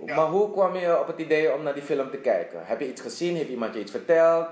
Maar 0.01 0.27
hoe 0.27 0.53
kwam 0.53 0.77
je 0.77 0.99
op 0.99 1.07
het 1.07 1.19
idee 1.19 1.53
om 1.53 1.63
naar 1.63 1.75
die 1.75 1.83
film 1.83 2.11
te 2.11 2.17
kijken? 2.17 2.67
Heb 2.67 2.81
je 2.81 2.89
iets 2.89 3.01
gezien? 3.01 3.37
Heeft 3.37 3.49
iemand 3.49 3.75
je 3.75 3.81
iets 3.81 3.91
verteld? 3.91 4.49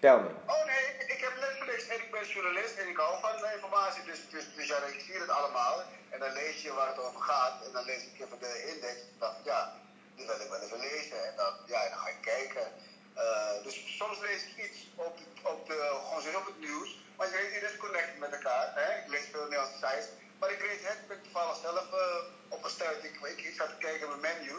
Tel 0.00 0.18
me. 0.20 0.30
Oh 0.46 0.64
nee, 0.70 0.84
ik 1.14 1.20
heb 1.26 1.34
Netflix 1.40 1.88
en 1.88 1.96
ik 2.04 2.10
ben 2.10 2.26
journalist 2.34 2.76
en 2.78 2.88
ik 2.88 2.96
hou 2.96 3.20
van 3.20 3.36
de 3.42 3.48
informatie. 3.56 4.02
Dus, 4.04 4.20
dus, 4.30 4.46
dus 4.56 4.66
ja, 4.66 4.76
ik 4.76 5.00
zie 5.06 5.18
het 5.24 5.28
allemaal. 5.28 5.74
En 6.10 6.18
dan 6.20 6.32
lees 6.32 6.62
je 6.62 6.72
waar 6.72 6.88
het 6.88 6.98
over 7.06 7.20
gaat. 7.20 7.66
En 7.66 7.72
dan 7.72 7.84
lees 7.84 8.02
ik 8.02 8.20
even 8.24 8.38
de 8.38 8.52
index. 8.72 8.96
En 9.00 9.18
dacht 9.18 9.44
ja, 9.44 9.72
die 10.16 10.26
wil 10.26 10.40
ik 10.44 10.48
wel 10.48 10.60
even 10.60 10.78
lezen. 10.78 11.18
En 11.28 11.34
dan, 11.36 11.52
ja, 11.66 11.80
en 11.84 11.90
dan 11.90 11.98
ga 11.98 12.08
ik 12.08 12.20
kijken. 12.20 12.66
Eh, 13.14 13.56
dus 13.64 13.96
soms 13.98 14.18
lees 14.26 14.42
ik 14.50 14.56
iets 14.66 14.78
op, 14.94 15.14
op, 15.42 15.66
de, 15.66 15.78
gewoon 16.06 16.40
op 16.42 16.46
het 16.46 16.60
nieuws. 16.66 16.90
Maar 17.16 17.26
je 17.26 17.32
weet, 17.32 17.52
niet 17.52 17.70
is 17.70 17.76
connected 17.76 18.18
met 18.18 18.32
elkaar. 18.32 18.66
Hè? 18.74 18.88
Ik 19.02 19.08
lees 19.12 19.26
veel 19.32 19.42
Nederlandse 19.42 19.78
sites. 19.84 20.08
Maar 20.38 20.50
ik 20.50 20.60
lees 20.68 20.82
het 20.90 21.00
met 21.08 21.22
toevallig 21.24 21.56
zelf 21.66 21.86
eh, 21.92 21.98
uh, 21.98 22.54
opgestuurd. 22.56 23.04
Ik, 23.04 23.14
ik, 23.36 23.54
zat 23.56 23.68
te 23.68 23.84
kijken 23.86 24.08
naar 24.08 24.18
mijn 24.18 24.38
menu 24.38 24.56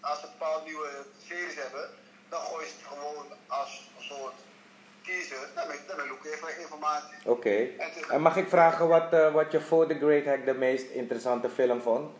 als 0.00 0.20
ze 0.20 0.26
een 0.26 0.38
paar 0.38 0.62
nieuwe 0.64 0.88
series 1.26 1.54
hebben, 1.54 1.88
dan 2.28 2.40
gooi 2.40 2.64
je 2.64 2.72
het 2.72 2.86
gewoon 2.88 3.26
als 3.46 3.90
een 3.98 4.04
soort 4.04 4.34
teaser. 5.02 5.48
Dan 5.54 5.66
ben 5.96 6.04
ik 6.04 6.12
ook 6.12 6.24
even 6.24 6.60
informatie. 6.60 7.16
Oké. 7.24 7.56
En 7.78 7.90
En 8.08 8.20
mag 8.20 8.36
ik 8.36 8.48
vragen 8.48 8.88
wat, 8.88 9.12
eh, 9.12 9.32
wat 9.32 9.52
je 9.52 9.60
voor 9.60 9.86
The 9.86 9.98
Great 9.98 10.24
Hack 10.24 10.44
de 10.44 10.54
meest 10.54 10.90
interessante 10.90 11.48
film 11.48 11.82
vond? 11.82 12.10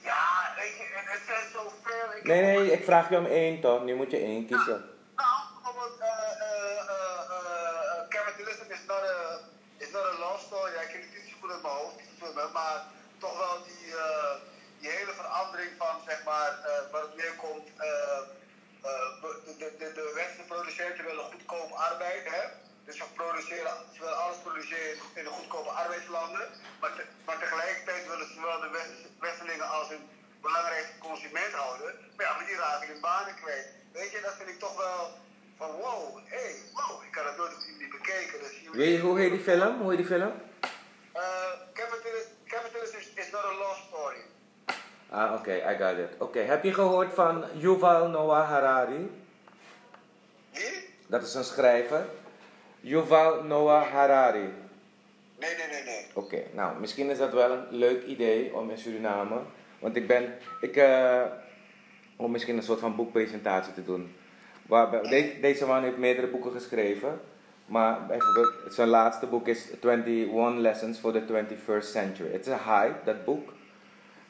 Ja, 0.00 0.54
weet 0.56 0.76
je, 0.76 0.84
het, 0.94 1.20
zijn 1.26 1.50
zoveel. 1.52 2.22
Nee, 2.22 2.42
nee, 2.42 2.72
ik 2.72 2.84
vraag 2.84 3.08
je 3.10 3.16
om 3.16 3.26
één 3.26 3.60
toch? 3.60 3.84
Nu 3.84 3.94
moet 3.94 4.10
je 4.10 4.18
één 4.18 4.46
kiezen. 4.46 4.84
Nou, 5.16 5.36
bijvoorbeeld, 5.54 6.00
eh, 6.00 6.08
eh, 6.08 6.78
eh, 6.94 7.20
eh, 7.36 8.08
Capitalism 8.08 8.70
is 8.70 8.84
not 8.86 9.02
a, 9.02 9.38
is 9.76 9.90
not 9.90 10.02
a 10.02 10.18
love 10.18 10.44
story. 10.46 10.72
Ja, 10.72 10.80
ik 10.80 10.92
heb 10.92 11.02
het 11.02 11.10
niet 11.14 11.30
zo 11.30 11.36
goed 11.40 11.50
uit 11.50 11.62
mijn 11.62 11.74
hoofd, 11.74 11.96
die 11.96 12.06
film, 12.18 12.36
hè, 12.36 12.48
maar 12.52 12.84
toch 13.18 13.38
wel 13.38 13.56
die, 13.64 13.96
eh, 13.96 14.34
die 14.80 14.90
hele 14.90 15.12
van, 15.78 15.94
zeg 16.06 16.24
maar, 16.24 16.50
eh, 16.64 16.90
waar 16.92 17.02
het 17.02 17.16
neerkomt. 17.16 17.68
eh, 17.76 18.18
eh, 18.90 19.22
de, 19.58 19.74
de, 19.78 19.92
de, 19.94 21.02
willen 21.06 21.24
goedkoop 21.24 21.70
arbeid, 21.72 22.24
hè. 22.24 22.42
Dus 22.84 22.96
ze 22.96 23.04
produceren, 23.14 23.72
ze 23.94 23.98
willen 24.00 24.18
alles 24.18 24.36
produceren 24.36 24.96
in 25.14 25.24
de 25.24 25.30
goedkope 25.30 25.68
arbeidslanden. 25.68 26.48
Maar, 26.80 26.92
te- 26.96 27.06
maar 27.24 27.38
tegelijkertijd 27.38 28.08
willen 28.08 28.26
ze 28.34 28.40
wel 28.40 28.60
de 28.60 28.68
West- 28.68 29.08
Westerlingen 29.20 29.68
als 29.68 29.90
een 29.90 30.08
belangrijkste 30.42 30.98
consument 30.98 31.52
houden. 31.52 31.94
Maar 32.16 32.26
ja, 32.26 32.34
maar 32.36 32.46
die 32.46 32.56
raken 32.56 32.88
hun 32.88 33.00
banen 33.00 33.34
kwijt. 33.42 33.68
Weet 33.92 34.10
je, 34.10 34.20
dat 34.20 34.34
vind 34.34 34.48
ik 34.48 34.58
toch 34.58 34.76
wel 34.76 35.18
van 35.56 35.70
wow, 35.70 36.16
hé, 36.24 36.36
hey, 36.36 36.56
wow, 36.72 37.02
ik 37.08 37.14
had 37.14 37.24
het 37.24 37.36
nooit 37.36 37.66
niet 37.78 37.90
bekeken. 37.90 38.38
Dus 38.40 38.52
Weet 38.72 38.92
je, 38.96 39.00
hoe 39.00 39.18
heet 39.18 39.30
die 39.30 39.40
film? 39.40 39.80
Hoe 39.80 39.88
heet 39.88 39.98
die 39.98 40.06
film? 40.06 40.32
Capitalism, 41.74 42.28
capitalism 42.46 42.96
is, 42.96 43.08
is 43.14 43.30
not 43.30 43.44
a 43.44 43.52
love 43.54 43.80
story. 43.88 44.22
Ah, 45.14 45.32
oké, 45.38 45.52
I 45.54 45.76
got 45.78 45.98
it. 45.98 46.08
Oké, 46.18 46.38
heb 46.38 46.64
je 46.64 46.72
gehoord 46.74 47.12
van 47.14 47.44
Yuval 47.56 48.08
Noah 48.08 48.48
Harari? 48.48 49.10
Wie? 50.52 50.88
Dat 51.06 51.22
is 51.22 51.34
een 51.34 51.44
schrijver. 51.44 52.04
Yuval 52.80 53.42
Noah 53.42 53.86
Harari. 53.92 54.38
Nee, 55.38 55.54
nee, 55.56 55.66
nee, 55.70 55.82
nee. 55.84 56.04
Oké, 56.14 56.42
nou, 56.52 56.80
misschien 56.80 57.10
is 57.10 57.18
dat 57.18 57.32
wel 57.32 57.50
een 57.50 57.64
leuk 57.70 58.04
idee 58.04 58.54
om 58.54 58.70
in 58.70 58.78
Suriname. 58.78 59.36
Want 59.78 59.96
ik 59.96 60.06
ben, 60.06 60.34
ik, 60.60 60.76
eh, 60.76 61.22
om 62.16 62.30
misschien 62.30 62.56
een 62.56 62.62
soort 62.62 62.80
van 62.80 62.96
boekpresentatie 62.96 63.72
te 63.74 63.84
doen. 63.84 64.14
Waar, 64.66 64.90
de- 64.90 65.38
deze 65.40 65.66
man 65.66 65.82
heeft 65.82 65.96
meerdere 65.96 66.26
boeken 66.26 66.52
geschreven. 66.52 67.20
Maar 67.66 68.06
bijvoorbeeld, 68.06 68.52
zijn 68.68 68.88
laatste 68.88 69.26
boek 69.26 69.48
is 69.48 69.70
21 69.80 70.60
Lessons 70.60 70.98
for 70.98 71.12
the 71.12 71.20
21st 71.26 71.90
Century. 71.90 72.32
Het 72.32 72.46
is 72.46 72.52
een 72.52 72.64
hype, 72.64 72.96
dat 73.04 73.24
boek. 73.24 73.52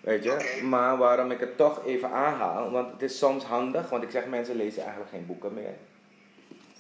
Weet 0.05 0.25
je? 0.25 0.61
Maar 0.63 0.97
waarom 0.97 1.31
ik 1.31 1.41
het 1.41 1.57
toch 1.57 1.87
even 1.87 2.11
aanhaal, 2.11 2.71
want 2.71 2.93
het 2.93 3.03
is 3.03 3.19
soms 3.19 3.45
handig, 3.45 3.89
want 3.89 4.03
ik 4.03 4.11
zeg 4.11 4.27
mensen 4.27 4.57
lezen 4.57 4.83
eigenlijk 4.83 5.11
geen 5.11 5.27
boeken 5.27 5.55
meer. 5.55 5.75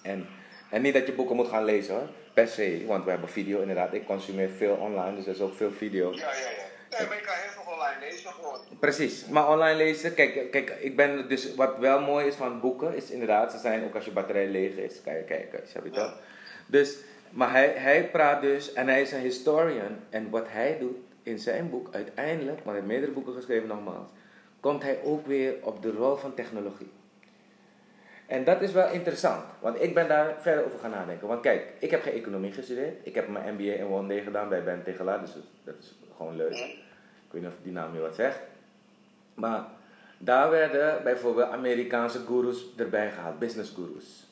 En, 0.02 0.26
en 0.70 0.82
niet 0.82 0.94
dat 0.94 1.06
je 1.06 1.12
boeken 1.12 1.36
moet 1.36 1.48
gaan 1.48 1.64
lezen 1.64 1.94
hoor, 1.94 2.08
per 2.34 2.48
se, 2.48 2.84
want 2.86 3.04
we 3.04 3.10
hebben 3.10 3.28
video 3.28 3.60
inderdaad. 3.60 3.92
Ik 3.92 4.06
consumeer 4.06 4.48
veel 4.48 4.74
online, 4.74 5.16
dus 5.16 5.26
er 5.26 5.32
is 5.32 5.40
ook 5.40 5.54
veel 5.54 5.72
video. 5.72 6.12
Ja, 6.12 6.18
ja, 6.18 6.26
ja. 6.28 6.98
Nee, 6.98 7.06
maar 7.08 7.16
ik 7.16 7.22
kan 7.22 7.34
heel 7.34 7.62
veel 7.62 7.72
online 7.72 8.10
lezen 8.10 8.32
gewoon. 8.32 8.58
Precies, 8.78 9.26
maar 9.26 9.48
online 9.48 9.76
lezen, 9.76 10.14
kijk, 10.14 10.50
kijk, 10.50 10.70
ik 10.80 10.96
ben 10.96 11.28
dus, 11.28 11.54
wat 11.54 11.78
wel 11.78 12.00
mooi 12.00 12.26
is 12.26 12.34
van 12.34 12.60
boeken, 12.60 12.96
is 12.96 13.10
inderdaad, 13.10 13.52
ze 13.52 13.58
zijn 13.58 13.84
ook 13.84 13.94
als 13.94 14.04
je 14.04 14.10
batterij 14.10 14.46
leeg 14.48 14.76
is, 14.76 15.00
kan 15.04 15.14
je 15.14 15.22
kijken, 15.22 15.60
snap 15.68 15.84
je 15.84 15.90
toch? 15.90 16.18
Dus, 16.66 16.96
maar 17.30 17.50
hij, 17.50 17.72
hij 17.76 18.08
praat 18.08 18.40
dus, 18.40 18.72
en 18.72 18.88
hij 18.88 19.00
is 19.00 19.12
een 19.12 19.20
historian, 19.20 19.96
en 20.10 20.30
wat 20.30 20.46
hij 20.48 20.76
doet 20.78 20.96
in 21.24 21.38
zijn 21.38 21.70
boek, 21.70 21.88
uiteindelijk, 21.90 22.56
want 22.56 22.64
hij 22.64 22.74
heeft 22.74 22.86
meerdere 22.86 23.12
boeken 23.12 23.34
geschreven 23.34 23.68
nogmaals, 23.68 24.08
komt 24.60 24.82
hij 24.82 25.02
ook 25.02 25.26
weer 25.26 25.54
op 25.60 25.82
de 25.82 25.92
rol 25.92 26.16
van 26.16 26.34
technologie. 26.34 26.90
En 28.26 28.44
dat 28.44 28.62
is 28.62 28.72
wel 28.72 28.90
interessant, 28.90 29.44
want 29.60 29.82
ik 29.82 29.94
ben 29.94 30.08
daar 30.08 30.34
verder 30.40 30.64
over 30.64 30.78
gaan 30.78 30.90
nadenken. 30.90 31.28
Want 31.28 31.40
kijk, 31.40 31.72
ik 31.78 31.90
heb 31.90 32.02
geen 32.02 32.12
economie 32.12 32.52
gestudeerd. 32.52 33.06
Ik 33.06 33.14
heb 33.14 33.28
mijn 33.28 33.54
MBA 33.54 33.72
in 33.72 33.84
One 33.86 34.08
Day 34.08 34.20
gedaan 34.20 34.48
bij 34.48 34.64
Ben 34.64 34.82
Tegelaar, 34.82 35.20
dus 35.20 35.34
dat 35.64 35.74
is 35.80 35.94
gewoon 36.16 36.36
leuk. 36.36 36.52
Ik 36.52 37.30
weet 37.30 37.42
niet 37.42 37.50
of 37.50 37.58
die 37.62 37.72
naam 37.72 37.94
je 37.94 38.00
wat 38.00 38.14
zegt. 38.14 38.38
Maar 39.34 39.64
daar 40.18 40.50
werden 40.50 41.02
bijvoorbeeld 41.02 41.50
Amerikaanse 41.50 42.18
gurus 42.18 42.66
erbij 42.76 43.10
gehaald, 43.10 43.38
business 43.38 43.70
gurus. 43.70 44.26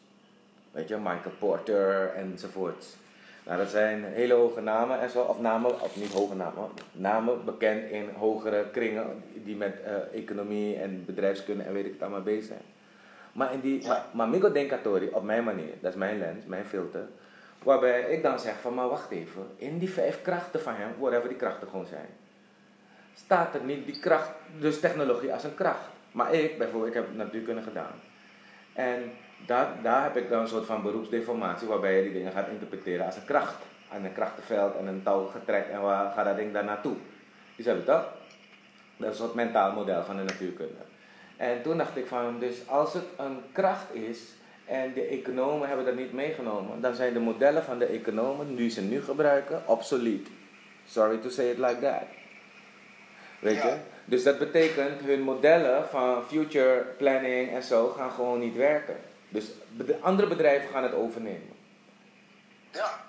Weet 0.71 0.89
je, 0.89 0.97
Michael 0.97 1.35
Porter 1.39 2.15
enzovoort. 2.15 2.97
Nou, 3.45 3.59
dat 3.59 3.69
zijn 3.71 4.05
hele 4.05 4.35
hoge 4.35 4.61
namen 4.61 5.01
en 5.01 5.11
zo, 5.11 5.23
of 5.23 5.41
namen, 5.41 5.81
of 5.81 5.97
niet 5.97 6.13
hoge 6.13 6.35
namen, 6.35 6.69
namen 6.93 7.45
bekend 7.45 7.91
in 7.91 8.09
hogere 8.17 8.67
kringen 8.73 9.23
die 9.35 9.57
met 9.57 9.83
eh, 9.83 10.21
economie 10.21 10.77
en 10.77 11.05
bedrijfskunde 11.05 11.63
en 11.63 11.73
weet 11.73 11.85
ik 11.85 11.93
het 11.93 12.03
allemaal 12.03 12.23
bezig 12.23 12.45
zijn. 12.45 12.63
Maar, 13.33 13.53
in 13.53 13.61
die, 13.61 13.87
maar, 13.87 14.05
maar 14.13 14.29
Migo 14.29 14.53
Denkatori, 14.53 15.09
op 15.13 15.23
mijn 15.23 15.45
manier, 15.45 15.73
dat 15.81 15.93
is 15.93 15.99
mijn 15.99 16.19
lens, 16.19 16.45
mijn 16.47 16.65
filter, 16.65 17.07
waarbij 17.63 18.01
ik 18.01 18.23
dan 18.23 18.39
zeg 18.39 18.61
van, 18.61 18.75
maar 18.75 18.89
wacht 18.89 19.11
even, 19.11 19.47
in 19.57 19.79
die 19.79 19.91
vijf 19.91 20.23
krachten 20.23 20.61
van 20.61 20.75
hem, 20.75 20.91
whatever 20.99 21.29
die 21.29 21.39
krachten 21.39 21.69
gewoon 21.69 21.87
zijn, 21.87 22.09
staat 23.15 23.55
er 23.55 23.65
niet 23.65 23.87
die 23.87 24.01
kracht, 24.01 24.31
dus 24.59 24.81
technologie 24.81 25.33
als 25.33 25.45
een 25.45 25.55
kracht. 25.55 25.89
Maar 26.13 26.35
ik, 26.35 26.59
bijvoorbeeld, 26.59 26.95
ik 26.95 27.03
heb 27.03 27.15
natuurkunde 27.15 27.63
gedaan. 27.63 28.01
En 28.73 29.13
daar, 29.47 29.69
daar 29.83 30.03
heb 30.03 30.17
ik 30.17 30.29
dan 30.29 30.41
een 30.41 30.49
soort 30.49 30.67
van 30.67 30.83
beroepsdeformatie 30.83 31.69
waarbij 31.69 31.97
je 31.97 32.03
die 32.03 32.13
dingen 32.13 32.33
gaat 32.33 32.49
interpreteren 32.49 33.07
als 33.07 33.17
een 33.17 33.25
kracht. 33.25 33.63
Aan 33.93 34.05
een 34.05 34.13
krachtenveld 34.13 34.77
en 34.77 34.87
een 34.87 35.03
touwgetrek 35.03 35.67
en 35.67 35.81
waar 35.81 36.13
gaat 36.13 36.25
dat 36.25 36.37
ding 36.37 36.53
daar 36.53 36.65
naartoe? 36.65 36.97
Dus 37.57 37.67
heb 37.67 37.77
je 37.79 37.85
dat? 37.85 38.07
Dat 38.97 39.13
is 39.13 39.19
een 39.19 39.25
soort 39.25 39.35
mentaal 39.35 39.73
model 39.73 40.05
van 40.05 40.17
de 40.17 40.23
natuurkunde. 40.23 40.83
En 41.37 41.63
toen 41.63 41.79
dacht 41.79 41.97
ik 41.97 42.07
van, 42.07 42.39
dus 42.39 42.69
als 42.69 42.95
het 42.95 43.05
een 43.17 43.41
kracht 43.53 43.95
is 43.95 44.19
en 44.65 44.93
de 44.93 45.03
economen 45.03 45.69
hebben 45.69 45.87
dat 45.87 45.97
niet 45.97 46.13
meegenomen, 46.13 46.81
dan 46.81 46.95
zijn 46.95 47.13
de 47.13 47.21
modellen 47.21 47.63
van 47.63 47.79
de 47.79 47.87
economen 47.87 48.57
die 48.57 48.71
ze 48.71 48.81
nu 48.83 49.03
gebruiken 49.03 49.63
obsolet. 49.67 50.29
Sorry 50.87 51.17
to 51.17 51.29
say 51.29 51.51
it 51.51 51.59
like 51.59 51.79
that. 51.81 52.03
Weet 53.41 53.63
je? 53.63 53.77
Dus 54.05 54.23
dat 54.23 54.39
betekent 54.39 55.01
hun 55.05 55.21
modellen 55.21 55.85
van 55.89 56.23
future 56.23 56.85
planning 56.97 57.51
en 57.51 57.63
zo 57.63 57.89
gaan 57.89 58.11
gewoon 58.11 58.41
niet 58.41 58.57
werken. 58.57 58.97
Dus 59.33 59.47
de 59.77 60.01
andere 60.01 60.29
bedrijven 60.29 60.69
gaan 60.69 60.83
het 60.83 60.95
overnemen. 60.95 61.57
Ja. 62.73 63.05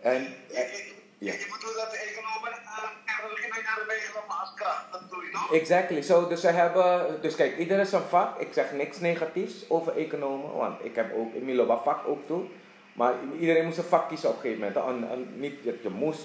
En, 0.00 0.22
je, 0.48 0.92
ja. 1.18 1.32
je 1.32 1.48
bedoelt 1.52 1.76
dat 1.76 1.90
de 1.90 1.98
economen 1.98 2.50
uh, 2.50 2.88
technologie 3.06 3.50
mee 3.50 3.62
hebben 3.64 3.86
meegenomen 3.86 4.38
als 4.40 4.54
kracht. 4.54 4.92
Dat 4.92 5.00
bedoel 5.00 5.22
je 5.22 5.30
nog? 5.32 5.52
Exactly. 5.52 6.02
So, 6.02 6.28
dus 6.28 6.40
ze 6.40 6.48
hebben, 6.48 7.20
dus 7.20 7.34
kijk, 7.34 7.58
ieder 7.58 7.78
is 7.78 7.92
een 7.92 8.02
vak. 8.02 8.40
Ik 8.40 8.52
zeg 8.52 8.72
niks 8.72 9.00
negatiefs 9.00 9.70
over 9.70 9.96
economen, 9.96 10.52
want 10.56 10.84
ik 10.84 10.94
heb 10.94 11.14
ook 11.14 11.34
in 11.34 11.44
Miloba 11.44 11.76
vak 11.76 12.06
ook 12.06 12.26
toe. 12.26 12.44
Maar 12.92 13.14
iedereen 13.38 13.64
moest 13.64 13.78
een 13.78 13.84
vak 13.84 14.08
kiezen 14.08 14.28
op 14.28 14.34
een 14.34 14.40
gegeven 14.40 14.74
moment. 14.74 15.02
En, 15.02 15.10
en 15.10 15.40
niet 15.40 15.64
dat 15.64 15.82
je 15.82 15.88
moest, 15.88 16.24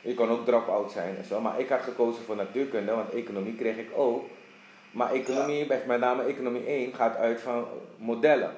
je 0.00 0.14
kon 0.14 0.30
ook 0.30 0.44
drop-out 0.44 0.92
zijn 0.92 1.16
en 1.16 1.24
zo. 1.24 1.40
Maar 1.40 1.60
ik 1.60 1.68
had 1.68 1.82
gekozen 1.82 2.24
voor 2.24 2.36
natuurkunde, 2.36 2.94
want 2.94 3.12
economie 3.12 3.56
kreeg 3.56 3.76
ik 3.76 3.90
ook. 3.94 4.28
Maar 4.92 5.12
economie, 5.12 5.66
bij- 5.66 5.82
met 5.86 6.00
name 6.00 6.22
economie 6.22 6.66
1, 6.66 6.94
gaat 6.94 7.16
uit 7.16 7.40
van 7.40 7.64
modellen. 7.96 8.50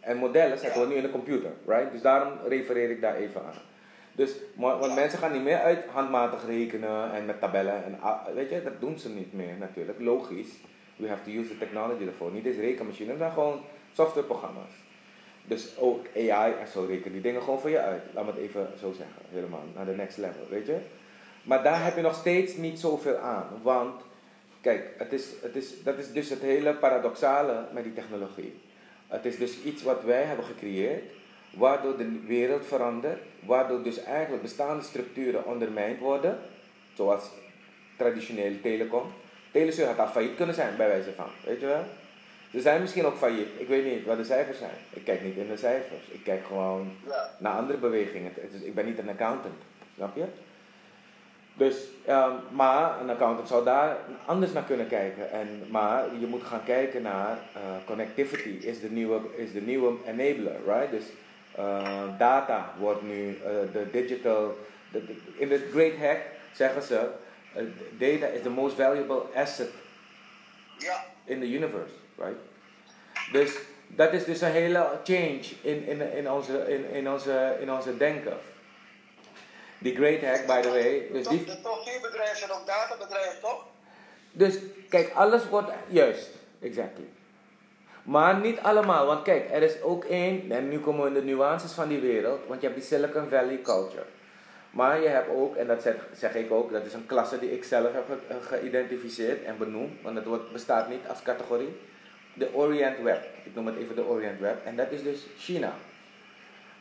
En 0.00 0.16
modellen 0.16 0.58
zetten 0.58 0.80
we 0.80 0.86
nu 0.86 0.94
in 0.94 1.02
de 1.02 1.10
computer, 1.10 1.50
right? 1.66 1.92
Dus 1.92 2.00
daarom 2.02 2.32
refereer 2.48 2.90
ik 2.90 3.00
daar 3.00 3.16
even 3.16 3.40
aan. 3.40 3.60
Dus, 4.12 4.30
want 4.54 4.94
mensen 4.94 5.18
gaan 5.18 5.32
niet 5.32 5.42
meer 5.42 5.58
uit 5.58 5.78
handmatig 5.92 6.46
rekenen 6.46 7.12
en 7.12 7.26
met 7.26 7.40
tabellen. 7.40 7.84
En, 7.84 7.98
weet 8.34 8.50
je, 8.50 8.62
dat 8.62 8.80
doen 8.80 8.98
ze 8.98 9.08
niet 9.08 9.32
meer 9.32 9.54
natuurlijk. 9.58 10.00
Logisch. 10.00 10.50
We 10.96 11.08
have 11.08 11.22
to 11.24 11.30
use 11.38 11.48
the 11.48 11.58
technology 11.58 12.06
ervoor. 12.06 12.30
Niet 12.32 12.46
eens 12.46 12.56
rekenmachines, 12.56 13.18
maar 13.18 13.30
gewoon 13.30 13.60
softwareprogramma's. 13.92 14.70
Dus 15.44 15.78
ook 15.78 16.06
AI 16.16 16.52
en 16.60 16.68
zo 16.72 16.84
rekenen 16.88 17.12
die 17.12 17.20
dingen 17.20 17.42
gewoon 17.42 17.60
voor 17.60 17.70
je 17.70 17.80
uit. 17.80 18.02
Laat 18.14 18.24
me 18.24 18.30
het 18.30 18.40
even 18.40 18.68
zo 18.80 18.92
zeggen. 18.92 19.16
Helemaal 19.30 19.62
naar 19.74 19.84
de 19.84 19.92
next 19.96 20.16
level, 20.18 20.46
weet 20.50 20.66
je. 20.66 20.76
Maar 21.42 21.62
daar 21.62 21.84
heb 21.84 21.96
je 21.96 22.02
nog 22.02 22.14
steeds 22.14 22.56
niet 22.56 22.80
zoveel 22.80 23.16
aan. 23.16 23.46
Want, 23.62 24.02
kijk, 24.66 24.90
het 24.98 25.12
is, 25.12 25.26
het 25.42 25.56
is, 25.56 25.82
dat 25.82 25.98
is 25.98 26.12
dus 26.12 26.28
het 26.30 26.40
hele 26.40 26.74
paradoxale 26.74 27.64
met 27.72 27.84
die 27.84 27.92
technologie. 27.94 28.54
Het 29.08 29.24
is 29.24 29.36
dus 29.38 29.62
iets 29.62 29.82
wat 29.82 30.02
wij 30.04 30.22
hebben 30.22 30.44
gecreëerd, 30.44 31.02
waardoor 31.54 31.96
de 31.96 32.20
wereld 32.26 32.66
verandert, 32.66 33.20
waardoor 33.40 33.82
dus 33.82 34.02
eigenlijk 34.02 34.42
bestaande 34.42 34.82
structuren 34.82 35.46
ondermijnd 35.46 35.98
worden, 35.98 36.38
zoals 36.94 37.30
traditionele 37.96 38.60
telecom. 38.60 39.12
Telesur 39.50 39.86
had 39.86 39.98
al 39.98 40.06
failliet 40.08 40.36
kunnen 40.36 40.54
zijn, 40.54 40.76
bij 40.76 40.88
wijze 40.88 41.12
van, 41.12 41.28
weet 41.44 41.60
je 41.60 41.66
wel. 41.66 41.84
Ze 42.50 42.60
zijn 42.60 42.80
misschien 42.80 43.04
ook 43.04 43.16
failliet, 43.16 43.48
ik 43.58 43.68
weet 43.68 43.84
niet 43.84 44.04
wat 44.04 44.16
de 44.16 44.24
cijfers 44.24 44.58
zijn. 44.58 44.78
Ik 44.90 45.04
kijk 45.04 45.22
niet 45.22 45.36
in 45.36 45.48
de 45.48 45.56
cijfers, 45.56 46.08
ik 46.10 46.20
kijk 46.24 46.44
gewoon 46.46 46.90
naar 47.38 47.52
andere 47.52 47.78
bewegingen. 47.78 48.32
Is- 48.54 48.62
ik 48.62 48.74
ben 48.74 48.86
niet 48.86 48.98
een 48.98 49.08
accountant, 49.08 49.54
snap 49.96 50.16
je? 50.16 50.24
Dus, 51.58 51.76
ehm, 52.06 52.30
maar 52.50 53.00
een 53.00 53.10
accountant 53.10 53.48
zou 53.48 53.64
daar 53.64 53.96
anders 54.26 54.52
naar 54.52 54.62
kunnen 54.62 54.88
kijken. 54.88 55.30
En, 55.30 55.62
maar 55.70 56.04
je 56.20 56.26
moet 56.26 56.42
gaan 56.42 56.64
kijken 56.64 57.02
naar 57.02 57.38
eh, 57.54 57.60
connectivity, 57.86 58.48
is 58.66 58.80
de 58.80 58.90
nieuwe, 58.90 59.20
is 59.36 59.52
de 59.52 59.60
nieuwe 59.60 59.94
enabler, 60.06 60.56
right? 60.66 60.90
Dus 60.90 61.04
eh, 61.54 62.02
data 62.18 62.72
wordt 62.78 63.02
nu 63.02 63.28
eh, 63.44 63.50
de 63.72 63.90
digital. 63.92 64.58
de- 64.92 65.16
in 65.36 65.48
de 65.48 65.68
Great 65.72 65.96
Hack 65.96 66.18
zeggen 66.52 66.82
ze: 66.82 67.08
data 67.98 68.26
is 68.26 68.42
the 68.42 68.50
most 68.50 68.76
valuable 68.76 69.22
asset 69.34 69.68
in 71.24 71.40
the 71.40 71.46
universe, 71.52 71.92
right? 72.16 72.36
Dus 73.32 73.58
dat 73.86 74.12
is 74.12 74.24
dus 74.24 74.40
een 74.40 74.50
hele 74.50 74.86
change 75.04 75.40
in, 75.62 75.86
in, 75.86 76.12
in, 76.16 76.30
onze, 76.30 76.64
in, 76.74 76.90
in, 76.94 77.10
onze, 77.10 77.56
in 77.60 77.72
onze 77.72 77.96
denken. 77.96 78.36
Die 79.78 79.94
Great 79.94 80.20
Hack, 80.22 80.46
by 80.46 80.60
the 80.60 80.68
way. 80.68 81.06
Dus 81.12 81.26
die, 81.28 81.44
De 81.44 81.60
top 81.60 81.82
4 81.84 82.00
bedrijven 82.00 82.36
zijn 82.36 82.50
ook 82.50 82.66
databedrijven, 82.66 83.40
toch? 83.40 83.64
dus 84.32 84.58
kijk, 84.88 85.12
alles 85.14 85.48
wordt 85.48 85.70
juist, 85.88 86.30
exactly. 86.60 87.04
Maar 88.02 88.36
niet 88.40 88.58
allemaal, 88.62 89.06
want 89.06 89.22
kijk, 89.22 89.50
er 89.52 89.62
is 89.62 89.82
ook 89.82 90.04
één, 90.04 90.50
en 90.52 90.68
nu 90.68 90.78
komen 90.80 91.02
we 91.02 91.08
in 91.08 91.26
de 91.26 91.32
nuances 91.32 91.72
van 91.72 91.88
die 91.88 92.00
wereld, 92.00 92.40
want 92.46 92.60
je 92.60 92.66
hebt 92.66 92.78
die 92.80 92.88
Silicon 92.88 93.28
Valley 93.28 93.60
culture. 93.62 94.04
Maar 94.70 95.00
je 95.00 95.08
hebt 95.08 95.28
ook, 95.30 95.56
en 95.56 95.66
dat 95.66 95.82
zeg, 95.82 95.94
zeg 96.14 96.34
ik 96.34 96.52
ook, 96.52 96.72
dat 96.72 96.84
is 96.84 96.92
een 96.92 97.06
klasse 97.06 97.38
die 97.38 97.52
ik 97.52 97.64
zelf 97.64 97.92
heb 97.92 98.04
ge- 98.08 98.40
geïdentificeerd 98.56 99.44
en 99.44 99.58
benoemd, 99.58 100.02
want 100.02 100.16
het 100.16 100.24
wordt, 100.24 100.52
bestaat 100.52 100.88
niet 100.88 101.00
als 101.08 101.22
categorie. 101.22 101.76
De 102.34 102.48
Orient 102.54 103.02
Web. 103.02 103.24
Ik 103.44 103.54
noem 103.54 103.66
het 103.66 103.76
even 103.76 103.94
de 103.96 104.04
Orient 104.04 104.40
Web. 104.40 104.64
En 104.64 104.76
dat 104.76 104.90
is 104.90 105.02
dus 105.02 105.26
China. 105.38 105.72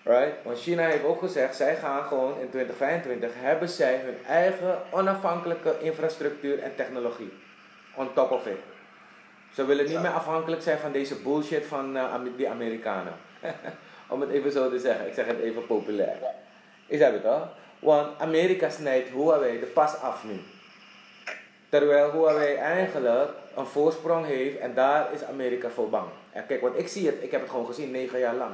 Right? 0.07 0.43
Want 0.43 0.59
China 0.59 0.87
heeft 0.87 1.03
ook 1.03 1.19
gezegd, 1.19 1.55
zij 1.55 1.75
gaan 1.75 2.03
gewoon 2.03 2.39
in 2.39 2.49
2025 2.49 3.31
hebben 3.33 3.69
zij 3.69 4.01
hun 4.03 4.17
eigen 4.27 4.81
onafhankelijke 4.91 5.75
infrastructuur 5.79 6.59
en 6.59 6.75
technologie. 6.75 7.33
On 7.95 8.13
top 8.13 8.31
of 8.31 8.45
it. 8.45 8.57
Ze 9.53 9.65
willen 9.65 9.85
niet 9.85 10.01
meer 10.01 10.11
afhankelijk 10.11 10.61
zijn 10.61 10.79
van 10.79 10.91
deze 10.91 11.15
bullshit 11.15 11.65
van 11.65 11.97
eh, 11.97 12.13
die 12.37 12.49
Amerikanen. 12.49 13.13
Om 14.07 14.21
het 14.21 14.29
even 14.29 14.51
zo 14.51 14.69
te 14.69 14.79
zeggen. 14.79 15.07
Ik 15.07 15.13
zeg 15.13 15.25
het 15.25 15.39
even 15.39 15.65
populair. 15.65 16.17
Is 16.87 16.99
dat 16.99 17.11
het 17.11 17.23
toch? 17.23 17.47
Want 17.79 18.19
Amerika 18.19 18.69
snijdt 18.69 19.09
Huawei 19.09 19.59
de 19.59 19.65
pas 19.65 19.95
af 20.01 20.23
nu. 20.23 20.39
Terwijl 21.69 22.11
Huawei 22.11 22.55
eigenlijk 22.55 23.29
een 23.55 23.65
voorsprong 23.65 24.25
heeft 24.25 24.57
en 24.57 24.73
daar 24.73 25.13
is 25.13 25.23
Amerika 25.23 25.69
voor 25.69 25.89
bang. 25.89 26.07
En 26.31 26.45
kijk, 26.45 26.61
want 26.61 26.77
ik 26.77 26.87
zie 26.87 27.05
het, 27.05 27.15
ik 27.21 27.31
heb 27.31 27.41
het 27.41 27.49
gewoon 27.49 27.65
gezien 27.65 27.91
negen 27.91 28.19
jaar 28.19 28.35
lang. 28.35 28.53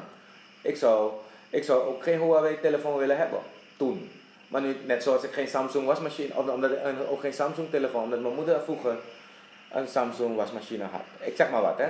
Ik 0.61 0.77
zou, 0.77 1.11
ik 1.51 1.63
zou 1.63 1.87
ook 1.87 2.03
geen 2.03 2.21
Huawei-telefoon 2.21 2.97
willen 2.97 3.17
hebben, 3.17 3.39
toen. 3.77 4.09
Maar 4.47 4.61
nu, 4.61 4.75
net 4.85 5.03
zoals 5.03 5.23
ik 5.23 5.31
geen 5.31 5.47
Samsung 5.47 5.85
wasmachine, 5.85 6.35
of 6.35 6.49
omdat 6.49 6.71
ik 6.71 6.77
ook 7.09 7.19
geen 7.19 7.33
Samsung-telefoon, 7.33 8.03
omdat 8.03 8.21
mijn 8.21 8.35
moeder 8.35 8.61
vroeger 8.61 8.97
een 9.71 9.87
Samsung 9.87 10.35
wasmachine 10.35 10.83
had. 10.83 11.01
Ik 11.19 11.35
zeg 11.35 11.49
maar 11.49 11.61
wat, 11.61 11.77
hè. 11.77 11.89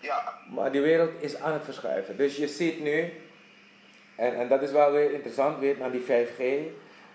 Ja. 0.00 0.34
Maar 0.54 0.72
die 0.72 0.80
wereld 0.80 1.10
is 1.18 1.36
aan 1.36 1.52
het 1.52 1.64
verschuiven. 1.64 2.16
Dus 2.16 2.36
je 2.36 2.48
ziet 2.48 2.80
nu, 2.80 3.12
en, 4.16 4.34
en 4.34 4.48
dat 4.48 4.62
is 4.62 4.70
wel 4.70 4.92
weer 4.92 5.12
interessant, 5.12 5.58
weer 5.58 5.76
naar 5.78 5.90
die 5.90 6.04
5G 6.04 6.42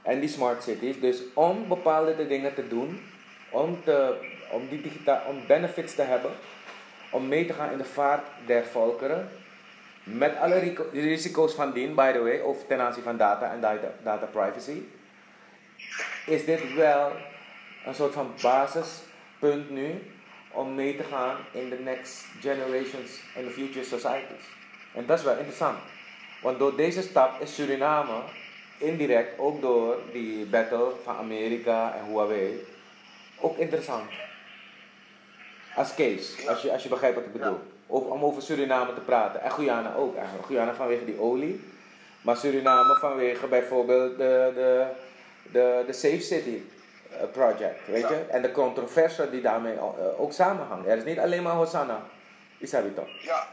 en 0.02 0.20
die 0.20 0.30
smart 0.30 0.64
cities. 0.64 1.00
Dus 1.00 1.22
om 1.34 1.68
bepaalde 1.68 2.28
dingen 2.28 2.54
te 2.54 2.68
doen, 2.68 3.02
om, 3.50 3.84
te, 3.84 4.16
om, 4.52 4.68
die 4.70 4.82
digita 4.82 5.24
om 5.28 5.42
benefits 5.48 5.96
te 5.96 6.02
hebben, 6.02 6.32
om 7.12 7.28
mee 7.28 7.46
te 7.46 7.54
gaan 7.54 7.72
in 7.72 7.78
de 7.78 7.84
vaart 7.84 8.28
der 8.46 8.64
volkeren, 8.64 9.30
met 10.06 10.38
alle 10.38 10.74
risico's 10.92 11.54
van 11.54 11.72
dien, 11.72 11.96
by 11.96 12.12
the 12.12 12.22
way, 12.22 12.40
of 12.40 12.66
ten 12.68 12.80
aanzien 12.80 13.04
van 13.04 13.18
data 13.18 13.52
en 13.52 13.62
data, 13.62 13.88
data 14.04 14.26
privacy, 14.26 14.82
is 16.26 16.46
dit 16.46 16.74
wel 16.74 17.12
een 17.86 17.96
soort 17.96 18.14
van 18.14 18.34
basispunt 18.42 19.70
nu 19.70 20.12
om 20.52 20.76
mee 20.76 20.96
te 20.96 21.04
gaan 21.04 21.38
in 21.52 21.70
the 21.70 21.80
next 21.84 22.26
generations 22.40 23.22
in 23.36 23.46
the 23.46 23.52
future 23.52 23.86
societies. 23.86 24.46
En 24.94 25.06
dat 25.06 25.20
is 25.20 25.26
wel 25.26 25.38
interessant. 25.38 25.78
Want 26.42 26.60
door 26.60 26.76
deze 26.76 27.02
stap 27.02 27.42
is 27.42 27.56
Suriname 27.56 28.22
indirect, 28.78 29.40
ook 29.40 29.62
door 29.62 29.98
die 30.12 30.46
battle 30.46 30.92
van 31.04 31.16
Amerika 31.16 31.96
en 31.96 32.06
Huawei, 32.06 32.66
ook 33.40 33.58
interessant. 33.58 34.10
Als 35.76 35.96
case, 35.96 36.50
als 36.50 36.62
je, 36.62 36.72
als 36.72 36.84
je 36.84 36.90
begrijpt 36.90 37.16
wat 37.16 37.26
ik 37.26 37.34
bedoel. 37.34 37.60
Over, 37.88 38.12
om 38.12 38.24
over 38.24 38.42
Suriname 38.42 38.94
te 38.94 39.00
praten. 39.02 39.42
En 39.42 39.52
Guyana 39.52 39.94
ook 39.96 40.16
eigenlijk. 40.18 40.46
Guyana 40.48 40.74
vanwege 40.74 41.06
die 41.06 41.20
olie. 41.20 41.74
Maar 42.22 42.38
Suriname 42.38 42.98
vanwege 43.00 43.48
bijvoorbeeld 43.48 44.18
de, 44.18 44.52
de, 44.56 44.86
de, 45.52 45.84
de 45.88 45.94
Safe 45.94 46.20
City 46.22 46.62
eh, 47.12 47.18
project, 47.32 47.88
weet 47.88 48.02
Ja. 48.02 48.10
je? 48.10 48.26
En 48.30 48.42
de 48.42 48.52
controverse 48.52 49.30
die 49.30 49.42
daarmee 49.42 49.74
eh, 49.76 50.22
ook 50.22 50.34
samenhangt. 50.34 50.88
Er 50.88 50.98
is 50.98 51.04
niet 51.04 51.20
alleen 51.20 51.44
maar 51.44 51.54
Hosanna. 51.54 52.02
Is 52.58 52.70
dat 52.70 52.82
weer 52.82 52.94
toch? 52.94 53.22
Ja. 53.22 53.48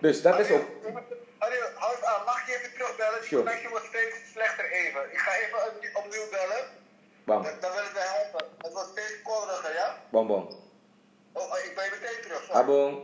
Dus 0.00 0.22
dat 0.22 0.38
is 0.38 0.50
ook... 0.50 0.64
Ariel, 1.38 1.66
houd 1.74 2.04
aan. 2.04 2.24
Mag 2.24 2.40
ik 2.40 2.46
je 2.46 2.58
even 2.58 2.72
terugbellen? 2.78 3.24
Sure. 3.24 3.42
connectie 3.42 3.68
wordt 3.68 3.84
steeds 3.86 4.16
slechter 4.32 4.70
even. 4.72 5.00
Ik 5.12 5.18
ga 5.18 5.30
even 5.34 5.58
opnieuw- 5.94 6.30
bellen. 6.30 6.64
Bam, 7.24 7.42
Dan, 7.42 7.52
dan 7.60 7.72
wil 7.72 7.82
ik 7.82 7.92
mij 7.94 8.06
helpen. 8.06 8.46
Het 8.58 8.72
wordt 8.72 8.88
steeds 8.88 9.22
korriger, 9.22 9.74
ja? 9.74 9.96
bom, 10.08 10.26
bom. 10.26 10.48
Oh, 11.38 11.58
ik 11.64 11.72
ben 11.74 11.90
meteen 11.90 12.22
terug. 12.22 12.42
sorry. 12.44 12.60
Abong. 12.60 13.02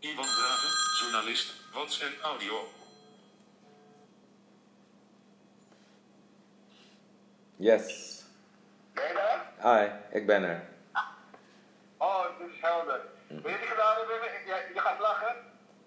Ivan 0.00 0.24
Draven, 0.24 0.70
journalist, 1.00 1.52
WhatsApp 1.72 2.18
audio. 2.22 2.68
Yes. 7.56 8.24
Ben 8.94 9.04
je 9.08 9.14
daar? 9.14 9.80
Hi, 9.82 10.16
ik 10.18 10.26
ben 10.26 10.42
er. 10.42 10.68
Oh, 11.96 12.22
het 12.22 12.48
is 12.50 12.60
helder. 12.60 13.00
Weet 13.28 13.42
je 13.42 13.42
wat 13.42 13.52
ik 13.52 13.68
gedaan 13.68 13.96
heb? 13.98 14.06
Wim? 14.06 14.22
Ik- 14.22 14.46
ja, 14.46 14.56
je 14.74 14.80
gaat 14.80 14.98
lachen. 14.98 15.36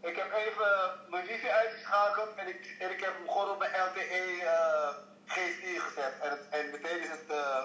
Ik 0.09 0.15
heb 0.15 0.29
even 0.45 0.69
mijn 1.09 1.25
wifi 1.25 1.47
uitgeschakeld 1.49 2.29
en 2.35 2.47
ik, 2.47 2.75
en 2.79 2.89
ik 2.91 2.99
heb 2.99 3.13
hem 3.17 3.29
gewoon 3.29 3.49
op 3.49 3.59
mijn 3.59 3.71
LTE 3.71 4.23
eh 4.45 4.89
G4 5.33 5.81
gezet. 5.87 6.13
En, 6.23 6.29
het, 6.29 6.39
en 6.49 6.65
meteen 6.71 6.99
is 7.01 7.09
het 7.09 7.27
uh, 7.29 7.63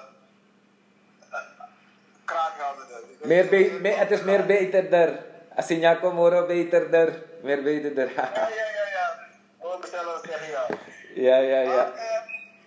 kraakhelderder. 2.24 3.00
Dus 3.18 3.26
Meer 3.28 3.44
ik- 3.44 3.50
be 3.72 3.78
me- 3.80 3.88
het 3.94 4.10
is 4.10 4.22
meer 4.22 4.46
beterder. 4.46 5.18
Asinyako 5.56 6.12
moro 6.12 6.46
beterder. 6.46 7.22
Meer 7.42 7.62
beterder. 7.62 8.10
Ja, 8.16 8.30
ja, 8.34 8.48
ja, 8.48 8.86
ja. 8.92 9.18
Hoor 9.58 9.78
mezelf 9.80 10.20
zeggen 10.28 10.50
ja. 10.50 10.66
ja, 11.14 11.36
ja, 11.36 11.60
ja. 11.60 11.74
Maar, 11.76 11.92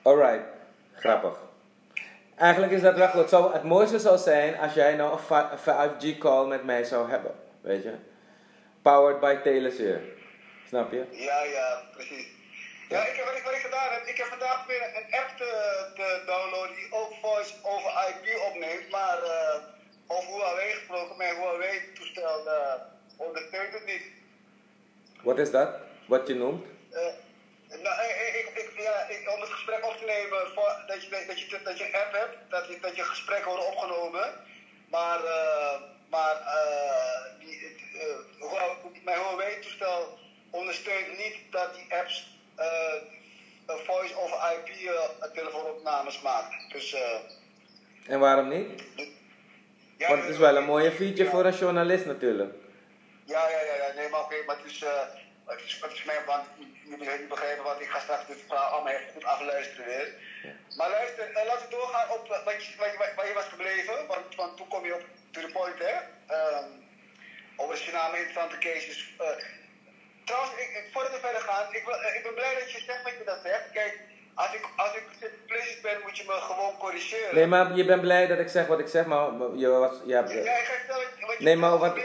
Alright. 0.02 0.44
Grappig. 0.96 1.38
Eigenlijk 2.36 2.74
is 2.74 2.82
dat 2.82 2.96
wel 2.96 3.08
goed. 3.08 3.30
Zou, 3.30 3.54
het 3.54 3.64
mooiste 3.64 4.00
zou 4.00 4.18
zijn 4.18 4.58
als 4.60 4.74
jij 4.74 4.96
nou 4.96 5.12
een 5.12 5.20
fi- 5.20 5.48
een 5.52 5.58
5G 6.16 6.18
call 6.18 6.46
met 6.48 6.64
mij 6.64 6.84
zou 6.84 7.10
hebben. 7.10 7.32
Weet 7.62 7.84
je? 7.84 7.94
Powered 8.84 9.20
by 9.22 9.36
Teleseer. 9.44 10.02
Snap 10.68 10.92
je? 10.92 11.06
Ja, 11.12 11.44
ja, 11.44 11.82
precies. 11.92 12.28
Ja, 12.90 13.06
ik 13.06 13.16
heb, 13.16 13.26
wat, 13.26 13.36
ik, 13.36 13.44
wat 13.44 13.54
ik 13.54 13.60
gedaan 13.60 13.92
heb, 13.92 14.04
ik 14.06 14.18
heb 14.18 14.28
vandaag 14.28 14.66
weer 14.66 14.82
een 14.82 15.14
app 15.20 15.30
te, 15.38 15.52
te 15.96 16.24
downloaden 16.26 16.76
die 16.76 16.88
ook 16.92 17.12
voice 17.22 17.54
over 17.64 17.92
IP 18.10 18.40
opneemt, 18.48 18.90
maar 18.90 19.24
eh 19.24 19.56
over 20.08 20.30
Huawei 20.34 20.72
gesproken, 20.72 21.18
mijn 21.18 21.36
Huawei-toestel 21.36 22.48
eh 22.48 22.74
ondersteunt 23.18 23.74
het 23.74 23.86
niet. 23.86 24.06
Wat 25.22 25.40
is 25.40 25.52
dat? 25.52 25.70
Wat 26.08 26.28
je 26.28 26.36
noemt? 26.36 26.66
Eh, 26.92 27.80
nou, 27.84 27.96
ik, 28.02 28.34
ik, 28.40 28.64
ik, 28.64 28.82
ja, 28.82 29.08
om 29.34 29.42
het 29.42 29.50
gesprek 29.50 29.86
op 29.86 29.98
te 29.98 30.06
nemen, 30.06 30.40
voor, 30.56 30.84
dat, 30.88 31.04
je, 31.04 31.10
dat, 31.28 31.40
je, 31.40 31.60
dat 31.64 31.78
je 31.78 31.86
een 31.86 31.96
app 31.96 32.12
hebt, 32.12 32.38
dat 32.50 32.68
je, 32.68 32.80
dat 32.80 32.96
je 32.96 33.04
gesprekken 33.04 33.50
worden 33.50 33.68
opgenomen, 33.68 34.34
maar, 34.90 35.24
eh, 35.24 35.82
maar 36.10 36.36
mijn 39.04 39.18
Huawei-toestel 39.20 40.18
ondersteunt 40.50 41.18
niet 41.18 41.36
dat 41.52 41.74
die 41.74 41.86
apps 42.00 42.38
eh, 42.56 42.94
voice 43.68 44.16
over 44.18 44.38
IP 44.54 44.68
eh, 44.88 45.32
telefoonopnames 45.34 46.22
maakt. 46.22 46.72
Dus, 46.72 46.94
eh, 46.94 47.20
En 48.08 48.20
waarom 48.20 48.48
niet? 48.48 48.84
ja, 49.98 50.08
Want 50.08 50.22
het 50.22 50.30
is 50.32 50.38
wel 50.38 50.56
een 50.58 50.64
mooie 50.66 50.92
feature 50.92 51.30
voor 51.30 51.46
een 51.46 51.54
journalist 51.54 52.06
natuurlijk. 52.06 52.54
Ja, 53.26 53.50
ja, 53.50 53.60
ja, 53.62 53.76
ja, 53.88 53.94
nee, 53.96 54.10
maar 54.10 54.20
oké, 54.20 54.36
maar 54.46 54.56
het 54.58 54.66
is, 54.66 54.82
eh, 54.84 55.02
het 55.46 55.62
is, 55.66 55.80
het 55.82 55.92
is 55.92 56.04
mijn, 56.04 56.26
want 56.26 56.44
je 56.58 56.90
moet 56.90 57.00
niet 57.20 57.28
begrijpen, 57.30 57.64
want 57.64 57.82
ik 57.82 57.88
ga 57.90 58.00
straks 58.00 58.28
dit 58.28 58.38
verhaal 58.48 58.72
allemaal 58.72 58.94
even 58.94 59.14
goed 59.14 59.24
afluisteren 59.26 59.86
weer. 59.86 60.14
Maar 60.78 60.90
luister, 60.90 61.32
laten 61.46 61.68
we 61.70 61.76
doorgaan 61.76 62.10
op 62.10 62.28
wat 62.46 62.66
je, 62.66 62.76
waar, 62.78 62.92
je, 62.92 63.12
waar 63.16 63.28
je 63.28 63.34
was 63.34 63.46
gebleven, 63.46 64.08
want, 64.08 64.36
want 64.36 64.58
toen 64.58 64.68
kom 64.68 64.86
je 64.86 64.94
op 64.94 65.04
to 65.32 65.42
the 65.42 65.52
point, 65.52 65.80
hè. 65.80 65.94
Ehm 67.58 67.62
over 67.64 67.78
Suriname 67.78 68.18
interessante 68.18 68.58
cases. 68.58 69.14
Eh, 69.20 69.28
trouwens, 70.26 70.54
ik, 70.54 70.70
ik, 70.70 70.90
voordat 70.94 71.12
we 71.12 71.20
verder 71.20 71.42
gaan, 71.42 71.74
ik, 71.74 71.84
wil- 71.86 72.02
eh, 72.02 72.16
ik 72.16 72.24
ben 72.24 72.34
blij 72.34 72.54
dat 72.60 72.72
je 72.72 72.80
zegt 72.80 73.04
wat 73.04 73.12
je 73.18 73.24
dat 73.26 73.40
zegt. 73.44 73.72
Kijk, 73.72 74.00
als 74.34 74.54
ik, 74.54 74.68
als 74.76 74.96
ik 74.96 75.04
plezier 75.48 75.78
ben, 75.82 76.02
moet 76.04 76.18
je 76.18 76.24
me 76.28 76.34
gewoon 76.34 76.78
corrigeren. 76.78 77.36
Nee, 77.36 77.48
maar 77.48 77.74
je 77.76 77.86
bent 77.86 78.02
blij 78.02 78.28
dat 78.28 78.40
ik 78.40 78.48
zeg 78.50 78.68
wat 78.68 78.80
ik 78.80 78.88
zeg, 78.88 79.06
maar 79.06 79.26
je 79.56 79.68
was... 79.68 79.98
Je 80.06 80.14
hebt, 80.14 80.32
Ja, 80.32 80.38
ik 80.58 80.66
ga 80.66 80.74
vertellen 80.74 81.08
wat 81.20 81.38
je 81.38 81.44
Nee, 81.44 81.56
maar 81.56 81.78
wat- 81.78 81.98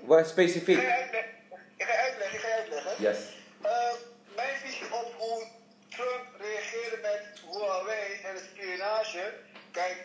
wat 0.00 0.18
Ik 0.18 0.26
specifiek? 0.26 0.76
ga 0.76 0.82
je 0.82 0.92
uitleggen. 0.92 1.30
Ik 1.76 1.86
ga 1.86 1.92
uitleggen, 2.02 2.38
ik 2.38 2.44
ga 2.44 2.48
uitleggen. 2.56 2.92
Yes. 3.02 3.18
Eh, 3.62 3.92
mijn 4.36 4.56
visie 4.64 4.86
op 4.94 5.14
hoe 5.18 5.46
Trump 5.88 6.24
reageerde 6.38 6.98
met 7.02 7.22
Huawei 7.50 8.20
en 8.24 8.34
de 8.34 8.42
spionage. 8.52 9.32
Kijk, 9.72 9.96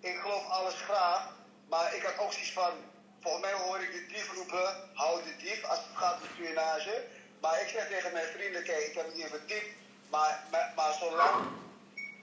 ik 0.00 0.16
geloof 0.22 0.48
alles 0.48 0.74
graag, 0.74 1.28
maar 1.68 1.94
ik 1.94 2.02
had 2.02 2.18
ook 2.18 2.32
zoiets 2.32 2.52
van. 2.52 2.72
Volgens 3.20 3.42
mij 3.42 3.52
hoor 3.52 3.80
ik 3.80 3.92
de 3.92 4.06
dief 4.06 4.32
roepen, 4.34 4.90
houd 4.94 5.24
de 5.24 5.36
dief 5.36 5.64
als 5.64 5.78
het 5.78 5.96
gaat 5.96 6.20
om 6.20 6.28
spionage. 6.34 7.04
Maar 7.40 7.60
ik 7.60 7.68
zeg 7.68 7.88
tegen 7.88 8.12
mijn 8.12 8.26
vrienden, 8.26 8.64
kijk, 8.64 8.86
ik 8.86 8.94
heb 8.94 9.06
het 9.06 9.14
niet 9.14 9.26
verdiept, 9.26 9.76
maar, 10.10 10.44
maar, 10.50 10.72
maar 10.76 10.92
zolang, 10.92 11.46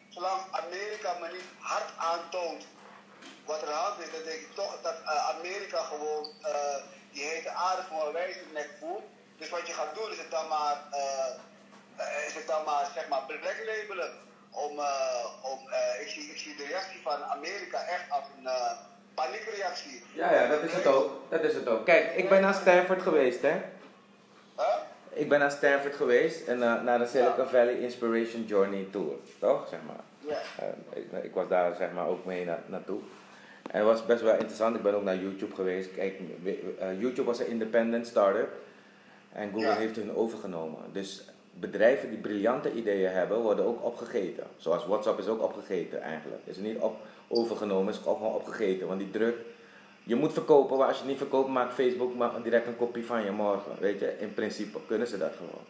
zolang 0.10 0.42
Amerika 0.52 1.14
me 1.20 1.28
niet 1.32 1.50
hard 1.60 1.98
aantoont 1.98 2.66
wat 3.46 3.62
er 3.62 3.74
aan 3.74 4.02
is, 4.02 4.12
dan 4.12 4.24
denk 4.24 4.40
ik 4.40 4.56
toch 4.56 4.82
dat 4.82 4.96
eh, 5.06 5.30
Amerika 5.30 5.82
gewoon 5.84 6.26
eh, 6.42 6.76
die 7.12 7.24
hete 7.24 7.50
aarde 7.50 7.84
voor 7.90 8.08
een 8.08 8.14
wijze 8.14 8.40
nek 8.54 8.70
voert. 8.80 9.04
Dus 9.38 9.50
wat 9.50 9.68
je 9.68 9.74
gaat 9.74 9.96
doen 9.96 10.12
is 10.12 10.18
het 10.18 10.32
dan 10.32 10.48
maar, 10.48 10.78
eh, 10.92 12.28
is 12.28 12.34
het 12.34 12.48
dan 12.48 12.64
maar 12.64 12.92
zeg 12.94 13.08
maar 13.08 13.26
black 13.26 13.58
labelen. 13.66 14.22
Om, 14.52 14.80
om, 15.42 15.60
ik, 16.00 16.08
zie, 16.08 16.32
ik 16.32 16.38
zie 16.38 16.56
de 16.56 16.66
reactie 16.66 17.02
van 17.02 17.24
Amerika 17.24 17.84
echt 17.84 18.10
als 18.10 18.24
een 18.38 18.48
paniekreactie. 19.14 20.04
Ja, 20.14 20.34
ja, 20.34 20.48
dat 20.48 20.64
is 20.64 20.74
het 20.74 20.88
ook. 20.88 21.12
Dat 21.30 21.44
is 21.44 21.54
het 21.54 21.68
ook. 21.68 21.86
Kijk, 21.86 22.16
ik 22.16 22.30
ben 22.30 22.42
naar 22.42 22.54
Stanford 22.54 23.02
geweest, 23.02 23.42
hè. 23.42 23.54
Huh? 24.58 24.76
Ik 25.10 25.30
ben 25.30 25.40
naar 25.40 25.52
Stanford 25.52 25.96
geweest 25.96 26.48
en 26.48 26.64
eh, 26.64 26.82
naar 26.84 27.00
de 27.00 27.06
Silicon 27.06 27.46
Valley 27.48 27.80
Inspiration 27.80 28.44
Journey 28.46 28.88
Tour, 28.92 29.14
toch? 29.40 29.68
Zeg 29.70 29.80
maar. 29.88 30.04
Ja. 30.28 30.64
Eh, 30.64 31.00
ik, 31.02 31.24
ik 31.24 31.34
was 31.34 31.48
daar 31.48 31.76
zeg 31.76 31.92
maar 31.92 32.08
ook 32.08 32.26
mee 32.26 32.46
na, 32.46 32.60
naartoe. 32.66 33.00
En 33.72 33.78
het 33.78 33.88
was 33.88 34.06
best 34.06 34.22
wel 34.22 34.34
interessant. 34.34 34.76
Ik 34.76 34.82
ben 34.84 34.96
ook 34.96 35.04
naar 35.04 35.16
YouTube 35.18 35.56
geweest. 35.56 35.94
Kijk, 35.96 36.20
eh, 36.80 37.00
YouTube 37.00 37.28
was 37.28 37.40
een 37.40 37.48
independent 37.48 38.08
start-up 38.08 38.50
en 39.34 39.52
Google 39.52 39.68
Ja. 39.68 39.76
heeft 39.76 39.96
hun 39.96 40.16
overgenomen. 40.16 40.80
Dus 40.92 41.24
bedrijven 41.52 42.10
die 42.10 42.20
briljante 42.20 42.72
ideeën 42.74 43.12
hebben, 43.12 43.38
worden 43.40 43.66
ook 43.66 43.84
opgegeten. 43.84 44.44
Zoals 44.58 44.86
WhatsApp 44.86 45.20
is 45.20 45.28
ook 45.28 45.42
opgegeten 45.44 46.02
eigenlijk. 46.02 46.42
Is 46.46 46.58
niet 46.58 46.78
op, 46.78 46.96
overgenomen, 47.28 47.94
is 47.94 48.00
gewoon 48.04 48.34
opgegeten. 48.34 48.88
Want 48.88 49.00
die 49.00 49.12
druk, 49.12 49.36
je 50.04 50.16
moet 50.16 50.34
verkopen, 50.34 50.78
maar 50.78 50.88
als 50.88 50.96
je 50.96 51.02
het 51.02 51.12
niet 51.12 51.22
verkoopt, 51.22 51.50
maakt 51.50 51.74
Facebook 51.74 52.16
maar 52.16 52.32
direct 52.44 52.68
een 52.68 52.78
kopie 52.78 53.06
van 53.06 53.24
je 53.24 53.32
morgen. 53.32 53.72
Weet 53.80 54.00
je, 54.00 54.16
in 54.20 54.34
principe 54.34 54.78
kunnen 54.88 55.08
ze 55.08 55.18
dat 55.18 55.32
gewoon. 55.38 55.64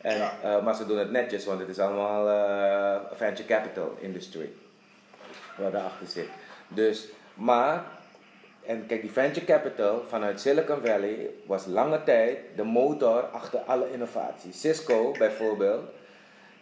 En, 0.00 0.16
Ja. 0.16 0.32
eh, 0.42 0.64
maar 0.64 0.74
ze 0.74 0.86
doen 0.86 0.98
het 0.98 1.10
netjes, 1.10 1.44
want 1.44 1.60
het 1.60 1.68
is 1.68 1.78
allemaal 1.78 2.28
eh, 2.28 3.00
venture 3.16 3.48
capital 3.48 3.96
industry. 4.00 4.50
Waar 5.58 5.70
daarachter 5.70 6.06
zit. 6.06 6.28
Dus, 6.68 7.08
maar, 7.34 7.84
en 8.66 8.86
kijk, 8.86 9.00
die 9.00 9.10
venture 9.12 9.46
capital 9.46 10.04
vanuit 10.08 10.40
Silicon 10.40 10.80
Valley 10.84 11.30
was 11.46 11.66
lange 11.66 12.02
tijd 12.04 12.38
de 12.56 12.62
motor 12.64 13.22
achter 13.22 13.58
alle 13.60 13.92
innovatie. 13.92 14.52
Cisco 14.52 15.14
bijvoorbeeld. 15.18 15.84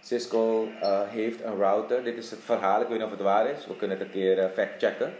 Cisco 0.04 0.68
eh, 0.80 1.00
heeft 1.08 1.42
een 1.42 1.56
router. 1.56 2.04
Dit 2.04 2.16
is 2.16 2.30
het 2.30 2.40
verhaal, 2.44 2.80
ik 2.80 2.86
weet 2.88 2.96
niet 2.96 3.06
of 3.06 3.10
het 3.12 3.20
waar 3.20 3.46
is. 3.50 3.66
We 3.66 3.76
kunnen 3.76 3.98
het 3.98 4.06
een 4.06 4.12
keer 4.12 4.38
eh, 4.38 4.50
fact-checken. 4.54 5.14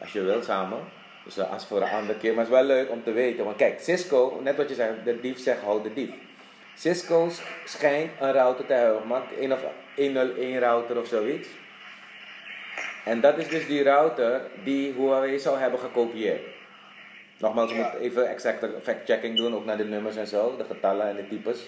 Als 0.00 0.12
je 0.12 0.22
wilt 0.22 0.44
samen. 0.44 0.78
Dus 1.24 1.36
eh, 1.38 1.52
als 1.52 1.66
voor 1.66 1.82
een 1.82 1.88
andere 1.90 2.18
keer. 2.18 2.34
Maar 2.34 2.44
het 2.44 2.52
is 2.52 2.58
wel 2.60 2.66
leuk 2.76 2.90
om 2.90 3.02
te 3.02 3.12
weten. 3.12 3.44
Want 3.44 3.56
kijk, 3.56 3.80
Cisco, 3.80 4.40
net 4.42 4.56
wat 4.56 4.68
je 4.68 4.74
zegt, 4.74 4.92
de 5.04 5.20
dief 5.20 5.38
zegt 5.38 5.60
houd 5.62 5.82
de 5.82 5.92
dief. 5.94 6.10
Cisco 6.76 7.28
sch- 7.30 7.42
schijnt 7.64 8.10
een 8.20 8.32
router 8.32 8.66
te 8.66 8.72
hebben. 8.72 9.06
Maar 9.06 9.22
een 9.40 9.52
of 9.52 9.64
101 9.96 10.58
router 10.58 10.98
of 10.98 11.06
zoiets. 11.06 11.48
En 13.04 13.20
dat 13.20 13.38
is 13.38 13.48
dus 13.48 13.66
die 13.66 13.82
router 13.82 14.40
die 14.64 14.92
Huawei 14.92 15.38
zou 15.38 15.58
hebben 15.58 15.78
gekopieerd. 15.80 16.40
Nogmaals, 17.38 17.70
je 17.70 17.76
Ja. 17.76 17.90
moet 17.92 18.00
even 18.00 18.28
exacte 18.28 18.70
fact-checking 18.82 19.36
doen, 19.36 19.54
ook 19.54 19.64
naar 19.64 19.76
de 19.76 19.84
nummers 19.84 20.16
en 20.16 20.26
zo, 20.26 20.56
de 20.56 20.64
getallen 20.64 21.08
en 21.08 21.16
de 21.16 21.28
types. 21.28 21.58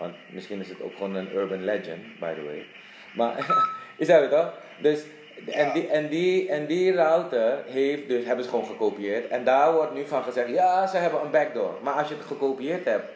Want 0.00 0.14
misschien 0.28 0.60
is 0.60 0.68
het 0.68 0.82
ook 0.82 0.92
gewoon 0.92 1.14
een 1.14 1.34
urban 1.34 1.64
legend, 1.64 2.18
by 2.18 2.34
the 2.34 2.42
way. 2.44 2.66
Maar, 3.14 3.46
is 3.96 4.06
dat 4.06 4.30
toch? 4.30 4.52
Dus, 4.78 5.02
en, 5.46 5.72
die, 5.72 5.88
en, 5.88 6.08
die, 6.08 6.48
en 6.48 6.66
die 6.66 6.94
router 6.94 7.64
heeft 7.66 8.08
dus, 8.08 8.24
hebben 8.24 8.44
ze 8.44 8.50
gewoon 8.50 8.66
gekopieerd. 8.66 9.28
En 9.28 9.44
daar 9.44 9.72
wordt 9.72 9.94
nu 9.94 10.06
van 10.06 10.22
gezegd, 10.22 10.48
ja, 10.48 10.86
ze 10.86 10.96
hebben 10.96 11.20
een 11.20 11.30
backdoor. 11.30 11.78
Maar 11.82 11.94
als 11.94 12.08
je 12.08 12.14
het 12.14 12.24
gekopieerd 12.24 12.84
hebt, 12.84 13.12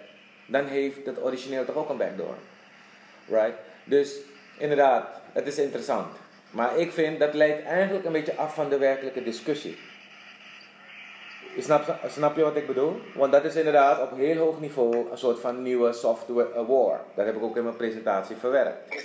dan 0.47 0.67
heeft 0.67 1.07
het 1.07 1.23
origineel 1.23 1.65
toch 1.65 1.77
ook 1.77 1.89
een 1.89 1.97
backdoor. 1.97 2.35
Right? 3.29 3.57
Dus 3.85 4.17
inderdaad, 4.59 5.21
het 5.33 5.47
is 5.47 5.59
interessant. 5.59 6.17
Maar 6.51 6.79
ik 6.79 6.93
vind 6.93 7.19
dat 7.19 7.35
leidt 7.35 7.65
eigenlijk 7.65 8.05
een 8.05 8.13
beetje 8.13 8.37
af 8.37 8.55
van 8.55 8.69
de 8.69 8.79
werkelijke 8.79 9.23
discussie. 9.23 9.79
Je 11.55 11.63
Snap, 11.63 11.99
snap 12.09 12.37
je 12.37 12.43
wat 12.43 12.57
ik 12.57 12.67
bedoel? 12.67 13.01
Want 13.15 13.33
dat 13.33 13.45
is 13.45 13.55
inderdaad 13.55 14.03
op 14.03 14.17
heel 14.17 14.37
hoog 14.37 14.61
niveau 14.61 15.11
een 15.11 15.19
soort 15.19 15.39
van 15.39 15.63
nieuwe 15.63 15.93
software 15.93 16.67
war. 16.67 17.01
Dat 17.15 17.27
heb 17.27 17.37
ik 17.37 17.43
ook 17.43 17.57
in 17.57 17.63
mijn 17.63 17.77
presentatie 17.77 18.37
verwerkt. 18.37 19.05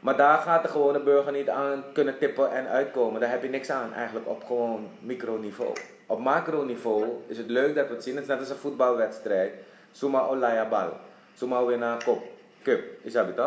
Maar 0.00 0.16
daar 0.16 0.38
gaat 0.38 0.62
de 0.62 0.68
gewone 0.68 1.00
burger 1.00 1.32
niet 1.32 1.48
aan 1.48 1.84
kunnen 1.92 2.18
tippen 2.18 2.50
en 2.50 2.68
uitkomen. 2.68 3.20
Daar 3.20 3.30
heb 3.30 3.42
je 3.42 3.48
niks 3.48 3.70
aan 3.70 3.92
eigenlijk 3.92 4.28
op 4.28 4.44
gewoon 4.44 4.88
microniveau. 5.00 5.72
Op 6.06 6.18
macroniveau 6.18 7.04
is 7.26 7.38
het 7.38 7.50
leuk 7.50 7.74
dat 7.74 7.88
we 7.88 7.94
het 7.94 8.02
zien. 8.02 8.14
Het 8.14 8.22
is 8.22 8.28
net 8.28 8.38
als 8.38 8.50
een 8.50 8.56
voetbalwedstrijd. 8.56 9.52
Suma 9.92 10.20
olaya 10.20 10.68
bal. 10.68 10.92
Suma 11.34 11.64
winna 11.64 11.96
kop. 12.04 12.22
Cup. 12.62 12.82
Is 13.02 13.12
dat 13.12 13.26
het? 13.26 13.46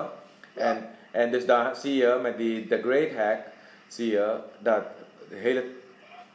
En, 0.53 0.89
en 1.11 1.31
dus 1.31 1.45
daar 1.45 1.75
zie 1.75 1.95
je 1.95 2.19
met 2.21 2.37
die 2.37 2.67
The 2.67 2.81
Great 2.81 3.11
Hack, 3.15 3.39
zie 3.87 4.11
je 4.11 4.35
dat 4.59 4.83
hele 5.29 5.63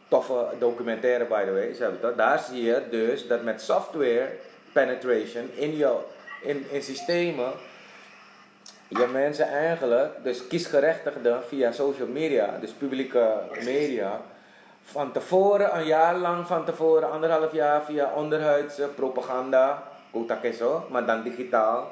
toffe 0.09 0.59
documentaire 0.59 1.25
by 1.25 1.45
the 1.45 1.53
way? 1.53 2.15
Daar 2.17 2.39
zie 2.39 2.63
je 2.63 2.83
dus 2.91 3.27
dat 3.27 3.43
met 3.43 3.61
software 3.61 4.29
penetration 4.73 5.51
in, 5.55 5.77
jou, 5.77 5.99
in, 6.43 6.67
in 6.71 6.83
systemen 6.83 7.53
je 8.89 9.07
mensen 9.13 9.49
eigenlijk, 9.49 10.23
dus 10.23 10.47
kiesgerechtigden 10.47 11.45
via 11.45 11.73
social 11.73 12.09
media, 12.09 12.59
dus 12.61 12.71
publieke 12.71 13.41
media, 13.65 14.21
van 14.83 15.13
tevoren, 15.13 15.77
een 15.77 15.87
jaar 15.87 16.17
lang 16.17 16.47
van 16.47 16.65
tevoren, 16.65 17.11
anderhalf 17.11 17.53
jaar 17.53 17.83
via 17.83 18.13
onderhuidse 18.15 18.89
propaganda, 18.95 19.83
kotakeso, 20.13 20.87
maar 20.91 21.07
dan 21.07 21.23
digitaal. 21.23 21.89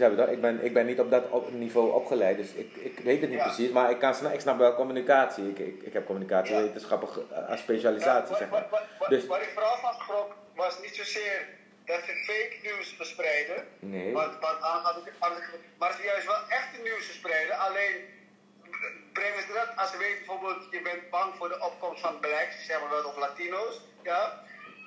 Ik, 0.00 0.40
ben, 0.40 0.64
ik 0.64 0.72
ben 0.72 0.86
niet 0.86 1.00
op 1.00 1.10
dat 1.10 1.28
op 1.30 1.52
niveau 1.52 1.92
opgeleid, 1.92 2.36
dus 2.36 2.50
ik, 2.52 2.76
ik 2.76 2.98
weet 2.98 3.20
het 3.20 3.30
niet 3.30 3.38
Ja. 3.38 3.44
precies, 3.44 3.70
maar 3.70 3.90
ik, 3.90 3.98
kan, 3.98 4.32
ik 4.32 4.40
snap 4.40 4.58
wel 4.58 4.74
communicatie. 4.74 5.48
Ik, 5.48 5.58
ik, 5.58 5.82
ik 5.82 5.92
heb 5.92 6.06
communicatiewetenschappen 6.06 7.08
eh, 7.30 7.48
als 7.50 7.60
specialisatie, 7.60 8.32
Ja, 8.32 8.38
zeg 8.38 8.48
wat, 8.48 8.60
maar. 8.60 8.68
wat, 8.70 8.82
wat, 8.98 9.08
Dus, 9.08 9.26
wat 9.26 9.40
ik 9.40 9.50
vooral 9.54 9.76
van 9.76 9.94
schrok 9.94 10.34
was 10.54 10.80
niet 10.80 10.94
zozeer 10.96 11.46
dat 11.84 12.00
ze 12.06 12.12
fake 12.26 12.56
nieuws 12.62 12.94
verspreiden. 12.96 13.64
nee. 13.78 14.12
Want, 14.12 14.40
maar 15.78 15.92
ze 15.92 16.02
juist 16.02 16.26
wel 16.26 16.42
echte 16.48 16.80
nieuws 16.82 17.04
verspreiden. 17.04 17.58
Alleen 17.58 17.96
brengen 19.12 19.42
ze 19.42 19.52
dat 19.52 19.68
als 19.76 19.90
ze 19.90 19.98
weten 19.98 20.18
bijvoorbeeld, 20.18 20.62
je 20.70 20.82
bent 20.82 21.10
bang 21.10 21.34
voor 21.38 21.48
de 21.48 21.60
opkomst 21.60 22.00
van 22.00 22.20
blacks, 22.20 22.66
zeg 22.66 22.80
maar 22.80 22.90
wel, 22.90 23.04
of 23.04 23.16
Latino's. 23.18 23.80
Ja, 24.02 24.40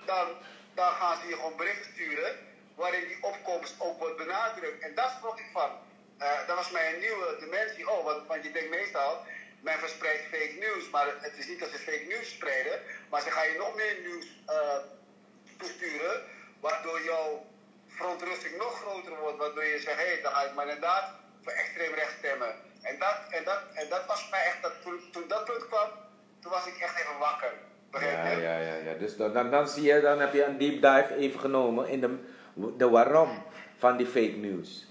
dan, 0.05 0.27
dan 0.73 0.91
gaan 0.99 1.17
ze 1.21 1.27
je 1.27 1.35
gewoon 1.35 1.57
berichten 1.57 1.91
sturen 1.93 2.31
waarin 2.77 3.07
die 3.07 3.23
opkomst 3.31 3.75
ook 3.77 3.97
wordt 3.99 4.17
benadrukt. 4.17 4.83
En 4.83 4.95
daar 4.95 5.11
schrok 5.17 5.39
ik 5.39 5.49
van. 5.51 5.71
Eh, 6.17 6.47
dat 6.47 6.55
was 6.55 6.71
mij 6.71 6.93
een 6.93 6.99
nieuwe 6.99 7.35
dimensie. 7.39 7.89
Oh, 7.89 8.01
want, 8.27 8.43
je 8.43 8.51
denkt 8.51 8.69
meestal, 8.69 9.11
men 9.61 9.77
verspreidt 9.79 10.23
fake 10.33 10.55
nieuws. 10.59 10.89
Maar 10.89 11.07
het 11.19 11.37
is 11.37 11.47
niet 11.47 11.59
dat 11.59 11.69
ze 11.69 11.77
fake 11.77 12.05
nieuws 12.07 12.29
spreiden, 12.29 12.79
maar 13.09 13.21
ze 13.21 13.31
gaan 13.31 13.47
je 13.51 13.57
nog 13.57 13.75
meer 13.75 13.95
nieuws 14.07 14.27
eh, 14.45 14.79
toesturen, 15.57 16.15
waardoor 16.59 17.01
jouw 17.03 17.45
verontrusting 17.87 18.57
nog 18.57 18.73
groter 18.81 19.15
wordt, 19.19 19.37
waardoor 19.37 19.65
je 19.65 19.79
zegt, 19.79 19.99
hé, 19.99 20.07
hey, 20.11 20.21
dan 20.21 20.31
ga 20.31 20.43
ik 20.43 20.53
maar 20.53 20.67
inderdaad 20.67 21.05
voor 21.43 21.51
extreem 21.51 21.93
rechts 21.93 22.13
stemmen. 22.17 22.51
En 22.81 22.95
dat, 22.99 23.17
en 23.29 23.43
dat, 23.43 23.61
en 23.73 23.89
dat 23.89 24.05
was 24.05 24.29
mij 24.29 24.43
echt, 24.45 24.61
dat, 24.61 24.73
toen, 25.11 25.27
dat 25.27 25.45
punt 25.45 25.67
kwam, 25.67 25.89
toen 26.41 26.51
was 26.51 26.67
ik 26.67 26.77
echt 26.77 26.99
even 26.99 27.17
wakker. 27.19 27.53
Ja, 27.91 28.27
ja, 28.27 28.57
ja, 28.57 28.75
ja. 28.75 28.93
Dus 28.93 29.17
dan, 29.17 29.33
dan, 29.33 29.51
dan 29.51 29.67
zie 29.67 29.83
je, 29.83 30.01
dan 30.01 30.19
heb 30.19 30.33
je 30.33 30.43
een 30.43 30.57
deep 30.57 30.81
dive 30.81 31.15
even 31.15 31.39
genomen 31.39 31.87
in 31.87 31.99
de, 31.99 32.17
de 32.77 32.89
waarom 32.89 33.29
van 33.77 33.97
die 33.97 34.05
fake 34.05 34.37
news. 34.37 34.87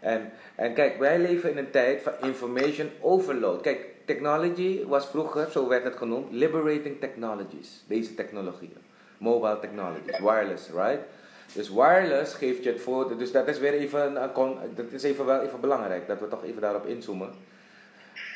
En, 0.00 0.32
en 0.54 0.74
kijk, 0.74 0.98
wij 0.98 1.18
leven 1.18 1.50
in 1.50 1.58
een 1.58 1.70
tijd 1.70 2.02
van 2.02 2.12
information 2.22 2.90
overload. 3.00 3.60
Kijk, 3.60 3.86
technology 4.04 4.84
was 4.86 5.06
vroeger, 5.06 5.50
zo 5.50 5.68
werd 5.68 5.84
het 5.84 5.96
genoemd, 5.96 6.32
liberating 6.32 7.00
technologies. 7.00 7.84
Deze 7.86 8.14
technologieën. 8.14 8.86
Mobile 9.18 9.58
technologies, 9.60 10.18
wireless, 10.18 10.70
right? 10.70 11.00
Dus 11.52 11.68
wireless 11.70 12.34
geeft 12.34 12.64
je 12.64 12.70
het 12.70 12.80
voor, 12.80 13.18
dus 13.18 13.32
dat 13.32 13.48
is 13.48 13.58
weer 13.58 13.72
even, 13.72 14.14
dat 14.74 14.86
is 14.90 15.02
even 15.02 15.26
wel 15.26 15.40
even 15.40 15.60
belangrijk, 15.60 16.06
dat 16.06 16.20
we 16.20 16.28
toch 16.28 16.44
even 16.44 16.60
daarop 16.60 16.86
inzoomen. 16.86 17.30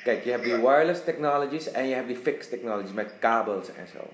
Kijk, 0.05 0.25
je 0.25 0.31
hebt 0.31 0.45
die 0.45 0.57
wireless 0.57 1.05
technologies 1.05 1.71
en 1.71 1.89
je 1.89 1.95
hebt 1.95 2.07
die 2.07 2.17
fixed 2.17 2.51
technologies 2.51 2.93
met 2.93 3.13
kabels 3.19 3.69
en 3.69 3.87
zo. 3.87 4.09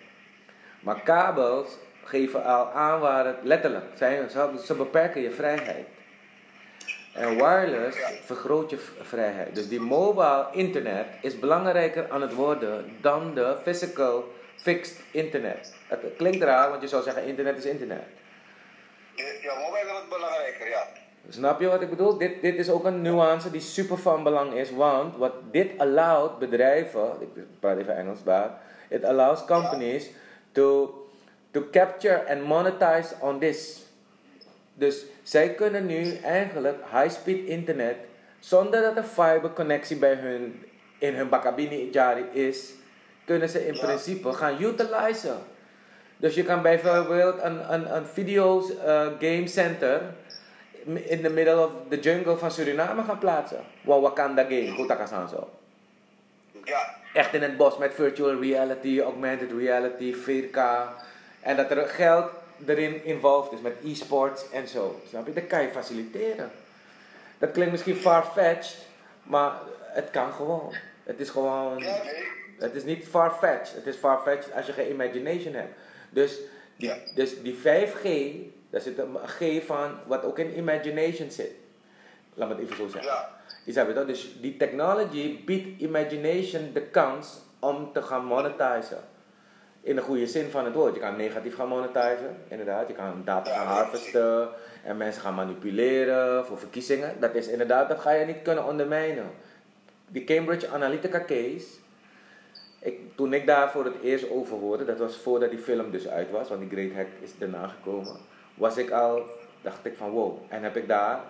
Maar 0.80 1.00
kabels 1.00 1.76
geven 2.08 2.44
al 2.44 2.70
aan 2.70 3.00
waar 3.00 3.26
het 3.26 3.36
letterlijk 3.42 3.84
zijn, 3.94 4.30
ze, 4.30 4.48
ze 4.64 4.74
beperken 4.74 5.20
je 5.20 5.30
vrijheid. 5.30 5.86
En 7.14 7.36
wireless 7.36 7.98
vergroot 8.24 8.70
je 8.70 8.78
vrijheid. 9.02 9.54
Dus 9.54 9.68
die 9.68 9.80
mobile 9.80 10.46
internet 10.52 11.06
is 11.22 11.38
belangrijker 11.38 12.10
aan 12.10 12.22
het 12.22 12.34
worden 12.34 12.96
dan 13.00 13.34
de 13.34 13.56
physical 13.62 14.24
fixed 14.56 15.00
internet. 15.10 15.74
Het 15.88 16.00
klinkt 16.16 16.42
raar, 16.42 16.70
want 16.70 16.82
je 16.82 16.88
zou 16.88 17.02
zeggen 17.02 17.24
internet 17.24 17.56
is 17.58 17.64
internet. 17.64 18.04
Ja, 19.14 19.54
mobile 19.54 19.92
wordt 19.92 20.08
belangrijker, 20.08 20.68
ja. 20.68 20.86
Snap 21.28 21.60
je 21.60 21.66
wat 21.66 21.82
ik 21.82 21.90
bedoel? 21.90 22.18
Dit, 22.18 22.42
dit 22.42 22.56
is 22.56 22.70
ook 22.70 22.84
een 22.84 23.02
nuance 23.02 23.50
die 23.50 23.60
super 23.60 23.98
van 23.98 24.22
belang 24.22 24.52
is, 24.54 24.70
want 24.70 25.16
wat 25.16 25.32
dit 25.50 25.70
allowt 25.78 26.38
bedrijven, 26.38 27.12
ik 27.20 27.28
praat 27.60 27.78
even 27.78 27.96
Engels 27.96 28.24
daar, 28.24 28.50
it 28.88 29.04
allows 29.04 29.44
companies 29.44 30.10
to, 30.52 30.94
to 31.58 31.70
capture 31.70 32.22
and 32.30 32.42
monetize 32.42 33.14
on 33.20 33.38
this. 33.38 33.82
Dus 34.74 35.04
zij 35.22 35.54
kunnen 35.54 35.86
nu 35.86 36.14
eigenlijk 36.22 36.76
high-speed 36.92 37.46
internet, 37.46 37.96
zonder 38.38 38.82
dat 38.82 38.96
een 38.96 39.04
fiberconnectie 39.04 39.96
bij 39.96 40.14
hun 40.14 40.62
in 40.98 41.14
hun 41.14 41.28
bakabini 41.28 41.88
jari 41.92 42.24
is, 42.32 42.72
kunnen 43.24 43.48
ze 43.48 43.66
in 43.66 43.74
Ja. 43.74 43.80
principe 43.80 44.32
gaan 44.32 44.62
utilizen. 44.62 45.36
Dus 46.16 46.34
je 46.34 46.42
kan 46.42 46.62
bijvoorbeeld 46.62 47.42
een, 47.42 47.72
een, 47.72 47.94
een 47.96 48.06
video 48.06 48.60
eh, 48.84 49.06
game 49.18 49.46
center 49.46 50.00
in 50.84 51.22
the 51.22 51.30
middle 51.30 51.64
of 51.64 51.70
the 51.88 52.00
jungle 52.00 52.36
van 52.36 52.50
Suriname 52.50 53.02
gaan 53.02 53.18
plaatsen. 53.18 53.60
Wa 53.84 54.00
Wakanda 54.00 54.42
game, 54.42 54.74
Kutakasan 54.76 55.28
zo. 55.28 55.48
Ja, 56.64 56.96
Echt 57.14 57.34
in 57.34 57.42
het 57.42 57.56
bos 57.56 57.78
met 57.78 57.94
virtual 57.94 58.40
reality, 58.40 59.00
augmented 59.00 59.50
reality, 59.58 60.14
4K. 60.14 60.58
En 61.40 61.56
dat 61.56 61.70
er 61.70 61.86
geld 61.88 62.30
erin 62.66 63.04
involved 63.04 63.52
is 63.52 63.60
met 63.60 63.74
e-sports 63.84 64.50
en 64.50 64.68
zo. 64.68 65.00
Snap 65.08 65.26
je? 65.26 65.32
Dat 65.32 65.46
kan 65.46 65.62
je 65.62 65.68
faciliteren. 65.68 66.50
Dat 67.38 67.50
klinkt 67.50 67.72
misschien 67.72 67.96
far-fetched, 67.96 68.76
maar 69.22 69.52
het 69.80 70.10
kan 70.10 70.32
gewoon. 70.32 70.74
Het 71.02 71.20
is 71.20 71.30
gewoon. 71.30 71.82
Het 72.58 72.74
is 72.74 72.84
niet 72.84 73.06
far-fetched. 73.08 73.74
Het 73.74 73.86
is 73.86 73.96
far-fetched 73.96 74.54
als 74.54 74.66
je 74.66 74.72
geen 74.72 74.90
imagination 74.90 75.54
hebt. 75.54 75.74
Dus 76.10 76.38
die, 76.76 76.88
Ja. 76.88 76.96
dus 77.14 77.42
die 77.42 77.54
5G, 77.54 78.04
daar 78.70 78.80
zit 78.80 78.98
een 78.98 79.16
G 79.24 79.66
van 79.66 79.90
wat 80.06 80.24
ook 80.24 80.38
in 80.38 80.56
imagination 80.56 81.30
zit. 81.30 81.50
Laat 82.34 82.48
me 82.48 82.54
het 82.54 82.64
even 82.64 82.76
zo 82.76 82.86
zeggen. 82.88 83.12
Ja, 83.64 83.84
toch? 83.94 84.06
Dus 84.06 84.36
die 84.40 84.56
technology 84.56 85.44
biedt 85.44 85.80
imagination 85.80 86.70
de 86.72 86.82
kans 86.82 87.38
om 87.58 87.92
te 87.92 88.02
gaan 88.02 88.24
monetizen. 88.24 89.04
In 89.88 89.96
de 89.96 90.02
goede 90.02 90.26
zin 90.26 90.50
van 90.50 90.64
het 90.64 90.74
woord. 90.74 90.94
Je 90.94 91.00
kan 91.00 91.16
negatief 91.16 91.54
gaan 91.54 91.68
monetizen, 91.68 92.36
inderdaad. 92.48 92.88
Je 92.88 92.94
kan 92.94 93.22
data 93.24 93.54
gaan 93.54 93.66
harvesten 93.66 94.48
en 94.84 94.96
mensen 94.96 95.22
gaan 95.22 95.34
manipuleren 95.34 96.46
voor 96.46 96.58
verkiezingen. 96.58 97.20
Dat 97.20 97.34
is 97.34 97.48
inderdaad, 97.48 97.88
dat 97.88 98.00
ga 98.00 98.10
je 98.10 98.26
niet 98.26 98.42
kunnen 98.42 98.66
ondermijnen. 98.66 99.30
Die 100.08 100.24
Cambridge 100.24 100.68
Analytica 100.68 101.24
case, 101.24 101.66
ik, 102.78 102.98
toen 103.14 103.32
ik 103.32 103.46
daar 103.46 103.70
voor 103.70 103.84
het 103.84 103.94
eerst 104.02 104.30
over 104.30 104.56
hoorde, 104.56 104.84
dat 104.84 104.98
was 104.98 105.16
voordat 105.16 105.50
die 105.50 105.58
film 105.58 105.90
dus 105.90 106.08
uit 106.08 106.30
was, 106.30 106.48
want 106.48 106.60
die 106.60 106.70
Great 106.70 106.92
Hack 106.96 107.08
is 107.20 107.38
daarna 107.38 107.66
gekomen, 107.66 108.16
was 108.54 108.76
ik 108.76 108.90
al, 108.90 109.22
dacht 109.62 109.86
ik 109.86 109.96
van 109.96 110.10
wow. 110.10 110.38
En 110.48 110.62
heb 110.62 110.76
ik 110.76 110.88
daar, 110.88 111.20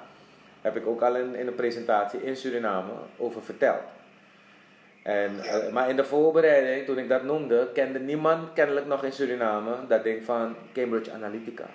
heb 0.61 0.77
ik 0.77 0.87
ook 0.87 1.03
al 1.03 1.17
in, 1.17 1.35
in 1.35 1.47
een 1.47 1.55
presentatie 1.55 2.23
in 2.23 2.37
Suriname 2.37 2.93
over 3.17 3.43
verteld. 3.43 3.83
En, 5.03 5.41
eh, 5.41 5.73
maar 5.73 5.89
in 5.89 5.97
de 5.97 6.05
voorbereiding, 6.05 6.87
toen 6.87 6.99
ik 6.99 7.09
dat 7.09 7.23
noemde, 7.23 7.69
kende 7.75 7.99
niemand 7.99 8.53
kennelijk 8.53 8.87
nog 8.87 9.05
in 9.05 9.13
Suriname 9.13 9.77
dat 9.89 10.05
ding 10.05 10.25
van 10.25 10.57
Cambridge 10.73 11.13
Analytica. 11.13 11.67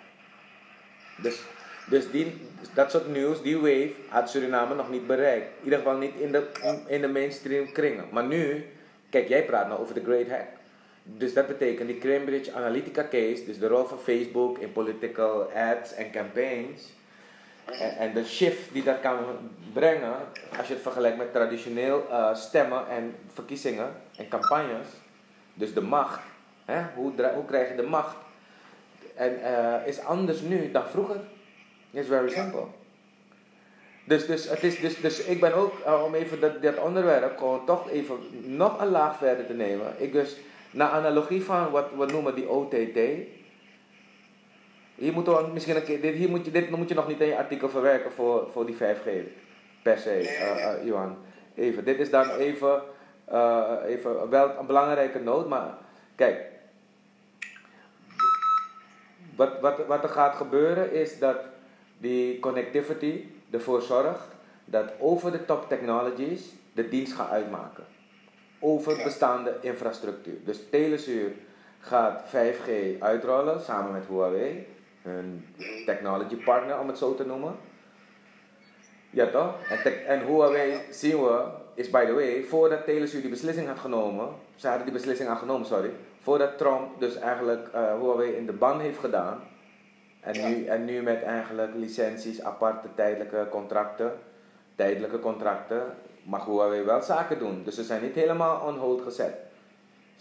Dus, 1.21 1.41
dus 1.89 2.11
die, 2.11 2.35
dat 2.73 2.91
soort 2.91 3.07
nieuws, 3.07 3.41
die 3.41 3.57
wave, 3.57 3.93
had 4.07 4.29
Suriname 4.29 4.75
nog 4.75 4.89
niet 4.89 5.07
bereikt. 5.07 5.47
In 5.57 5.63
ieder 5.63 5.79
geval 5.79 5.97
niet 5.97 6.15
in 6.15 6.31
de, 6.31 6.43
in 6.87 7.01
de 7.01 7.07
mainstream 7.07 7.71
kringen. 7.71 8.05
Maar 8.11 8.25
nu, 8.25 8.65
kijk, 9.09 9.27
jij 9.27 9.45
praat 9.45 9.67
nou 9.67 9.79
over 9.79 9.93
de 9.93 10.03
Great 10.03 10.29
Hack. 10.29 10.47
Dus 11.03 11.33
dat 11.33 11.47
betekent 11.47 11.87
die 11.87 11.97
Cambridge 11.97 12.53
Analytica 12.53 13.07
case, 13.07 13.45
dus 13.45 13.59
de 13.59 13.67
rol 13.67 13.85
van 13.85 13.99
Facebook 13.99 14.57
in 14.57 14.71
political 14.71 15.51
ads 15.55 15.93
en 15.93 16.11
campaigns. 16.11 16.93
En, 17.65 17.97
en 17.97 18.13
de 18.13 18.25
shift 18.25 18.73
die 18.73 18.83
dat 18.83 18.99
kan 18.99 19.17
brengen, 19.73 20.13
als 20.57 20.67
je 20.67 20.73
het 20.73 20.81
vergelijkt 20.81 21.17
met 21.17 21.33
traditioneel 21.33 22.09
eh, 22.09 22.35
stemmen 22.35 22.89
en 22.89 23.15
verkiezingen 23.33 23.91
en 24.17 24.27
campagnes. 24.27 24.87
Dus 25.53 25.73
de 25.73 25.81
macht. 25.81 26.19
Hè? 26.65 26.81
Hoe, 26.95 27.11
hoe 27.33 27.45
krijg 27.45 27.69
je 27.69 27.75
de 27.75 27.83
macht? 27.87 28.15
En 29.15 29.43
eh, 29.43 29.87
is 29.87 29.99
anders 29.99 30.41
nu 30.41 30.71
dan 30.71 30.83
vroeger. 30.87 31.19
It's 31.91 32.07
very 32.07 32.29
simple. 32.29 32.65
Dus, 34.03 34.25
dus, 34.25 34.49
het 34.49 34.63
is, 34.63 34.79
dus, 34.79 35.01
dus 35.01 35.23
ik 35.23 35.39
ben 35.39 35.53
ook, 35.53 35.79
eh, 35.79 36.03
om 36.03 36.13
even 36.13 36.39
dat, 36.39 36.61
dat 36.61 36.77
onderwerp 36.77 37.37
gewoon 37.37 37.65
toch 37.65 37.89
even 37.89 38.17
nog 38.55 38.81
een 38.81 38.87
laag 38.87 39.17
verder 39.17 39.45
te 39.45 39.53
nemen. 39.53 39.93
Ik 39.97 40.11
dus, 40.11 40.37
naar 40.71 40.89
analogie 40.89 41.43
van 41.43 41.71
wat 41.71 41.87
we 41.97 42.05
noemen 42.05 42.35
die 42.35 42.49
OTT. 42.49 42.99
Hier 45.03 45.13
moet 45.13 45.25
we 45.25 45.49
misschien 45.53 45.75
een 45.75 45.83
keer, 45.83 46.01
dit, 46.01 46.15
hier 46.15 46.29
moet 46.29 46.45
je, 46.45 46.51
dit 46.51 46.69
moet 46.69 46.89
je 46.89 46.95
nog 46.95 47.07
niet 47.07 47.19
in 47.19 47.27
je 47.27 47.37
artikel 47.37 47.69
verwerken 47.69 48.11
voor, 48.11 48.49
voor 48.51 48.65
die 48.65 48.75
5G. 48.75 49.09
Per 49.81 49.97
se, 49.97 50.09
eh, 50.09 50.85
Johan. 50.85 51.17
Even, 51.55 51.85
dit 51.85 51.99
is 51.99 52.09
dan 52.09 52.29
even, 52.29 52.81
eh, 53.25 53.73
even 53.85 54.29
wel 54.29 54.49
een 54.59 54.65
belangrijke 54.65 55.19
noot, 55.19 55.47
maar 55.47 55.77
kijk. 56.15 56.45
Wat, 59.35 59.59
wat, 59.59 59.85
wat 59.87 60.03
er 60.03 60.09
gaat 60.09 60.35
gebeuren 60.35 60.91
is 60.91 61.19
dat 61.19 61.37
die 61.97 62.39
connectivity 62.39 63.25
ervoor 63.51 63.81
zorgt 63.81 64.27
dat 64.65 64.91
over 64.99 65.31
de 65.31 65.45
top 65.45 65.67
technologies 65.67 66.53
de 66.73 66.89
dienst 66.89 67.13
gaat 67.13 67.29
uitmaken. 67.29 67.83
Over 68.59 69.03
bestaande 69.03 69.57
infrastructuur. 69.61 70.37
Dus 70.45 70.69
Telesur 70.69 71.31
gaat 71.79 72.23
5G 72.29 72.99
uitrollen 72.99 73.61
samen 73.61 73.91
met 73.91 74.05
Huawei, 74.07 74.67
hun 75.03 75.45
technology 75.85 76.35
partner 76.35 76.79
om 76.79 76.87
het 76.87 76.97
zo 76.97 77.15
te 77.15 77.25
noemen. 77.25 77.55
Ja 79.09 79.27
toch? 79.27 79.55
En, 79.69 80.05
en 80.07 80.25
Huawei 80.25 80.79
zien 80.89 81.23
we, 81.23 81.43
is 81.75 81.89
by 81.89 82.05
the 82.05 82.13
way, 82.13 82.43
voordat 82.43 82.85
Telesur 82.85 83.21
die 83.21 83.29
beslissing 83.29 83.67
had 83.67 83.79
genomen, 83.79 84.29
ze 84.55 84.67
hadden 84.67 84.85
die 84.85 84.93
beslissing 84.93 85.29
al 85.29 85.35
genomen, 85.35 85.67
sorry, 85.67 85.91
voordat 86.19 86.57
Trump 86.57 86.99
dus 86.99 87.15
eigenlijk 87.15 87.67
eh, 87.73 87.99
Huawei 87.99 88.31
in 88.31 88.45
de 88.45 88.53
ban 88.53 88.79
heeft 88.79 88.99
gedaan, 88.99 89.39
en, 90.19 90.33
Ja. 90.33 90.47
nu, 90.47 90.65
en 90.65 90.85
nu 90.85 91.01
met 91.01 91.23
eigenlijk 91.23 91.71
licenties, 91.75 92.41
aparte 92.43 92.87
tijdelijke 92.95 93.47
contracten, 93.49 94.11
tijdelijke 94.75 95.19
contracten, 95.19 95.83
mag 96.23 96.45
Huawei 96.45 96.83
wel 96.83 97.01
zaken 97.01 97.39
doen. 97.39 97.61
Dus 97.63 97.75
ze 97.75 97.83
zijn 97.83 98.01
niet 98.01 98.15
helemaal 98.15 98.67
on 98.67 98.77
hold 98.77 99.01
gezet. 99.01 99.33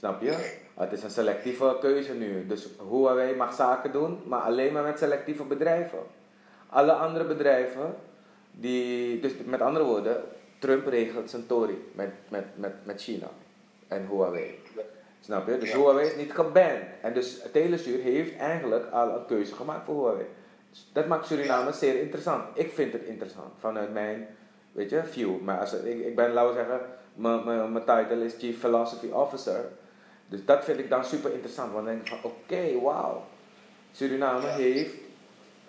Snap 0.02 0.22
je? 0.22 0.58
Het 0.74 0.92
is 0.92 1.02
een 1.02 1.10
selectieve 1.10 1.76
keuze 1.80 2.14
nu. 2.14 2.46
Dus 2.46 2.68
Huawei 2.90 3.36
mag 3.36 3.54
zaken 3.54 3.92
doen, 3.92 4.20
maar 4.26 4.40
alleen 4.40 4.72
maar 4.72 4.82
met 4.82 4.98
selectieve 4.98 5.44
bedrijven. 5.44 5.98
Alle 6.68 6.92
andere 6.92 7.24
bedrijven, 7.24 7.94
die, 8.50 9.20
dus 9.20 9.32
met 9.44 9.60
andere 9.60 9.84
woorden, 9.84 10.22
Trump 10.58 10.86
regelt 10.86 11.30
zijn 11.30 11.46
Tory 11.46 11.78
met, 11.92 12.10
met, 12.28 12.44
met, 12.54 12.72
met 12.82 13.02
China 13.02 13.26
en 13.88 14.06
Huawei. 14.10 14.58
Snap 15.20 15.46
je? 15.48 15.58
Dus 15.58 15.70
Ja. 15.70 15.76
Huawei 15.76 16.06
is 16.06 16.16
niet 16.16 16.32
geband. 16.32 16.82
En 17.02 17.12
dus 17.14 17.40
Telesur 17.52 18.00
heeft 18.00 18.36
eigenlijk 18.36 18.90
al 18.90 19.08
een 19.08 19.26
keuze 19.26 19.54
gemaakt 19.54 19.84
voor 19.84 19.94
Huawei. 19.94 20.26
Dus 20.70 20.90
dat 20.92 21.06
maakt 21.06 21.26
Suriname 21.26 21.72
zeer 21.72 22.00
interessant. 22.00 22.44
Ik 22.54 22.72
vind 22.72 22.92
het 22.92 23.02
interessant 23.02 23.52
vanuit 23.58 23.92
mijn, 23.92 24.26
weet 24.72 24.90
je, 24.90 25.04
view. 25.04 25.40
Maar 25.40 25.58
als, 25.58 25.72
ik, 25.72 26.04
ik 26.06 26.16
ben, 26.16 26.32
laten 26.32 26.54
we 26.54 26.56
zeggen, 26.56 26.80
mijn 27.72 27.84
title 27.84 28.24
is 28.24 28.34
Chief 28.38 28.58
Philosophy 28.58 29.10
Officer. 29.10 29.64
Dus 30.32 30.44
dat 30.44 30.64
vind 30.64 30.78
ik 30.78 30.88
dan 30.88 31.04
super 31.04 31.32
interessant. 31.32 31.72
Want 31.72 31.86
dan 31.86 31.94
denk 31.94 32.06
ik 32.06 32.20
van, 32.20 32.30
oké, 32.30 32.80
wauw. 32.80 33.26
Suriname 33.92 34.46
Ja. 34.46 34.54
heeft 34.54 34.94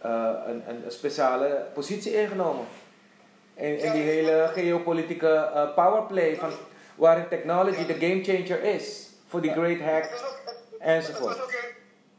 eh, 0.01 0.33
een, 0.47 0.63
een, 0.69 0.91
speciale 0.91 1.65
positie 1.73 2.13
ingenomen. 2.13 2.65
In, 3.53 3.77
in 3.77 3.91
die 3.91 4.01
hele 4.01 4.49
geopolitieke 4.53 5.33
eh, 5.35 5.73
powerplay 5.73 6.35
van 6.35 6.51
waarin 6.95 7.27
technology 7.27 7.85
de 7.85 7.93
game 7.93 8.23
changer 8.23 8.63
is. 8.63 9.09
Voor 9.27 9.41
die 9.41 9.51
great 9.51 9.79
hack 9.79 10.05
enzovoort. 10.79 11.37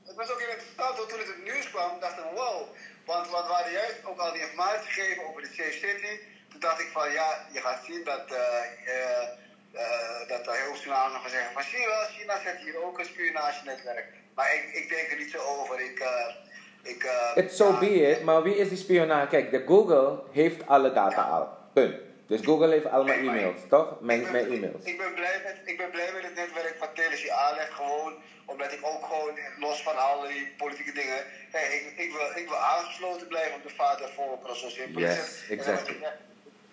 het 0.04 0.16
was 0.16 0.30
ook, 0.32 0.40
interessant, 0.40 0.96
toen 0.96 1.18
het 1.18 1.28
in 1.28 1.34
het 1.34 1.44
nieuws 1.44 1.70
kwam, 1.70 2.00
dacht 2.00 2.18
ik, 2.18 2.24
wow. 2.34 2.62
Want 3.06 3.30
wat 3.30 3.48
waren 3.48 3.72
juist 3.72 4.00
ook 4.04 4.18
al 4.18 4.32
die 4.32 4.40
informatie 4.40 4.90
gegeven 4.90 5.28
over 5.28 5.42
de 5.42 5.48
Safe 5.48 5.72
City. 5.72 6.20
Toen 6.50 6.60
dacht 6.60 6.80
ik 6.80 6.88
van, 6.92 7.12
ja, 7.12 7.46
je 7.52 7.60
gaat 7.60 7.84
zien 7.84 8.04
dat, 8.04 8.24
eh 8.30 9.43
eh, 9.74 10.28
dat 10.28 10.44
de 10.44 10.50
heel 10.64 10.76
Suriname 10.76 11.12
nog 11.12 11.22
gaan 11.22 11.30
zeggen 11.30 11.52
van, 11.52 11.62
zie 11.62 11.78
je 11.80 11.86
wel, 11.86 12.04
China 12.18 12.40
zet 12.44 12.58
hier 12.64 12.84
ook 12.84 12.98
een 12.98 13.04
spionagenetwerk. 13.04 14.06
Maar 14.34 14.54
ik, 14.54 14.74
ik 14.74 14.88
denk 14.88 15.10
er 15.10 15.18
niet 15.18 15.30
zo 15.30 15.38
over. 15.38 15.80
Ik, 15.80 15.98
eh 15.98 16.34
ik, 16.82 17.04
eh, 17.04 17.42
It's 17.44 17.56
so 17.56 17.68
ja, 17.72 17.78
be 17.78 17.86
it, 18.10 18.22
maar 18.22 18.42
wie 18.42 18.56
is 18.56 18.68
die 18.68 18.78
spionage? 18.78 19.26
Kijk, 19.28 19.50
de 19.50 19.62
Google 19.66 20.22
heeft 20.32 20.66
alle 20.66 20.92
data 20.92 21.16
Ja. 21.16 21.28
al. 21.28 21.48
Punt. 21.72 21.94
Dus 22.26 22.40
Google 22.44 22.68
heeft 22.70 22.86
allemaal 22.86 23.14
Nee, 23.16 23.24
maar- 23.24 23.36
e-mails, 23.36 23.60
toch? 23.68 23.90
Ik 23.92 24.00
Mijn, 24.00 24.22
ben, 24.22 24.32
mijn 24.32 24.52
e-mails. 24.52 24.84
ik, 24.84 24.98
ben 24.98 25.14
blij 25.14 25.40
met, 25.44 25.56
ik 25.64 25.76
ben 25.76 25.90
blij 25.90 26.12
met 26.12 26.22
het 26.22 26.34
netwerk 26.34 26.76
van 26.78 26.88
Telesie 26.94 27.32
aanleg. 27.32 27.74
Gewoon 27.74 28.14
omdat 28.46 28.72
ik 28.72 28.78
ook 28.82 29.04
gewoon, 29.04 29.38
los 29.58 29.82
van 29.82 29.96
al 29.96 30.20
die 30.20 30.52
politieke 30.56 30.92
dingen, 30.92 31.24
hey, 31.50 31.76
ik, 31.76 31.98
ik, 31.98 32.12
wil, 32.12 32.42
ik 32.42 32.48
wil 32.48 32.56
aangesloten 32.58 33.26
blijven 33.28 33.54
op 33.54 33.62
de 33.62 33.74
vader 33.74 34.08
voor 34.14 34.56
zo 34.56 34.68
simpel 34.68 35.00
Yes, 35.00 35.44
exactly. 35.48 35.96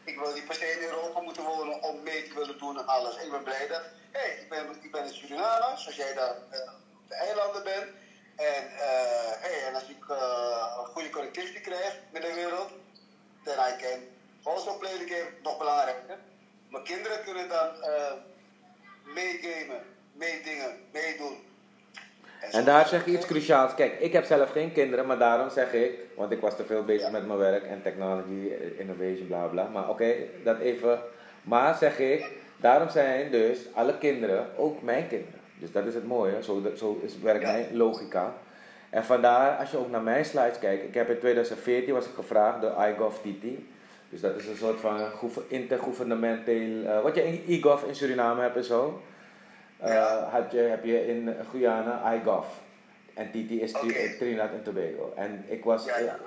Ik 0.03 0.19
wil 0.19 0.33
niet 0.33 0.45
per 0.45 0.55
se 0.55 0.71
in 0.71 0.87
Europa 0.87 1.19
moeten 1.21 1.43
wonen 1.43 1.81
om 1.83 2.03
mee 2.03 2.27
te 2.27 2.33
willen 2.33 2.57
doen 2.57 2.77
en 2.77 2.87
alles. 2.87 3.15
Ik 3.17 3.31
ben 3.31 3.43
blij 3.43 3.67
dat, 3.67 3.81
hey, 4.11 4.37
ik 4.41 4.49
ben, 4.49 4.77
ik 4.81 4.91
ben 4.91 5.09
zoals 5.13 5.95
jij 5.95 6.13
daar 6.13 6.35
eh, 6.49 6.71
op 7.01 7.07
de 7.07 7.15
eilanden 7.15 7.63
bent. 7.63 7.87
En, 8.35 8.63
eh, 8.77 9.31
hey, 9.39 9.67
en 9.67 9.73
als 9.73 9.89
ik 9.89 10.09
eh, 10.09 10.75
een 10.79 10.85
goede 10.85 11.09
connectivity 11.09 11.61
krijg 11.61 11.99
met 12.11 12.21
de 12.21 12.33
wereld, 12.33 12.69
then 13.43 13.57
I 13.57 13.75
can 13.81 13.99
also 14.53 14.77
play 14.77 14.97
the 14.97 15.07
game. 15.07 15.31
Nog 15.43 15.57
belangrijker. 15.57 16.19
Mijn 16.69 16.83
kinderen 16.83 17.23
kunnen 17.23 17.49
dan 17.49 17.71
meegamen, 19.03 19.83
meedingen, 20.13 20.87
meedoen. 20.91 21.50
En 22.51 22.65
daar 22.65 22.87
zeg 22.87 23.05
je 23.05 23.11
iets 23.11 23.25
cruciaals. 23.25 23.75
Kijk, 23.75 23.99
ik 23.99 24.13
heb 24.13 24.25
zelf 24.25 24.51
geen 24.51 24.71
kinderen, 24.71 25.05
maar 25.05 25.17
daarom 25.17 25.49
zeg 25.49 25.73
ik, 25.73 25.91
want 26.15 26.31
ik 26.31 26.39
was 26.41 26.55
te 26.55 26.63
veel 26.65 26.83
bezig 26.83 27.05
Ja. 27.05 27.11
met 27.11 27.27
mijn 27.27 27.39
werk 27.39 27.63
en 27.63 27.81
technology, 27.81 28.51
innovation, 28.77 29.27
bla 29.27 29.45
bla. 29.45 29.67
Maar 29.73 29.89
oké, 29.89 30.13
dat 30.43 30.59
even. 30.59 30.99
Maar 31.43 31.75
zeg 31.75 31.99
ik, 31.99 32.25
daarom 32.57 32.89
zijn 32.89 33.31
dus 33.31 33.59
alle 33.73 33.97
kinderen 33.97 34.45
ook 34.57 34.81
mijn 34.81 35.07
kinderen. 35.07 35.39
Dus 35.59 35.71
dat 35.71 35.85
is 35.85 35.93
het 35.93 36.07
mooie, 36.07 36.43
zo, 36.43 36.61
zo 36.75 36.99
is, 37.03 37.19
werkt 37.19 37.41
Ja. 37.41 37.51
mijn 37.51 37.77
logica. 37.77 38.33
En 38.89 39.03
vandaar, 39.03 39.57
als 39.57 39.71
je 39.71 39.77
ook 39.77 39.89
naar 39.91 40.01
mijn 40.01 40.25
slides 40.25 40.59
kijkt, 40.59 40.83
ik 40.83 40.93
heb 40.93 41.09
in 41.09 41.19
2014 41.19 41.93
was 41.93 42.05
ik 42.05 42.11
gevraagd 42.15 42.61
door 42.61 42.71
iGovTT. 42.89 43.45
Dus 44.09 44.21
dat 44.21 44.35
is 44.35 44.47
een 44.47 44.55
soort 44.57 44.79
van 44.79 44.99
intergouvernementeel, 45.47 46.85
eh, 46.85 47.01
wat 47.01 47.15
je 47.15 47.23
in 47.23 47.43
iGov 47.47 47.83
in 47.83 47.95
Suriname 47.95 48.41
hebt 48.41 48.55
en 48.55 48.63
zo. 48.63 49.01
Eh, 49.81 50.31
had 50.31 50.51
je, 50.51 50.57
heb 50.57 50.83
je 50.83 51.07
in 51.07 51.35
Guyana 51.51 52.13
iGov. 52.13 52.45
En 53.13 53.29
TT 53.29 53.51
is 53.51 53.73
Oké. 53.73 54.15
Trinidad 54.17 54.51
en 54.51 54.63
Tobago. 54.63 55.13
En 55.15 55.45
ik 55.47 55.63
was... 55.63 55.85
Ja, 55.85 56.17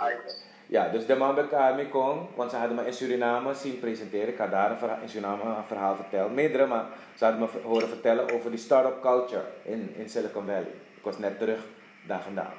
ja, 0.66 0.88
dus 0.88 1.06
de 1.06 1.16
man 1.16 1.34
bij 1.34 1.44
KMI 1.46 1.88
kon, 1.88 2.28
want 2.34 2.50
ze 2.50 2.56
hadden 2.56 2.76
me 2.76 2.86
in 2.86 2.92
Suriname 2.92 3.54
zien 3.54 3.78
presenteren. 3.78 4.28
Ik 4.28 4.38
had 4.38 4.50
daar 4.50 4.70
een 4.70 4.76
verhaal, 4.76 4.98
in 5.02 5.08
Suriname 5.08 5.42
een 5.42 5.64
verhaal 5.66 5.94
verteld. 5.94 6.34
Meerdere, 6.34 6.66
maar 6.66 6.84
ze 7.14 7.24
hadden 7.24 7.42
me 7.42 7.48
horen 7.62 7.88
vertellen 7.88 8.32
over 8.32 8.50
die 8.50 8.58
start-up 8.58 9.00
culture 9.02 9.44
in, 9.62 9.94
in 9.96 10.08
Silicon 10.08 10.44
Valley. 10.44 10.72
Ik 10.96 11.02
was 11.02 11.18
net 11.18 11.38
terug 11.38 11.60
daar 12.06 12.22
vandaan. 12.22 12.52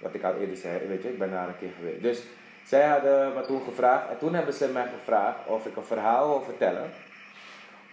Wat 0.00 0.14
ik 0.14 0.22
al 0.24 0.34
eerder 0.34 0.56
zei, 0.56 0.86
weet 0.86 1.02
je, 1.02 1.08
ik 1.08 1.18
ben 1.18 1.30
daar 1.30 1.48
een 1.48 1.58
keer 1.58 1.72
geweest. 1.78 2.02
Dus 2.02 2.22
zij 2.64 2.86
hadden 2.88 3.34
me 3.34 3.40
toen 3.40 3.62
gevraagd, 3.62 4.08
en 4.08 4.18
toen 4.18 4.34
hebben 4.34 4.54
ze 4.54 4.68
mij 4.68 4.86
gevraagd 4.98 5.46
of 5.46 5.66
ik 5.66 5.76
een 5.76 5.82
verhaal 5.82 6.28
wil 6.28 6.42
vertellen. 6.42 6.90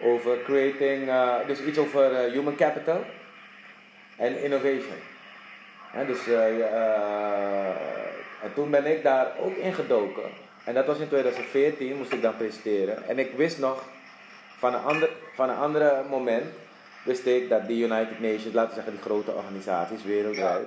Over 0.00 0.42
creating, 0.42 1.08
eh, 1.08 1.34
dus 1.46 1.60
iets 1.60 1.78
over 1.78 2.14
eh, 2.14 2.32
human 2.32 2.56
capital 2.56 3.04
en 4.16 4.42
innovation. 4.42 4.96
Dus, 6.06 6.26
eh, 6.26 7.68
en 8.42 8.54
toen 8.54 8.70
ben 8.70 8.86
ik 8.86 9.02
daar 9.02 9.32
ook 9.40 9.56
ingedoken. 9.56 10.22
En 10.64 10.74
dat 10.74 10.86
was 10.86 10.98
in 10.98 11.08
2014, 11.08 11.96
moest 11.96 12.12
ik 12.12 12.22
dan 12.22 12.36
presenteren. 12.36 13.08
En 13.08 13.18
ik 13.18 13.32
wist 13.36 13.58
nog, 13.58 13.84
van 14.58 14.74
een 14.74 14.82
ander, 14.82 15.10
van 15.34 15.48
een 15.48 15.56
andere 15.56 16.02
moment, 16.10 16.44
wist 17.04 17.26
ik 17.26 17.48
dat 17.48 17.66
de 17.66 17.78
United 17.78 18.20
Nations, 18.20 18.54
laten 18.54 18.68
we 18.68 18.74
zeggen 18.74 18.92
die 18.92 19.02
grote 19.02 19.32
organisaties 19.32 20.04
wereldwijd, 20.04 20.66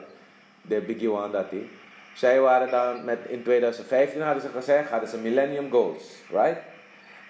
de 0.62 0.82
Big 0.82 1.08
One 1.08 1.32
dat 1.32 1.50
die, 1.50 1.70
zij 2.14 2.40
waren 2.40 2.70
dan 2.70 3.06
met, 3.06 3.20
in 3.28 3.44
2015 3.44 4.22
hadden 4.22 4.42
ze 4.42 4.50
gezegd, 4.50 4.90
hadden 4.90 5.10
ze 5.10 5.18
Millennium 5.18 5.72
Goals, 5.72 6.04
right? 6.30 6.58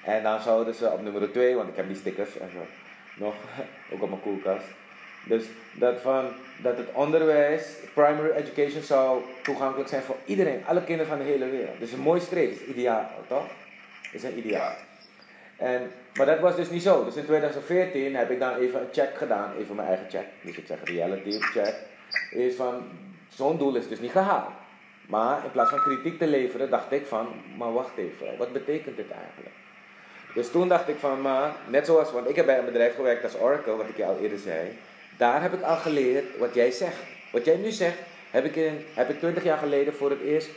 En 0.10 0.24
dan 0.24 0.42
zouden 0.42 0.74
ze 0.74 0.92
op 0.92 1.02
nummer 1.02 1.32
2, 1.32 1.56
want 1.56 1.70
ik 1.70 1.76
heb 1.76 1.88
die 1.88 1.96
stickers 1.96 2.38
en 2.38 2.50
zo, 2.52 2.60
nog, 3.24 3.34
ook 3.94 4.02
op 4.02 4.10
mijn 4.10 4.22
koelkast. 4.22 4.66
Dus 5.26 5.46
dat, 5.74 6.02
van, 6.02 6.26
dat 6.62 6.78
het 6.78 6.88
onderwijs, 6.94 7.76
primary 7.94 8.30
education, 8.30 8.82
zou 8.82 9.22
toegankelijk 9.44 9.90
zijn 9.90 10.02
voor 10.02 10.16
iedereen, 10.26 10.66
alle 10.66 10.84
kinderen 10.84 11.08
van 11.08 11.18
de 11.18 11.24
hele 11.24 11.50
wereld. 11.50 11.80
Dus 11.80 11.92
een 11.92 12.00
mooi 12.00 12.20
streep, 12.20 12.52
is 12.52 12.66
ideaal, 12.66 13.10
toch? 13.28 13.48
Is 14.12 14.24
een 14.24 14.38
ideaal. 14.38 14.74
En, 15.58 15.92
maar 16.14 16.26
dat 16.26 16.40
was 16.40 16.56
dus 16.56 16.70
niet 16.70 16.82
zo. 16.82 17.06
Dus 17.06 17.16
in 17.16 17.26
2014 17.26 18.16
heb 18.16 18.32
ik 18.32 18.40
dan 18.40 18.56
even 18.56 18.82
een 18.82 18.88
check 18.92 19.18
gedaan, 19.18 19.54
even 19.58 19.76
mijn 19.76 19.88
eigen 19.88 20.10
check. 20.10 20.26
Dus 20.42 20.58
ik 20.58 20.68
zeg 20.68 20.78
reality 20.84 21.40
check. 21.40 21.76
Is 22.32 22.56
van, 22.56 22.84
zo'n 23.28 23.58
doel 23.58 23.76
is 23.76 23.88
dus 23.88 24.00
niet 24.00 24.12
gehaald. 24.12 24.54
Maar 25.08 25.44
in 25.44 25.52
plaats 25.52 25.70
van 25.70 25.80
kritiek 25.80 26.20
te 26.20 26.28
leveren, 26.28 26.70
dacht 26.70 26.92
ik 26.92 27.06
van, 27.06 27.28
maar 27.58 27.74
wacht 27.74 27.98
even, 27.98 28.38
wat 28.38 28.54
betekent 28.54 28.96
dit 28.96 29.12
eigenlijk? 29.12 29.56
Dus 30.40 30.52
toen 30.52 30.68
dacht 30.68 30.88
ik 30.88 30.98
van, 30.98 31.22
maar 31.22 31.56
net 31.68 31.86
zoals, 31.86 32.12
want 32.12 32.30
ik 32.30 32.36
heb 32.36 32.46
bij 32.46 32.58
een 32.58 32.66
bedrijf 32.66 32.96
gewerkt 32.96 33.24
als 33.24 33.40
Oracle, 33.40 33.76
wat 33.76 33.90
ik 33.90 33.98
je 33.98 34.06
al 34.06 34.18
eerder 34.22 34.38
zei. 34.38 34.78
Daar 35.18 35.42
heb 35.42 35.54
ik 35.54 35.62
al 35.62 35.76
geleerd 35.76 36.38
wat 36.38 36.54
jij 36.54 36.72
zegt. 36.72 36.98
Wat 37.32 37.46
jij 37.46 37.56
nu 37.56 37.72
zegt, 37.72 37.98
heb 38.32 38.46
ik, 38.46 38.56
in, 38.56 38.86
heb 38.94 39.10
ik 39.10 39.20
20 39.20 39.44
jaar 39.44 39.58
geleden 39.58 39.94
voor 39.94 40.10
het 40.10 40.22
eerst. 40.22 40.50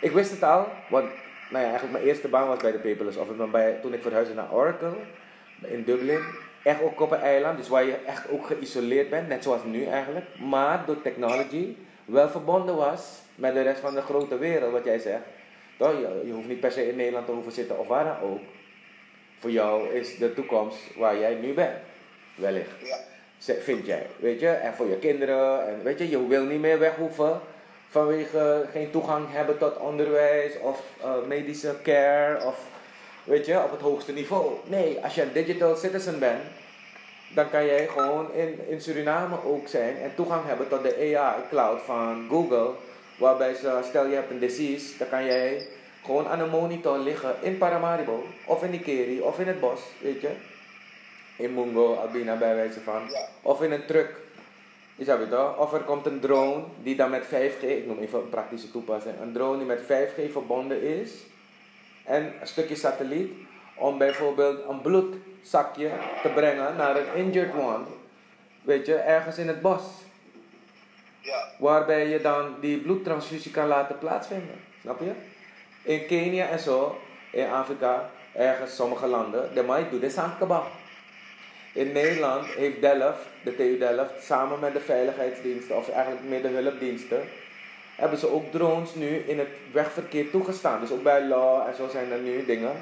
Ik 0.00 0.10
wist 0.10 0.30
het 0.30 0.42
al, 0.42 0.66
want 0.88 1.04
nou 1.50 1.64
ja, 1.64 1.70
eigenlijk 1.70 1.92
mijn 1.92 2.04
eerste 2.04 2.28
baan 2.28 2.48
was 2.48 2.62
bij 2.62 2.72
de 2.72 2.78
Paperless 2.78 3.16
Office. 3.16 3.36
Maar 3.36 3.50
bij, 3.50 3.78
toen 3.82 3.94
ik 3.94 4.02
verhuisde 4.02 4.34
naar 4.34 4.52
Oracle 4.52 4.94
in 5.60 5.84
Dublin, 5.84 6.20
echt 6.62 6.82
ook 6.82 7.00
op 7.00 7.10
een 7.10 7.20
eiland, 7.20 7.58
dus 7.58 7.68
waar 7.68 7.84
je 7.84 7.96
echt 8.06 8.30
ook 8.30 8.46
geïsoleerd 8.46 9.10
bent, 9.10 9.28
net 9.28 9.42
zoals 9.42 9.64
nu 9.64 9.84
eigenlijk. 9.84 10.26
Maar 10.38 10.82
door 10.86 11.02
technology 11.02 11.76
wel 12.04 12.28
verbonden 12.28 12.76
was 12.76 13.20
met 13.34 13.54
de 13.54 13.62
rest 13.62 13.80
van 13.80 13.94
de 13.94 14.02
grote 14.02 14.38
wereld, 14.38 14.72
wat 14.72 14.84
jij 14.84 14.98
zegt. 14.98 15.24
Je, 15.78 16.22
je 16.24 16.32
hoeft 16.32 16.48
niet 16.48 16.60
per 16.60 16.72
se 16.72 16.88
in 16.88 16.96
Nederland 16.96 17.26
te 17.26 17.32
hoeven 17.32 17.52
zitten 17.52 17.78
of 17.78 17.88
waar 17.88 18.04
dan 18.04 18.30
ook. 18.30 18.40
Voor 19.42 19.50
jou 19.50 19.88
is 19.88 20.16
de 20.16 20.34
toekomst 20.34 20.78
waar 20.96 21.18
jij 21.18 21.34
nu 21.34 21.52
bent, 21.52 21.76
wellicht. 22.34 22.88
Ja. 23.38 23.54
Vind 23.60 23.86
jij, 23.86 24.06
weet 24.18 24.40
je, 24.40 24.48
en 24.48 24.74
voor 24.74 24.86
je 24.86 24.96
kinderen, 24.96 25.68
en 25.68 25.82
weet 25.82 25.98
je, 25.98 26.10
je 26.10 26.26
wil 26.26 26.44
niet 26.44 26.60
meer 26.60 26.78
weg 26.78 26.94
hoeven 26.94 27.40
vanwege 27.88 28.66
geen 28.72 28.90
toegang 28.90 29.26
hebben 29.30 29.58
tot 29.58 29.78
onderwijs 29.78 30.58
of 30.60 30.82
eh, 31.00 31.10
medische 31.28 31.74
care 31.82 32.44
of, 32.44 32.58
weet 33.24 33.46
je, 33.46 33.62
op 33.62 33.70
het 33.70 33.80
hoogste 33.80 34.12
niveau. 34.12 34.52
Nee, 34.64 34.98
als 35.02 35.14
je 35.14 35.22
een 35.22 35.32
digital 35.32 35.76
citizen 35.76 36.18
bent, 36.18 36.42
dan 37.34 37.50
kan 37.50 37.66
jij 37.66 37.86
gewoon 37.86 38.32
in, 38.34 38.60
in 38.68 38.80
Suriname 38.80 39.36
ook 39.44 39.68
zijn 39.68 39.96
en 39.96 40.14
toegang 40.14 40.46
hebben 40.46 40.68
tot 40.68 40.82
de 40.82 41.16
AI 41.16 41.42
cloud 41.48 41.82
van 41.82 42.26
Google, 42.28 42.70
waarbij 43.18 43.54
ze, 43.54 43.80
stel 43.88 44.06
je 44.06 44.14
hebt 44.14 44.30
een 44.30 44.38
disease, 44.38 44.98
dan 44.98 45.08
kan 45.08 45.24
jij 45.24 45.66
gewoon 46.04 46.28
aan 46.28 46.40
een 46.40 46.50
monitor 46.50 46.98
liggen 46.98 47.34
in 47.40 47.58
Paramaribo 47.58 48.24
of 48.44 48.62
in 48.62 48.74
Ikeri 48.74 49.20
of 49.20 49.38
in 49.38 49.46
het 49.46 49.60
bos, 49.60 49.80
weet 50.00 50.20
je 50.20 50.30
in 51.36 51.54
Mungo, 51.54 51.94
Albina 51.94 52.36
bij 52.36 52.54
wijze 52.54 52.80
van. 52.80 53.02
Ja. 53.10 53.28
Of 53.42 53.62
in 53.62 53.72
een 53.72 53.86
truck. 53.86 54.14
Je 54.96 55.04
zou 55.04 55.28
toch? 55.28 55.58
Of 55.58 55.72
er 55.72 55.80
komt 55.80 56.06
een 56.06 56.20
drone 56.20 56.64
die 56.82 56.96
dan 56.96 57.10
met 57.10 57.24
5G, 57.26 57.62
ik 57.62 57.86
noem 57.86 57.98
even 57.98 58.18
een 58.18 58.28
praktische 58.28 58.70
toepassing, 58.70 59.14
een 59.20 59.32
drone 59.32 59.56
die 59.58 59.66
met 59.66 59.80
5G 59.80 60.32
verbonden 60.32 60.82
is. 60.82 61.12
En 62.04 62.34
een 62.40 62.46
stukje 62.46 62.74
satelliet 62.74 63.32
om 63.74 63.98
bijvoorbeeld 63.98 64.68
een 64.68 64.80
bloedzakje 64.80 65.90
te 66.22 66.28
brengen 66.28 66.76
naar 66.76 66.96
een 66.96 67.14
injured 67.14 67.54
one. 67.54 67.84
Weet 68.62 68.86
je, 68.86 68.94
ergens 68.94 69.38
in 69.38 69.48
het 69.48 69.60
bos. 69.60 69.82
Ja. 71.20 71.48
Waarbij 71.58 72.08
je 72.08 72.20
dan 72.20 72.54
die 72.60 72.78
bloedtransfusie 72.78 73.50
kan 73.50 73.66
laten 73.66 73.98
plaatsvinden. 73.98 74.60
Snap 74.80 75.00
je? 75.00 75.12
In 75.82 76.06
Kenia 76.06 76.48
en 76.48 76.58
zo, 76.58 76.98
in 77.30 77.48
Afrika, 77.48 78.10
ergens 78.32 78.74
sommige 78.74 79.06
landen, 79.06 79.54
de 79.54 79.62
might 79.62 79.90
do 79.90 79.98
this 79.98 80.16
aan 80.16 80.38
kebab. 80.38 80.66
In 81.72 81.92
Nederland 81.92 82.46
heeft 82.46 82.80
Delft, 82.80 83.18
de 83.44 83.56
TU 83.56 83.78
Delft, 83.78 84.22
samen 84.22 84.60
met 84.60 84.72
de 84.72 84.80
veiligheidsdiensten, 84.80 85.76
of 85.76 85.88
eigenlijk 85.88 86.24
meer 86.28 86.42
de 86.42 86.48
hulpdiensten, 86.48 87.22
hebben 87.96 88.18
ze 88.18 88.32
ook 88.32 88.50
drones 88.50 88.94
nu 88.94 89.16
in 89.16 89.38
het 89.38 89.48
wegverkeer 89.72 90.30
toegestaan. 90.30 90.80
Dus 90.80 90.90
ook 90.90 91.02
bij 91.02 91.24
law 91.24 91.66
en 91.68 91.74
zo 91.74 91.88
zijn 91.88 92.12
er 92.12 92.18
nu 92.18 92.44
dingen. 92.44 92.72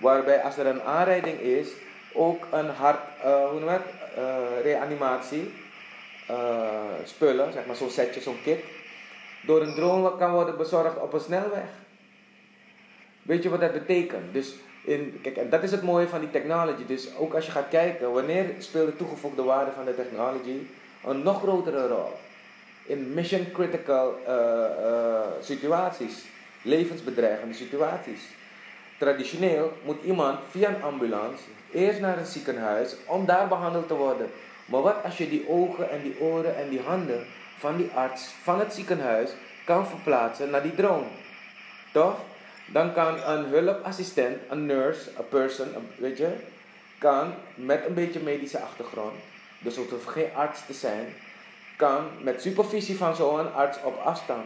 Waarbij 0.00 0.42
als 0.42 0.56
er 0.56 0.66
een 0.66 0.82
aanrijding 0.82 1.40
is, 1.40 1.68
ook 2.12 2.46
een 2.50 2.68
hart, 2.68 3.00
eh, 3.22 3.48
hoe 3.50 3.60
noem 3.60 3.68
het, 3.68 3.82
Eh, 4.16 4.62
reanimatie, 4.62 5.54
eh, 6.26 6.68
spullen, 7.04 7.52
zeg 7.52 7.66
maar 7.66 7.76
zo'n 7.76 7.90
setje, 7.90 8.20
zo'n 8.20 8.42
kit, 8.42 8.64
door 9.42 9.62
een 9.62 9.74
drone 9.74 10.16
kan 10.16 10.32
worden 10.32 10.56
bezorgd 10.56 10.98
op 10.98 11.12
een 11.12 11.20
snelweg. 11.20 11.68
Weet 13.30 13.42
je 13.42 13.48
wat 13.48 13.60
dat 13.60 13.72
betekent? 13.72 14.32
Dus 14.32 14.54
in, 14.84 15.18
kijk, 15.22 15.36
en 15.36 15.50
dat 15.50 15.62
is 15.62 15.70
het 15.70 15.82
mooie 15.82 16.08
van 16.08 16.20
die 16.20 16.30
technology. 16.30 16.86
Dus 16.86 17.16
ook 17.16 17.34
als 17.34 17.46
je 17.46 17.52
gaat 17.52 17.68
kijken, 17.68 18.12
wanneer 18.12 18.54
speelt 18.58 18.90
de 18.90 18.96
toegevoegde 18.96 19.42
waarde 19.42 19.70
van 19.70 19.84
de 19.84 19.94
technology 19.94 20.66
een 21.06 21.22
nog 21.22 21.40
grotere 21.40 21.88
rol? 21.88 22.12
In 22.86 23.14
mission 23.14 23.46
critical 23.52 24.18
eh, 24.26 24.64
eh, 24.64 25.26
situaties, 25.40 26.24
levensbedreigende 26.62 27.54
situaties. 27.54 28.20
Traditioneel 28.98 29.72
moet 29.84 30.02
iemand 30.04 30.38
via 30.48 30.68
een 30.68 30.82
ambulance 30.82 31.42
eerst 31.72 32.00
naar 32.00 32.18
een 32.18 32.26
ziekenhuis 32.26 32.96
om 33.06 33.26
daar 33.26 33.48
behandeld 33.48 33.88
te 33.88 33.94
worden. 33.94 34.30
Maar 34.64 34.82
wat 34.82 35.04
als 35.04 35.18
je 35.18 35.28
die 35.28 35.48
ogen 35.48 35.90
en 35.90 36.02
die 36.02 36.20
oren 36.20 36.56
en 36.56 36.68
die 36.68 36.80
handen 36.80 37.26
van 37.58 37.76
die 37.76 37.90
arts 37.94 38.28
van 38.42 38.58
het 38.58 38.72
ziekenhuis 38.72 39.30
kan 39.64 39.86
verplaatsen 39.86 40.50
naar 40.50 40.62
die 40.62 40.74
drone? 40.74 41.06
Toch? 41.92 42.16
Dan 42.72 42.92
kan 42.92 43.14
een 43.26 43.44
hulpassistent, 43.44 44.36
een 44.48 44.66
nurse, 44.66 45.10
een 45.18 45.28
person, 45.28 45.66
een- 45.74 45.88
weet 45.98 46.18
je, 46.18 46.28
kan 46.98 47.34
met 47.54 47.86
een 47.86 47.94
beetje 47.94 48.20
medische 48.20 48.58
achtergrond, 48.58 49.14
dus 49.58 49.76
het 49.76 49.90
hoeft 49.90 50.08
geen 50.08 50.28
arts 50.34 50.66
te 50.66 50.72
zijn, 50.72 51.06
kan 51.76 52.04
met 52.22 52.42
supervisie 52.42 52.96
van 52.96 53.16
zo'n 53.16 53.54
arts 53.54 53.78
op 53.82 53.98
afstand 54.04 54.44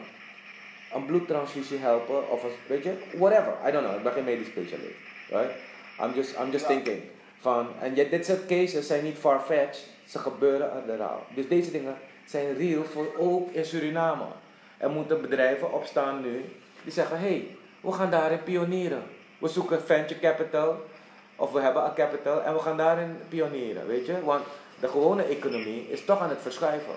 een 0.94 1.06
bloedtransfusie 1.06 1.78
helpen 1.78 2.30
of 2.30 2.42
een, 2.42 2.50
weet 2.66 2.82
je, 2.82 2.92
whatever. 3.16 3.52
I 3.68 3.70
don't 3.72 3.84
know, 3.86 3.96
ik 3.96 4.02
ben 4.02 4.12
geen 4.12 4.24
medisch 4.24 4.46
specialist. 4.46 4.94
Right? 5.28 5.50
I'm 6.02 6.14
just, 6.14 6.36
I'm 6.38 6.50
just 6.50 6.68
Ja. 6.68 6.70
thinking. 6.74 7.02
Van, 7.40 7.66
en 7.80 7.94
je- 7.94 8.08
dit 8.08 8.26
soort 8.26 8.46
cases 8.46 8.86
zijn 8.86 9.04
niet 9.04 9.18
far-fetched, 9.18 9.86
ze 10.06 10.18
gebeuren 10.18 10.88
er 10.88 11.02
al. 11.02 11.22
Dus 11.34 11.48
deze 11.48 11.70
dingen 11.70 11.96
zijn 12.24 12.56
real 12.56 12.84
voor 12.84 13.06
ook 13.18 13.52
in 13.52 13.64
Suriname. 13.64 14.24
Er 14.76 14.90
moeten 14.90 15.20
bedrijven 15.20 15.72
opstaan 15.72 16.20
nu 16.22 16.44
die 16.82 16.92
zeggen: 16.92 17.18
hé, 17.18 17.26
hey, 17.26 17.56
we 17.84 17.92
gaan 17.92 18.10
daarin 18.10 18.42
pionieren. 18.42 19.02
We 19.38 19.48
zoeken 19.48 19.82
venture 19.82 20.20
capital, 20.20 20.82
of 21.36 21.52
we 21.52 21.60
hebben 21.60 21.82
al 21.82 21.94
capital, 21.94 22.42
en 22.42 22.54
we 22.54 22.60
gaan 22.60 22.76
daarin 22.76 23.18
pionieren, 23.28 23.86
weet 23.86 24.06
je? 24.06 24.24
Want 24.24 24.44
de 24.80 24.88
gewone 24.88 25.22
economie 25.22 25.90
is 25.90 26.04
toch 26.04 26.20
aan 26.20 26.28
het 26.28 26.42
verschuiven. 26.42 26.94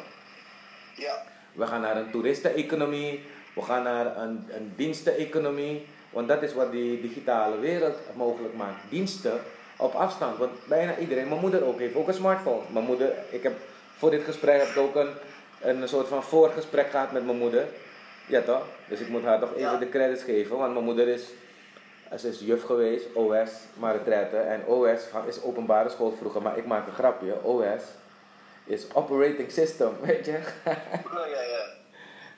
Ja. 0.96 1.24
We 1.54 1.68
gaan 1.68 1.82
naar 1.82 1.98
een 1.98 2.12
toeristeneconomie. 2.12 3.24
We 3.54 3.62
gaan 3.62 3.84
naar 3.84 4.18
een, 4.18 4.46
een 4.50 4.74
diensteneconomie. 4.76 5.86
Want 6.10 6.28
dat 6.28 6.42
is 6.42 6.54
wat 6.54 6.72
die 6.72 7.02
digitale 7.02 7.60
wereld 7.60 7.98
mogelijk 8.16 8.54
maakt. 8.54 8.82
Diensten 8.90 9.40
op 9.78 9.94
afstand. 9.94 10.38
Want 10.38 10.52
bijna 10.68 10.98
iedereen, 10.98 11.28
mijn 11.28 11.42
moeder 11.42 11.66
ook, 11.66 11.80
heeft 11.80 11.96
ook 11.96 12.08
een 12.08 12.14
smartphone. 12.14 12.62
Mijn 12.70 12.86
moeder, 12.86 13.14
ik 13.30 13.44
heb 13.44 13.54
voor 13.98 14.12
dit 14.12 14.24
gesprek 14.24 14.60
heb 14.60 14.68
ik 14.68 14.78
ook 14.78 14.96
een, 14.96 15.10
een 15.62 15.88
soort 15.88 16.08
van 16.08 16.24
voorgesprek 16.24 16.90
gehad 16.90 17.12
met 17.12 17.26
mijn 17.26 17.38
moeder. 17.38 17.68
Ja 18.28 18.42
toch? 18.42 18.66
Dus 18.88 19.00
ik 19.00 19.08
moet 19.08 19.24
haar 19.24 19.40
toch 19.40 19.50
even 19.50 19.62
Ja. 19.62 19.78
de 19.78 19.90
credits 19.90 20.24
geven. 20.24 20.58
Want 20.58 20.74
mijn 20.74 20.86
moeder 20.86 21.08
is, 21.08 21.24
ze 22.18 22.28
is 22.30 22.40
juf 22.40 22.64
geweest, 22.64 23.06
OS, 23.14 23.50
maar 23.74 23.96
retraite. 23.96 24.38
En 24.38 24.66
OS 24.66 25.00
is 25.28 25.42
openbare 25.42 25.90
school 25.90 26.12
vroeger. 26.12 26.42
Maar 26.42 26.58
ik 26.58 26.66
maak 26.66 26.88
een 26.88 26.94
grapje. 26.94 27.44
OS 27.44 27.82
is 28.66 28.88
operating 28.94 29.52
system, 29.52 29.92
weet 30.06 30.26
je. 30.26 30.32
Ja, 30.66 31.26
ja, 31.26 31.42
ja. 31.42 31.66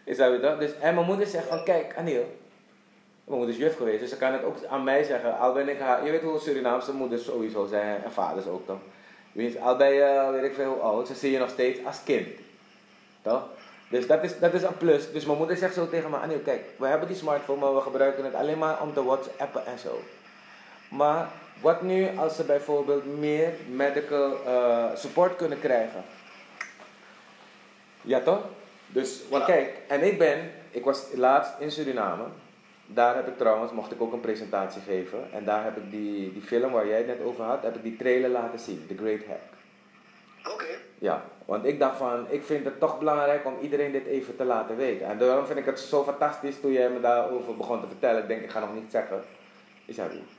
Is 0.04 0.18
dat? 0.18 0.60
Dus, 0.60 0.72
en 0.80 0.94
mijn 0.94 1.06
moeder 1.06 1.28
zegt 1.28 1.48
van, 1.48 1.64
kijk 1.64 1.94
Aniel, 1.98 2.38
mijn 3.24 3.38
moeder 3.38 3.50
is 3.50 3.62
juf 3.62 3.78
geweest, 3.78 4.00
dus 4.00 4.10
ze 4.10 4.18
kan 4.18 4.34
het 4.34 4.44
ook 4.44 4.56
aan 4.70 4.84
mij 4.84 5.04
zeggen. 5.04 5.38
Al 5.38 5.54
ben 5.54 5.70
ik 5.70 5.80
haar, 5.80 6.06
je 6.06 6.12
weet 6.12 6.22
hoe 6.22 6.40
Surinaamse 6.40 6.94
moeders 6.94 7.24
sowieso 7.26 7.66
zijn, 7.66 8.04
en 8.04 8.12
vaders 8.12 8.48
ook 8.48 8.68
weet, 9.32 9.60
al 9.60 9.78
ben 9.78 9.94
je, 9.94 10.30
weet 10.32 10.44
ik 10.44 10.54
veel 10.54 10.72
hoe 10.72 10.82
oud, 10.82 11.08
ze 11.08 11.14
zie 11.16 11.32
je 11.32 11.40
nog 11.40 11.50
steeds 11.50 11.80
als 11.86 12.04
kind. 12.04 12.28
Toch? 13.22 13.44
Dus 13.90 14.08
dat 14.08 14.24
is, 14.24 14.40
dat 14.40 14.54
is 14.54 14.62
een 14.64 14.78
plus. 14.78 15.12
Dus 15.12 15.26
mijn 15.26 15.38
moeder 15.38 15.58
zegt 15.58 15.74
zo 15.74 15.90
tegen 15.90 16.10
me, 16.10 16.18
Aniel, 16.18 16.40
kijk, 16.40 16.62
we 16.78 16.88
hebben 16.88 17.08
die 17.08 17.18
smartphone, 17.18 17.60
maar 17.60 17.76
we 17.76 17.82
gebruiken 17.82 18.26
het 18.26 18.34
alleen 18.34 18.58
maar 18.58 18.82
om 18.82 18.94
te 18.94 19.04
whatsappen 19.04 19.66
en 19.66 19.80
zo. 19.80 20.00
Maar 20.90 21.28
wat 21.62 21.82
nu 21.82 22.18
als 22.18 22.36
ze 22.36 22.44
bijvoorbeeld 22.44 23.20
meer 23.20 23.50
medical 23.72 24.46
eh, 24.46 24.86
support 24.96 25.36
kunnen 25.36 25.60
krijgen? 25.60 26.04
Ja 28.02 28.20
toch? 28.20 28.42
Dus, 28.88 29.22
want 29.30 29.46
Ja. 29.48 29.54
kijk, 29.54 29.78
en 29.88 30.04
ik 30.04 30.18
ben, 30.18 30.52
ik 30.72 30.84
was 30.84 31.04
laatst 31.14 31.52
in 31.60 31.72
Suriname. 31.72 32.24
Daar 32.86 33.16
heb 33.16 33.28
ik 33.28 33.38
trouwens, 33.38 33.72
mocht 33.72 33.92
ik 33.92 34.02
ook 34.02 34.14
een 34.14 34.20
presentatie 34.20 34.82
geven. 34.82 35.20
En 35.34 35.46
daar 35.46 35.64
heb 35.64 35.78
ik 35.78 35.92
die, 35.92 36.34
die 36.34 36.42
film 36.42 36.72
waar 36.72 36.88
jij 36.88 36.98
het 36.98 37.08
net 37.08 37.22
over 37.24 37.44
had, 37.44 37.64
heb 37.64 37.76
ik 37.76 37.84
die 37.84 37.98
trailer 37.98 38.30
laten 38.30 38.60
zien, 38.60 38.86
The 38.88 38.96
Great 38.98 39.26
Hack. 39.28 39.59
Ja, 41.00 41.24
want 41.46 41.66
ik 41.66 41.80
dacht 41.80 41.98
van, 41.98 42.26
ik 42.30 42.44
vind 42.44 42.66
het 42.66 42.80
toch 42.80 43.00
belangrijk 43.00 43.46
om 43.46 43.54
iedereen 43.62 43.92
dit 43.92 44.06
even 44.06 44.36
te 44.36 44.44
laten 44.44 44.78
weten. 44.78 45.08
En 45.08 45.18
daarom 45.18 45.46
vind 45.46 45.60
ik 45.60 45.66
het 45.66 45.80
zo 45.80 46.04
fantastisch 46.04 46.60
toen 46.60 46.72
jij 46.72 46.90
me 46.90 47.00
daarover 47.00 47.58
begon 47.58 47.82
te 47.82 47.88
vertellen. 47.88 48.22
Ik 48.22 48.28
denk, 48.28 48.42
ik 48.42 48.50
ga 48.50 48.60
nog 48.60 48.74
niet 48.74 48.92
zeggen. 48.92 49.22
Is 49.86 49.96
dat 49.96 50.14
niet? 50.14 50.30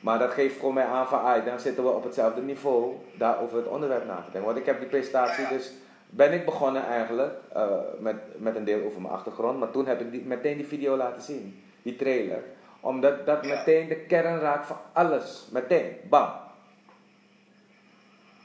Maar 0.00 0.18
dat 0.18 0.30
geeft 0.30 0.58
gewoon 0.58 0.74
mij 0.74 0.84
aan 0.84 1.08
van, 1.08 1.22
ah, 1.22 1.44
dan 1.44 1.60
zitten 1.60 1.84
we 1.84 1.90
op 1.90 2.04
hetzelfde 2.04 2.42
niveau 2.42 2.94
daar 3.14 3.40
over 3.40 3.56
het 3.56 3.66
onderwerp 3.66 4.06
na 4.06 4.16
te 4.16 4.22
denken. 4.22 4.44
Want 4.44 4.56
ik 4.56 4.66
heb 4.66 4.78
die 4.78 4.88
presentatie 4.88 5.48
dus, 5.48 5.72
ben 6.10 6.32
ik 6.32 6.44
begonnen 6.44 6.86
eigenlijk 6.86 7.32
eh, 7.52 7.76
met, 7.98 8.16
met 8.36 8.56
een 8.56 8.64
deel 8.64 8.84
over 8.84 9.00
mijn 9.00 9.14
achtergrond. 9.14 9.58
Maar 9.58 9.70
toen 9.70 9.86
heb 9.86 10.00
ik 10.00 10.10
die, 10.10 10.24
meteen 10.24 10.56
die 10.56 10.66
video 10.66 10.96
laten 10.96 11.22
zien, 11.22 11.64
die 11.82 11.96
trailer. 11.96 12.42
Omdat 12.80 13.26
dat 13.26 13.44
meteen 13.44 13.88
de 13.88 13.96
kern 13.96 14.40
raakt 14.40 14.66
van 14.66 14.76
alles. 14.92 15.48
Meteen, 15.52 15.96
bam. 16.08 16.30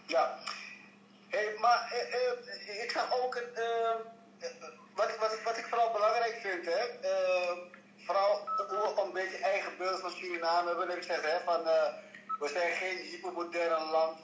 Ja. 0.05 0.42
Hey, 1.33 1.53
maar 1.59 1.91
eh, 1.91 2.13
eh, 2.13 2.83
ik 2.83 2.91
zag 2.91 3.23
ook 3.23 3.35
een, 3.35 3.55
eh, 3.55 3.89
eh, 4.39 4.49
wat, 4.95 5.17
wat, 5.17 5.41
wat 5.43 5.57
ik 5.57 5.65
vooral 5.65 5.91
belangrijk 5.91 6.35
vind, 6.41 6.65
hè, 6.65 6.79
eh, 7.09 7.57
vooral 8.05 8.47
hoe 8.67 9.01
een 9.05 9.11
beetje 9.13 9.37
eigen 9.37 9.77
beeld 9.77 9.99
van 9.99 10.11
Suriname 10.11 10.67
hebben. 10.67 10.97
Ik 10.97 11.03
zeg, 11.03 11.21
hè, 11.21 11.39
van, 11.45 11.67
eh, 11.67 11.93
we 12.39 12.47
zijn 12.47 12.71
geen 12.73 12.97
hypermodern 12.97 13.83
land 13.91 14.19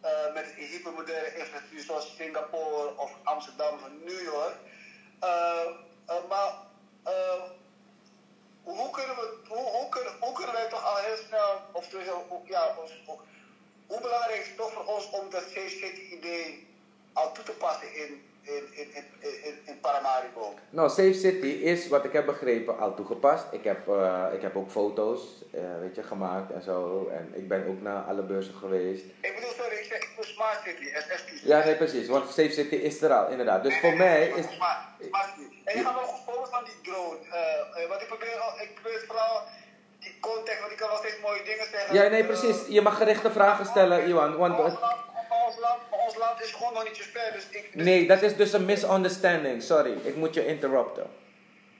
eh, 0.00 0.32
met 0.34 0.46
hypermoderne 0.56 1.34
infrastructuur 1.34 1.80
zoals 1.82 2.14
Singapore 2.16 2.96
of 2.96 3.10
Amsterdam 3.22 3.74
of 3.74 3.88
New 4.04 4.22
York. 4.22 4.56
Eh, 5.20 5.66
eh, 6.06 6.24
maar 6.28 6.52
eh, 7.04 7.42
hoe, 8.62 8.76
hoe, 8.76 8.90
kunnen, 8.90 9.16
hoe 10.20 10.32
kunnen 10.32 10.54
wij 10.54 10.68
toch 10.68 10.84
al 10.84 10.96
heel 10.96 11.16
snel, 11.16 11.60
of 11.72 11.88
dus, 11.88 12.06
hoe- 12.08 12.40
ja, 12.44 12.74
ons- 12.76 13.02
hoe- 13.06 13.20
hoe 13.86 14.00
belangrijk 14.00 14.40
is 14.40 14.46
het 14.48 14.56
toch 14.56 14.72
voor 14.72 14.84
ons 14.98 15.10
om 15.10 15.30
dat 15.30 15.42
Safe 15.54 15.68
City 15.68 16.14
idee 16.16 16.66
al 17.12 17.32
toe 17.32 17.44
te 17.44 17.52
passen 17.52 17.94
in, 17.94 18.22
in, 18.42 18.62
in, 18.74 19.04
in, 19.64 19.80
Paramaribo? 19.80 20.54
Nou, 20.70 20.88
Safe 20.88 21.12
City 21.14 21.46
is, 21.46 21.88
wat 21.88 22.04
ik 22.04 22.12
heb 22.12 22.26
begrepen, 22.26 22.78
al 22.78 22.94
toegepast. 22.94 23.44
Ik 23.50 23.64
heb, 23.64 23.88
eh, 23.88 24.24
ik 24.32 24.42
heb 24.42 24.56
ook 24.56 24.70
foto's 24.70 25.20
eh, 25.52 25.60
weet 25.80 25.94
je, 25.94 26.02
gemaakt 26.02 26.52
en 26.52 26.62
zo. 26.62 27.08
En 27.12 27.32
ik 27.34 27.48
ben 27.48 27.66
ook 27.68 27.80
naar 27.82 28.02
alle 28.02 28.22
beurzen 28.22 28.54
geweest. 28.54 29.04
Ik 29.20 29.34
bedoel, 29.34 29.50
sorry, 29.50 29.76
ik 29.76 29.84
zeg 29.84 29.98
ik 30.02 30.08
bedoel 30.16 30.32
Smart 30.34 30.58
City, 30.64 30.84
SST. 30.94 31.28
Ja, 31.44 31.64
nee, 31.64 31.76
precies. 31.76 32.08
Want 32.08 32.24
Safe 32.26 32.50
City 32.50 32.74
is 32.74 33.02
er 33.02 33.12
al, 33.12 33.28
inderdaad. 33.30 33.62
Dus 33.62 33.78
voor 33.80 33.96
mij 33.96 34.28
is... 34.28 34.44
Smart, 34.54 34.78
smart 35.08 35.28
City. 35.36 35.56
En 35.64 35.78
je 35.78 35.84
gaat 35.84 35.94
wel 35.94 36.02
goed 36.02 36.24
voorbeeld 36.24 36.48
van 36.50 36.64
die 36.64 36.92
drone. 36.92 37.16
eh, 37.30 37.82
eh, 37.82 37.88
want 37.88 38.00
ik 38.00 38.06
probeer, 38.08 38.36
al- 38.38 38.60
ik 38.60 38.70
probeer 38.74 39.04
vooral 39.06 39.42
context, 40.20 40.60
want 40.60 40.72
ik 40.72 40.78
kan 40.78 40.88
wel 40.88 40.98
steeds 40.98 41.20
mooie 41.22 41.42
dingen 41.42 41.66
zeggen. 41.70 41.94
Ja, 41.94 42.08
nee, 42.08 42.24
precies. 42.24 42.56
Je 42.68 42.80
mag 42.80 42.96
gerichte 42.96 43.30
vragen 43.30 43.66
stellen, 43.66 44.08
Johan. 44.08 44.36
Want, 44.36 44.58
ons, 44.58 44.80
land, 44.80 44.96
maar 45.28 45.44
ons, 45.46 45.58
land, 45.58 45.80
ons 45.90 46.16
land 46.16 46.40
is 46.42 46.52
gewoon 46.52 46.72
nog 46.72 46.84
niet 46.84 46.96
zo 46.96 47.02
ver. 47.12 47.32
Dus 47.32 47.46
ik, 47.50 47.70
dus 47.72 47.84
nee, 47.84 48.06
dat 48.06 48.22
is 48.22 48.36
dus 48.36 48.52
een 48.52 48.64
misunderstanding. 48.64 49.62
Sorry, 49.62 49.94
ik 50.02 50.16
moet 50.16 50.34
je 50.34 50.46
interrupten. 50.46 51.06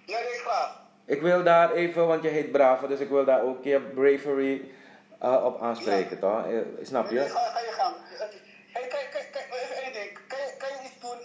Ja, 0.05 0.19
nee, 0.19 0.39
graag. 0.39 0.81
Ik 1.07 1.23
wil 1.23 1.43
daar 1.43 1.73
even, 1.73 2.07
want 2.07 2.23
je 2.23 2.29
heet 2.29 2.53
Bravo, 2.53 2.87
dus 2.87 3.01
ik 3.01 3.09
wil 3.09 3.25
daar 3.25 3.43
ook 3.43 3.65
je 3.65 3.81
bravery 3.81 4.71
eh, 5.21 5.45
op 5.45 5.63
aanspreken, 5.63 6.19
toch? 6.19 6.47
Eh, 6.47 6.59
Snap 6.83 7.11
Nee, 7.11 7.23
je? 7.23 7.29
Ga, 7.29 7.39
ga 7.39 7.61
je 7.61 7.73
gang. 7.73 7.95
Hey, 8.73 8.87
kijk, 8.89 9.09
kijk, 9.11 9.29
kijk, 9.33 9.47
even 9.63 9.83
één 9.83 9.93
ding. 9.93 10.19
Kan 10.27 10.39
je, 10.39 10.53
kan 10.59 10.69
je 10.69 10.79
iets 10.89 11.01
doen? 11.01 11.19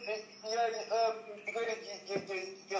Jij, 0.52 0.70
eh, 0.90 1.14
ik 1.46 1.54
weet 1.54 1.68
niet, 1.68 2.02
je, 2.06 2.14
je, 2.14 2.36
je, 2.68 2.76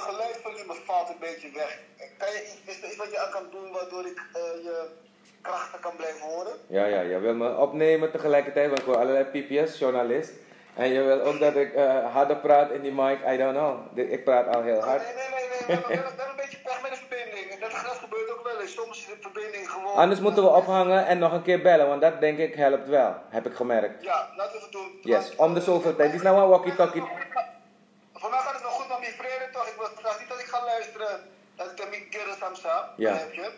je 0.68 0.82
valt 0.86 1.10
een 1.10 1.20
beetje 1.20 1.52
weg. 1.54 1.80
Kan 2.24 2.34
je 2.34 2.42
iets, 2.44 2.58
is 2.66 2.82
er 2.82 2.88
iets 2.88 2.96
wat 2.96 3.12
je 3.12 3.20
aan 3.20 3.32
kan 3.32 3.48
doen 3.52 3.72
waardoor 3.72 4.06
ik 4.06 4.20
eh, 4.34 4.42
je 4.64 4.86
krachten 5.42 5.80
kan 5.80 5.96
blijven 5.96 6.22
horen? 6.28 6.54
Ja, 6.68 6.86
ja, 6.86 7.02
je 7.02 7.20
wil 7.20 7.34
me 7.34 7.58
opnemen 7.58 8.12
tegelijkertijd, 8.12 8.68
want 8.68 8.80
ik 8.80 8.86
hoor 8.86 8.98
allerlei 8.98 9.26
piepjes, 9.26 9.80
journalist. 9.80 10.32
En 10.76 10.90
je 10.90 11.02
wil 11.02 11.22
ook 11.22 11.40
dat 11.40 11.56
ik 11.56 11.74
eh, 11.74 12.14
harder 12.14 12.38
praat 12.38 12.72
in 12.72 12.82
die 12.82 12.92
mic, 12.92 13.20
I 13.28 13.38
don't 13.38 13.56
know. 13.56 13.98
Ik 14.12 14.24
praat 14.24 14.56
al 14.56 14.62
heel 14.62 14.80
hard. 14.80 15.02
Nee, 15.04 15.14
nee, 15.16 15.26
nee, 15.68 15.86
nee. 15.88 15.98
Hebben 15.98 16.30
een 16.30 16.36
beetje 16.36 16.58
pech 16.64 16.82
met 16.82 16.92
de 16.92 16.98
verbinding. 16.98 17.60
Dat, 17.60 17.72
dat 17.72 17.98
gebeurt 18.04 18.32
ook 18.32 18.44
wel 18.44 18.62
eens. 18.62 18.74
Soms 18.74 18.98
is 18.98 19.06
de 19.06 19.18
verbinding 19.20 19.70
gewoon... 19.70 19.96
Anders 19.96 20.20
moeten 20.20 20.44
we 20.44 20.50
ophangen 20.50 21.06
en 21.06 21.20
nog 21.20 21.32
een 21.34 21.44
keer 21.44 21.62
bellen, 21.62 21.88
want 21.88 22.02
dat 22.02 22.20
denk 22.20 22.38
ik 22.38 22.56
helpt 22.56 22.88
wel, 22.88 23.16
heb 23.30 23.46
ik 23.46 23.54
gemerkt. 23.56 24.04
Ja, 24.04 24.30
laten 24.36 24.58
we 24.58 24.64
het 24.64 24.72
doen. 24.72 25.00
Yes, 25.02 25.36
om 25.36 25.54
de 25.54 25.62
zoveel 25.62 25.96
tijd. 25.96 26.10
Die 26.10 26.18
is 26.18 26.26
nou 26.26 26.42
een 26.42 26.50
walkie-talkie. 26.50 27.04
Voor 28.14 28.30
mij 28.30 28.40
gaat 28.40 28.54
het 28.54 28.64
nog 28.64 28.72
goed 28.72 28.88
met 28.88 29.00
mijn 29.00 29.12
vrede 32.52 32.62
toch? 32.62 32.96
Ik 32.96 33.08
was 33.08 33.22
niet 33.26 33.36
dat 33.36 33.52